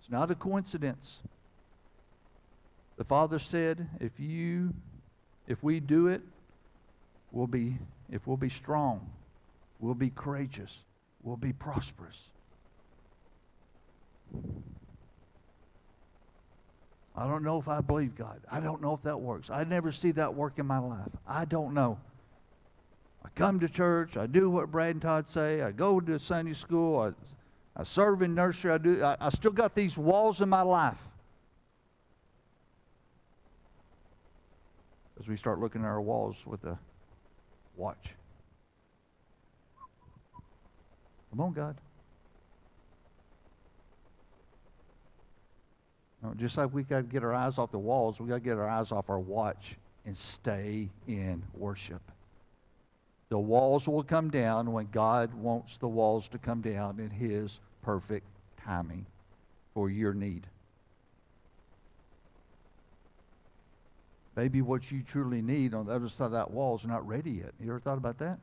It's 0.00 0.10
not 0.10 0.30
a 0.30 0.34
coincidence. 0.34 1.22
The 2.96 3.04
Father 3.04 3.38
said, 3.38 3.90
if 4.00 4.18
you 4.18 4.72
if 5.46 5.62
we 5.62 5.80
do 5.80 6.06
it, 6.06 6.22
we'll 7.30 7.46
be 7.46 7.76
if 8.10 8.26
we'll 8.26 8.38
be 8.38 8.48
strong, 8.48 9.10
we'll 9.80 9.92
be 9.92 10.08
courageous, 10.08 10.86
we'll 11.22 11.36
be 11.36 11.52
prosperous. 11.52 12.30
I 17.14 17.26
don't 17.26 17.42
know 17.42 17.58
if 17.58 17.68
I 17.68 17.80
believe 17.80 18.14
God. 18.14 18.40
I 18.50 18.60
don't 18.60 18.80
know 18.80 18.94
if 18.94 19.02
that 19.02 19.20
works. 19.20 19.50
I 19.50 19.64
never 19.64 19.92
see 19.92 20.12
that 20.12 20.34
work 20.34 20.58
in 20.58 20.66
my 20.66 20.78
life. 20.78 21.10
I 21.26 21.44
don't 21.44 21.74
know. 21.74 21.98
I 23.24 23.28
come 23.34 23.60
to 23.60 23.68
church. 23.68 24.16
I 24.16 24.26
do 24.26 24.48
what 24.50 24.70
Brad 24.70 24.92
and 24.92 25.02
Todd 25.02 25.28
say. 25.28 25.62
I 25.62 25.72
go 25.72 26.00
to 26.00 26.18
Sunday 26.18 26.54
school. 26.54 26.98
I, 26.98 27.80
I 27.80 27.84
serve 27.84 28.22
in 28.22 28.34
nursery. 28.34 28.72
I 28.72 28.78
do. 28.78 29.02
I, 29.02 29.16
I 29.20 29.28
still 29.28 29.52
got 29.52 29.74
these 29.74 29.98
walls 29.98 30.40
in 30.40 30.48
my 30.48 30.62
life. 30.62 31.00
As 35.20 35.28
we 35.28 35.36
start 35.36 35.60
looking 35.60 35.82
at 35.82 35.86
our 35.86 36.00
walls 36.00 36.46
with 36.46 36.64
a 36.64 36.78
watch. 37.76 38.14
Come 41.32 41.40
on, 41.40 41.52
God. 41.52 41.76
Just 46.36 46.56
like 46.56 46.72
we 46.72 46.84
got 46.84 46.98
to 46.98 47.02
get 47.02 47.24
our 47.24 47.34
eyes 47.34 47.58
off 47.58 47.72
the 47.72 47.78
walls, 47.78 48.20
we 48.20 48.28
got 48.28 48.34
to 48.34 48.40
get 48.40 48.58
our 48.58 48.68
eyes 48.68 48.92
off 48.92 49.10
our 49.10 49.18
watch 49.18 49.76
and 50.04 50.16
stay 50.16 50.90
in 51.08 51.42
worship. 51.54 52.02
The 53.30 53.38
walls 53.38 53.88
will 53.88 54.02
come 54.02 54.30
down 54.30 54.72
when 54.72 54.88
God 54.92 55.32
wants 55.34 55.78
the 55.78 55.88
walls 55.88 56.28
to 56.28 56.38
come 56.38 56.60
down 56.60 57.00
in 57.00 57.10
His 57.10 57.60
perfect 57.80 58.26
timing. 58.56 59.06
for 59.72 59.88
your 59.88 60.12
need. 60.12 60.46
Maybe 64.36 64.60
what 64.60 64.90
you 64.90 65.02
truly 65.02 65.40
need 65.40 65.72
on 65.72 65.86
the 65.86 65.92
other 65.92 66.08
side 66.08 66.26
of 66.26 66.32
that 66.32 66.50
wall 66.50 66.76
is 66.76 66.86
not 66.86 67.06
ready 67.06 67.30
yet. 67.30 67.52
You 67.58 67.70
ever 67.70 67.80
thought 67.80 67.96
about 67.96 68.18
that? 68.18 68.38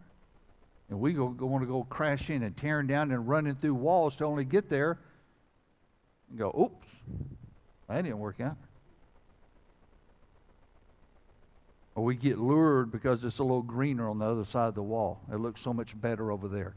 And 0.89 0.99
we 0.99 1.13
go, 1.13 1.27
go 1.27 1.45
want 1.45 1.63
to 1.63 1.67
go 1.67 1.83
crashing 1.83 2.43
and 2.43 2.55
tearing 2.57 2.87
down 2.87 3.11
and 3.11 3.27
running 3.27 3.55
through 3.55 3.75
walls 3.75 4.15
to 4.17 4.25
only 4.25 4.45
get 4.45 4.69
there 4.69 4.97
and 6.29 6.39
go, 6.39 6.49
oops, 6.59 6.87
that 7.87 8.01
didn't 8.01 8.19
work 8.19 8.41
out. 8.41 8.57
Or 11.95 12.03
we 12.03 12.15
get 12.15 12.39
lured 12.39 12.91
because 12.91 13.23
it's 13.23 13.39
a 13.39 13.43
little 13.43 13.61
greener 13.61 14.09
on 14.09 14.19
the 14.19 14.25
other 14.25 14.45
side 14.45 14.69
of 14.69 14.75
the 14.75 14.83
wall. 14.83 15.21
It 15.31 15.37
looks 15.37 15.61
so 15.61 15.73
much 15.73 15.99
better 15.99 16.31
over 16.31 16.47
there. 16.47 16.75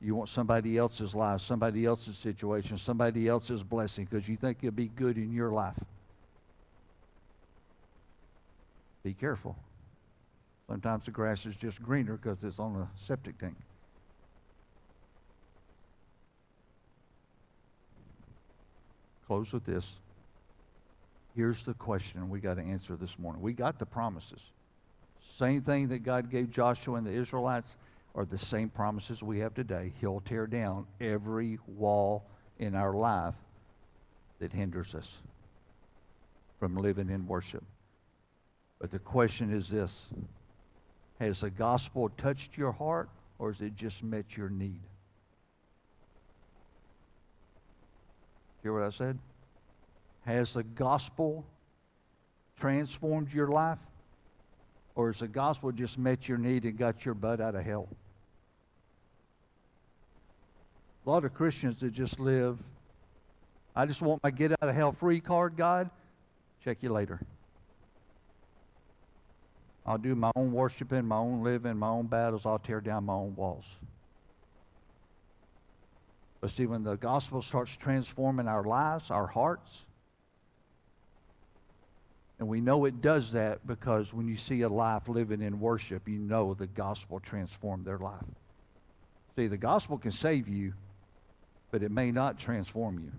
You 0.00 0.14
want 0.14 0.28
somebody 0.28 0.76
else's 0.76 1.14
life, 1.14 1.40
somebody 1.40 1.86
else's 1.86 2.18
situation, 2.18 2.76
somebody 2.76 3.28
else's 3.28 3.62
blessing 3.62 4.04
because 4.10 4.28
you 4.28 4.36
think 4.36 4.58
it'll 4.60 4.72
be 4.72 4.88
good 4.88 5.16
in 5.16 5.32
your 5.32 5.50
life. 5.50 5.78
Be 9.02 9.14
careful. 9.14 9.56
Sometimes 10.68 11.04
the 11.04 11.12
grass 11.12 11.46
is 11.46 11.56
just 11.56 11.82
greener 11.82 12.16
because 12.16 12.42
it's 12.42 12.58
on 12.58 12.74
a 12.76 12.88
septic 12.96 13.38
tank. 13.38 13.56
Close 19.26 19.52
with 19.52 19.64
this. 19.64 20.00
Here's 21.34 21.64
the 21.64 21.74
question 21.74 22.28
we 22.30 22.40
got 22.40 22.54
to 22.54 22.62
answer 22.62 22.96
this 22.96 23.18
morning. 23.18 23.42
We 23.42 23.52
got 23.52 23.78
the 23.78 23.86
promises. 23.86 24.52
Same 25.20 25.60
thing 25.60 25.88
that 25.88 26.00
God 26.00 26.30
gave 26.30 26.50
Joshua 26.50 26.96
and 26.96 27.06
the 27.06 27.12
Israelites 27.12 27.76
are 28.14 28.24
the 28.24 28.38
same 28.38 28.70
promises 28.70 29.22
we 29.22 29.40
have 29.40 29.54
today. 29.54 29.92
He'll 30.00 30.20
tear 30.20 30.46
down 30.46 30.86
every 31.00 31.58
wall 31.66 32.24
in 32.58 32.74
our 32.74 32.94
life 32.94 33.34
that 34.38 34.52
hinders 34.52 34.94
us 34.94 35.20
from 36.58 36.76
living 36.76 37.10
in 37.10 37.26
worship. 37.26 37.64
But 38.78 38.90
the 38.90 38.98
question 38.98 39.52
is 39.52 39.68
this 39.68 40.10
Has 41.18 41.40
the 41.40 41.50
gospel 41.50 42.10
touched 42.10 42.56
your 42.56 42.72
heart 42.72 43.08
or 43.38 43.50
has 43.50 43.60
it 43.60 43.74
just 43.74 44.04
met 44.04 44.36
your 44.36 44.48
need? 44.48 44.80
Hear 48.62 48.72
what 48.72 48.82
I 48.82 48.90
said? 48.90 49.18
Has 50.24 50.54
the 50.54 50.64
gospel 50.64 51.46
transformed 52.58 53.32
your 53.32 53.48
life? 53.48 53.78
Or 54.94 55.08
has 55.08 55.20
the 55.20 55.28
gospel 55.28 55.72
just 55.72 55.98
met 55.98 56.26
your 56.26 56.38
need 56.38 56.64
and 56.64 56.76
got 56.76 57.04
your 57.04 57.14
butt 57.14 57.40
out 57.40 57.54
of 57.54 57.62
hell? 57.62 57.88
A 61.06 61.10
lot 61.10 61.24
of 61.24 61.32
Christians 61.34 61.80
that 61.80 61.92
just 61.92 62.18
live, 62.18 62.58
I 63.74 63.86
just 63.86 64.02
want 64.02 64.22
my 64.24 64.30
get 64.30 64.52
out 64.52 64.68
of 64.68 64.74
hell 64.74 64.90
free 64.90 65.20
card, 65.20 65.56
God. 65.56 65.90
Check 66.64 66.78
you 66.82 66.90
later. 66.90 67.20
I'll 69.86 69.98
do 69.98 70.16
my 70.16 70.32
own 70.34 70.52
worshiping, 70.52 71.06
my 71.06 71.16
own 71.16 71.44
living, 71.44 71.76
my 71.76 71.88
own 71.88 72.06
battles. 72.06 72.44
I'll 72.44 72.58
tear 72.58 72.80
down 72.80 73.04
my 73.04 73.12
own 73.12 73.36
walls. 73.36 73.78
But 76.40 76.50
see, 76.50 76.66
when 76.66 76.82
the 76.82 76.96
gospel 76.96 77.40
starts 77.40 77.76
transforming 77.76 78.48
our 78.48 78.64
lives, 78.64 79.10
our 79.10 79.26
hearts, 79.26 79.86
and 82.38 82.48
we 82.48 82.60
know 82.60 82.84
it 82.84 83.00
does 83.00 83.32
that 83.32 83.66
because 83.66 84.12
when 84.12 84.28
you 84.28 84.36
see 84.36 84.62
a 84.62 84.68
life 84.68 85.08
living 85.08 85.40
in 85.40 85.60
worship, 85.60 86.08
you 86.08 86.18
know 86.18 86.52
the 86.52 86.66
gospel 86.66 87.18
transformed 87.20 87.84
their 87.84 87.98
life. 87.98 88.24
See, 89.36 89.46
the 89.46 89.56
gospel 89.56 89.98
can 89.98 90.12
save 90.12 90.48
you, 90.48 90.74
but 91.70 91.82
it 91.82 91.90
may 91.90 92.10
not 92.10 92.38
transform 92.38 92.98
you. 92.98 93.12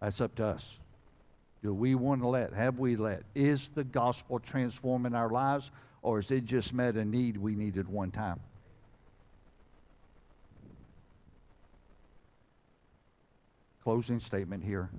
That's 0.00 0.20
up 0.20 0.34
to 0.36 0.44
us. 0.44 0.80
Do 1.62 1.74
we 1.74 1.94
want 1.94 2.22
to 2.22 2.28
let, 2.28 2.52
have 2.54 2.78
we 2.78 2.96
let? 2.96 3.22
Is 3.34 3.68
the 3.68 3.84
gospel 3.84 4.38
transforming 4.38 5.14
our 5.14 5.28
lives, 5.28 5.70
or 6.02 6.18
is 6.18 6.30
it 6.30 6.46
just 6.46 6.72
met 6.72 6.96
a 6.96 7.04
need 7.04 7.36
we 7.36 7.54
needed 7.54 7.86
one 7.86 8.10
time? 8.10 8.40
Closing 13.82 14.20
statement 14.20 14.62
here 14.64 14.90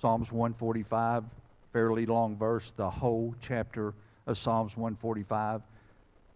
Psalms 0.00 0.30
145, 0.32 1.24
fairly 1.72 2.06
long 2.06 2.36
verse. 2.36 2.72
The 2.72 2.90
whole 2.90 3.34
chapter 3.40 3.94
of 4.26 4.36
Psalms 4.36 4.76
145 4.76 5.62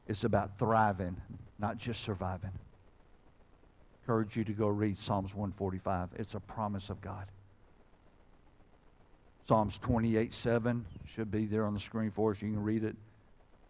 is 0.07 0.25
about 0.25 0.59
thriving, 0.59 1.17
not 1.59 1.77
just 1.77 2.03
surviving. 2.03 2.53
Encourage 4.03 4.37
you 4.37 4.45
to 4.45 4.53
go 4.53 4.69
read 4.69 4.97
Psalms 4.97 5.35
145. 5.35 6.11
It's 6.17 6.35
a 6.35 6.41
promise 6.41 6.91
of 6.91 7.01
God. 7.01 7.27
Psalms 9.51 9.79
28 9.79 10.33
7 10.33 10.87
should 11.07 11.29
be 11.29 11.45
there 11.45 11.67
on 11.67 11.75
the 11.75 11.81
screen 11.81 12.13
for 12.13 12.31
us. 12.31 12.41
You 12.41 12.53
can 12.53 12.63
read 12.63 12.85
it. 12.85 12.95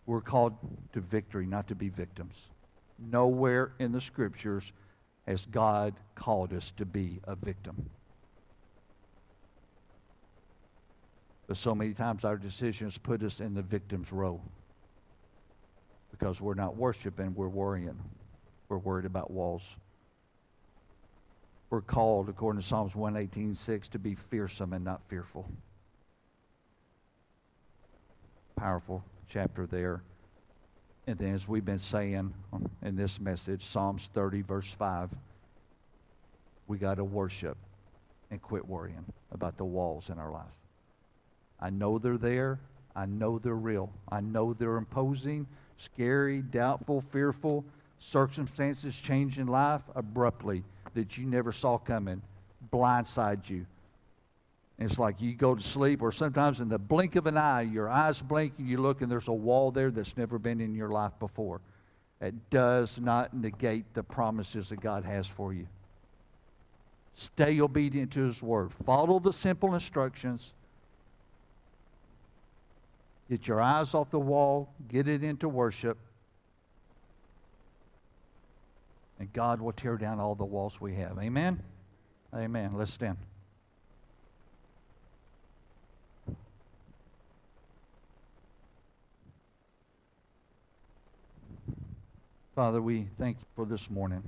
We're 0.05 0.21
called 0.21 0.59
to 0.93 1.01
victory, 1.01 1.47
not 1.47 1.69
to 1.69 1.75
be 1.75 1.89
victims. 1.89 2.51
Nowhere 2.99 3.73
in 3.79 3.91
the 3.91 4.01
scriptures 4.03 4.75
has 5.27 5.47
God 5.47 5.95
called 6.15 6.53
us 6.53 6.71
to 6.73 6.85
be 6.85 7.21
a 7.25 7.35
victim. 7.35 7.89
But 11.47 11.57
so 11.57 11.75
many 11.75 11.95
times 11.95 12.27
our 12.27 12.37
decisions 12.37 12.99
put 12.99 13.23
us 13.23 13.41
in 13.41 13.55
the 13.55 13.63
victim's 13.63 14.13
row 14.13 14.43
because 16.11 16.43
we're 16.43 16.53
not 16.53 16.77
worshiping, 16.77 17.35
we're 17.35 17.49
worrying. 17.49 17.99
We're 18.69 18.77
worried 18.77 19.07
about 19.07 19.31
walls. 19.31 19.79
We're 21.71 21.81
called, 21.81 22.29
according 22.29 22.61
to 22.61 22.67
Psalms 22.67 22.93
118.6, 22.93 23.89
to 23.89 23.99
be 23.99 24.15
fearsome 24.15 24.75
and 24.75 24.85
not 24.85 25.01
fearful. 25.09 25.51
Powerful 28.61 29.03
chapter 29.27 29.67
there. 29.67 30.03
And 31.07 31.19
then, 31.19 31.33
as 31.33 31.49
we've 31.49 31.65
been 31.65 31.79
saying 31.79 32.35
in 32.83 32.95
this 32.95 33.19
message, 33.19 33.65
Psalms 33.65 34.11
30, 34.13 34.43
verse 34.43 34.71
5, 34.71 35.09
we 36.67 36.77
got 36.77 36.97
to 36.97 37.05
worship 37.05 37.57
and 38.31 38.43
quit 38.43 38.69
worrying 38.69 39.07
about 39.33 39.57
the 39.57 39.65
walls 39.65 40.11
in 40.11 40.19
our 40.19 40.31
life. 40.31 40.45
I 41.59 41.71
know 41.71 41.97
they're 41.97 42.19
there. 42.19 42.61
I 42.95 43.07
know 43.07 43.39
they're 43.39 43.55
real. 43.55 43.91
I 44.13 44.21
know 44.21 44.53
they're 44.53 44.77
imposing, 44.77 45.47
scary, 45.79 46.43
doubtful, 46.43 47.01
fearful, 47.01 47.65
circumstances 47.99 48.95
changing 48.95 49.47
life 49.47 49.85
abruptly 49.95 50.65
that 50.93 51.17
you 51.17 51.25
never 51.25 51.51
saw 51.51 51.79
coming 51.79 52.21
blindside 52.71 53.49
you. 53.49 53.65
It's 54.81 54.99
like 54.99 55.21
you 55.21 55.35
go 55.35 55.55
to 55.55 55.63
sleep, 55.63 56.01
or 56.01 56.11
sometimes 56.11 56.61
in 56.61 56.71
the 56.71 56.79
blink 56.79 57.15
of 57.15 57.27
an 57.27 57.37
eye, 57.37 57.63
your 57.63 57.91
eyes 57.91 58.23
blink 58.23 58.55
and 58.57 58.67
you 58.67 58.79
look, 58.79 59.03
and 59.03 59.13
there's 59.13 59.29
a 59.29 59.33
wall 59.33 59.71
there 59.71 59.91
that's 59.91 60.17
never 60.17 60.39
been 60.39 60.59
in 60.59 60.75
your 60.75 60.89
life 60.89 61.13
before. 61.21 61.61
It 62.19 62.49
does 62.49 62.99
not 62.99 63.35
negate 63.35 63.93
the 63.93 64.03
promises 64.03 64.71
that 64.71 64.81
God 64.81 65.05
has 65.05 65.27
for 65.27 65.53
you. 65.53 65.67
Stay 67.13 67.61
obedient 67.61 68.11
to 68.13 68.25
His 68.25 68.43
word. 68.43 68.73
Follow 68.73 69.19
the 69.19 69.35
simple 69.35 69.75
instructions. 69.75 70.55
Get 73.29 73.47
your 73.47 73.61
eyes 73.61 73.93
off 73.93 74.11
the 74.11 74.19
wall, 74.19 74.73
get 74.89 75.07
it 75.07 75.23
into 75.23 75.49
worship, 75.49 75.99
and 79.19 79.31
God 79.33 79.61
will 79.61 79.73
tear 79.73 79.99
down 79.99 80.19
all 80.19 80.35
the 80.35 80.45
walls 80.45 80.81
we 80.81 80.95
have. 80.95 81.19
Amen? 81.19 81.63
Amen. 82.35 82.73
Let's 82.75 82.93
stand. 82.93 83.19
Father, 92.61 92.83
we 92.83 93.07
thank 93.19 93.39
you 93.39 93.47
for 93.57 93.65
this 93.65 93.89
morning. 93.91 94.23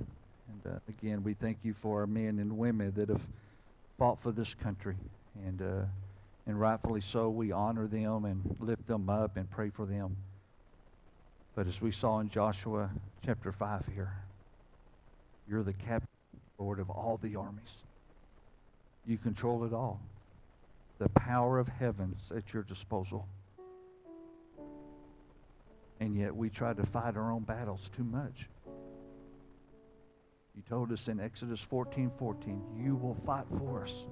And 0.47 0.73
uh, 0.73 0.79
again, 0.89 1.21
we 1.21 1.35
thank 1.35 1.59
you 1.61 1.71
for 1.71 1.99
our 1.99 2.07
men 2.07 2.39
and 2.39 2.57
women 2.57 2.91
that 2.95 3.09
have 3.09 3.21
fought 3.99 4.19
for 4.19 4.31
this 4.31 4.55
country. 4.55 4.95
And, 5.45 5.61
uh, 5.61 5.85
and 6.47 6.59
rightfully 6.59 7.01
so, 7.01 7.29
we 7.29 7.51
honor 7.51 7.85
them 7.85 8.25
and 8.25 8.55
lift 8.59 8.87
them 8.87 9.07
up 9.07 9.37
and 9.37 9.47
pray 9.51 9.69
for 9.69 9.85
them. 9.85 10.17
But 11.53 11.67
as 11.67 11.79
we 11.79 11.91
saw 11.91 12.21
in 12.21 12.27
Joshua 12.27 12.89
chapter 13.23 13.51
5 13.51 13.89
here, 13.93 14.15
you're 15.47 15.61
the 15.61 15.73
captain, 15.73 16.07
Lord, 16.57 16.79
of 16.79 16.89
all 16.89 17.19
the 17.21 17.35
armies. 17.35 17.83
You 19.05 19.19
control 19.19 19.63
it 19.63 19.73
all. 19.73 20.01
The 20.97 21.09
power 21.09 21.59
of 21.59 21.67
heaven's 21.67 22.31
at 22.35 22.51
your 22.51 22.63
disposal. 22.63 23.27
And 26.03 26.17
yet 26.17 26.35
we 26.35 26.49
try 26.49 26.73
to 26.73 26.85
fight 26.85 27.15
our 27.15 27.31
own 27.31 27.43
battles 27.43 27.87
too 27.87 28.03
much. 28.03 28.49
You 30.53 30.61
told 30.67 30.91
us 30.91 31.07
in 31.07 31.21
Exodus 31.21 31.61
14 31.61 32.09
14, 32.09 32.61
you 32.75 32.97
will 32.97 33.13
fight 33.13 33.45
for 33.57 33.83
us. 33.83 34.05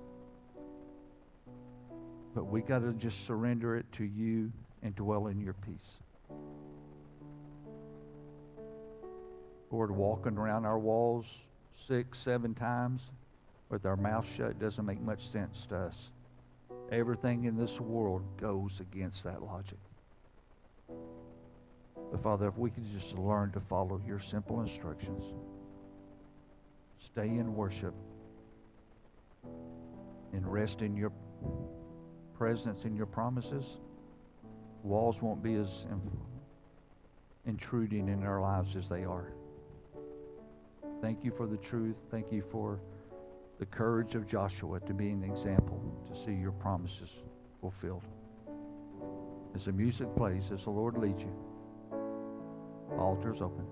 But 2.34 2.46
we 2.46 2.62
got 2.62 2.80
to 2.80 2.94
just 2.94 3.26
surrender 3.26 3.76
it 3.76 3.92
to 3.92 4.06
you 4.06 4.54
and 4.82 4.96
dwell 4.96 5.28
in 5.28 5.42
your 5.42 5.54
peace. 5.54 6.00
Lord, 9.70 9.92
walking 9.92 10.38
around 10.38 10.64
our 10.64 10.80
walls 10.80 11.42
six, 11.76 12.20
seven 12.20 12.54
times, 12.54 13.12
with 13.68 13.86
our 13.86 13.98
mouth 13.98 14.26
shut 14.26 14.60
doesn't 14.60 14.86
make 14.86 15.02
much 15.02 15.28
sense 15.28 15.66
to 15.66 15.76
us. 15.76 16.14
Everything 16.90 17.44
in 17.44 17.58
this 17.58 17.82
world 17.82 18.24
goes 18.38 18.80
against 18.80 19.26
that 19.26 19.44
logic. 19.44 19.80
But 22.12 22.22
Father, 22.22 22.50
if 22.50 22.58
we 22.58 22.70
could 22.70 22.92
just 22.92 23.18
learn 23.18 23.52
to 23.54 23.62
follow 23.62 24.02
your 24.06 24.20
simple 24.20 24.60
instructions, 24.60 25.34
stay 26.98 27.28
in 27.28 27.56
worship, 27.56 27.94
and 30.34 30.46
rest 30.46 30.82
in 30.82 30.96
your 30.96 31.14
presence 32.34 32.86
and 32.86 32.98
your 32.98 33.06
promises, 33.06 33.80
walls 34.84 35.22
won't 35.22 35.42
be 35.42 35.56
as 35.56 35.88
intruding 37.46 38.10
in 38.10 38.24
our 38.24 38.42
lives 38.42 38.76
as 38.76 38.90
they 38.90 39.06
are. 39.06 39.34
Thank 41.02 41.24
you 41.24 41.32
for 41.32 41.48
the 41.48 41.58
truth. 41.58 41.96
Thank 42.12 42.32
you 42.32 42.42
for 42.42 42.82
the 43.58 43.66
courage 43.66 44.16
of 44.16 44.28
Joshua 44.28 44.80
to 44.82 44.94
be 44.94 45.12
an 45.12 45.24
example, 45.24 45.82
to 46.10 46.16
see 46.16 46.34
your 46.34 46.52
promises 46.52 47.24
fulfilled. 47.60 48.04
As 49.56 49.66
the 49.66 49.72
music 49.72 50.14
plays, 50.16 50.52
as 50.52 50.64
the 50.66 50.70
Lord 50.72 50.98
leads 50.98 51.24
you, 51.24 51.36
altar's 53.00 53.42
open. 53.42 53.66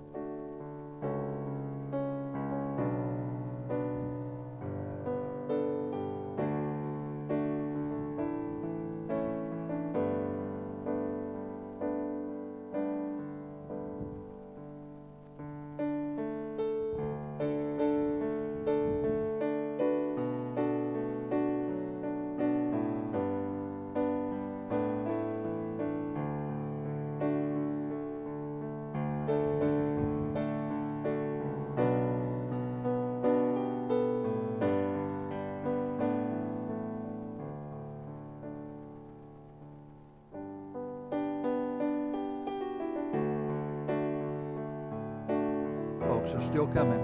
Still 46.60 46.68
coming. 46.74 46.99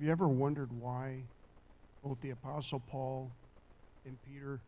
Have 0.00 0.06
you 0.06 0.12
ever 0.12 0.28
wondered 0.28 0.72
why 0.72 1.24
both 2.02 2.18
the 2.22 2.30
Apostle 2.30 2.80
Paul 2.80 3.30
and 4.06 4.16
Peter 4.22 4.58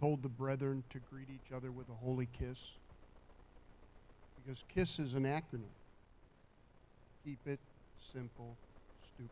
told 0.00 0.24
the 0.24 0.28
brethren 0.28 0.82
to 0.90 0.98
greet 1.08 1.28
each 1.30 1.52
other 1.54 1.70
with 1.70 1.88
a 1.88 1.92
holy 1.92 2.26
kiss? 2.36 2.72
Because 4.34 4.64
KISS 4.68 4.98
is 4.98 5.14
an 5.14 5.22
acronym. 5.22 5.70
Keep 7.24 7.38
it 7.46 7.60
simple, 8.12 8.56
stupid. 9.14 9.30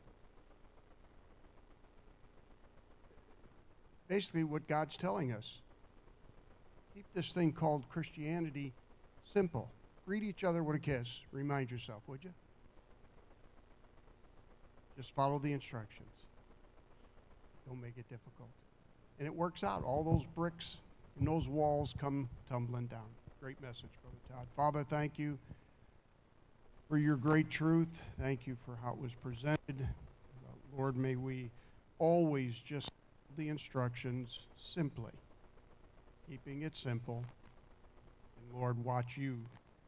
Basically, 4.06 4.44
what 4.44 4.69
God's 4.69 4.97
telling 4.97 5.32
us 5.32 5.59
keep 6.94 7.06
this 7.12 7.32
thing 7.32 7.51
called 7.51 7.89
Christianity 7.89 8.73
simple. 9.32 9.69
Greet 10.06 10.23
each 10.23 10.44
other 10.44 10.62
with 10.62 10.77
a 10.77 10.78
kiss. 10.78 11.19
Remind 11.32 11.73
yourself, 11.73 12.05
would 12.06 12.23
you? 12.23 12.31
Just 14.96 15.14
follow 15.14 15.38
the 15.38 15.52
instructions. 15.52 16.26
Don't 17.66 17.80
make 17.80 17.96
it 17.96 18.08
difficult. 18.08 18.50
And 19.18 19.26
it 19.26 19.34
works 19.34 19.64
out. 19.64 19.82
All 19.82 20.04
those 20.04 20.26
bricks 20.26 20.80
and 21.18 21.26
those 21.26 21.48
walls 21.48 21.94
come 21.98 22.28
tumbling 22.48 22.86
down. 22.86 23.06
Great 23.40 23.60
message, 23.60 23.90
Brother 24.02 24.18
Todd. 24.28 24.46
Father, 24.54 24.84
thank 24.84 25.18
you 25.18 25.38
for 26.88 26.98
your 26.98 27.16
great 27.16 27.50
truth. 27.50 28.02
Thank 28.20 28.46
you 28.46 28.56
for 28.64 28.76
how 28.82 28.92
it 28.92 28.98
was 28.98 29.12
presented. 29.14 29.58
Uh, 29.80 30.52
Lord, 30.76 30.96
may 30.96 31.16
we 31.16 31.50
always 31.98 32.60
just 32.60 32.90
the 33.36 33.48
instructions 33.48 34.46
simply, 34.56 35.12
keeping 36.28 36.62
it 36.62 36.76
simple. 36.76 37.24
And 38.36 38.60
Lord, 38.60 38.82
watch 38.84 39.16
you 39.16 39.38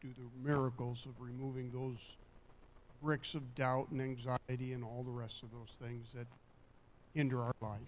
do 0.01 0.09
the 0.17 0.49
miracles 0.49 1.07
of 1.07 1.13
removing 1.21 1.71
those 1.71 2.17
bricks 3.03 3.35
of 3.35 3.55
doubt 3.55 3.89
and 3.91 4.01
anxiety 4.01 4.73
and 4.73 4.85
all 4.85 5.03
the 5.05 5.11
rest 5.11 5.43
of 5.43 5.51
those 5.51 5.77
things 5.81 6.09
that 6.15 6.27
hinder 7.15 7.43
our 7.43 7.55
life. 7.61 7.81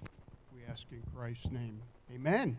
We 0.55 0.63
ask 0.71 0.87
in 0.91 1.03
Christ's 1.15 1.51
name. 1.51 1.83
Amen. 2.15 2.57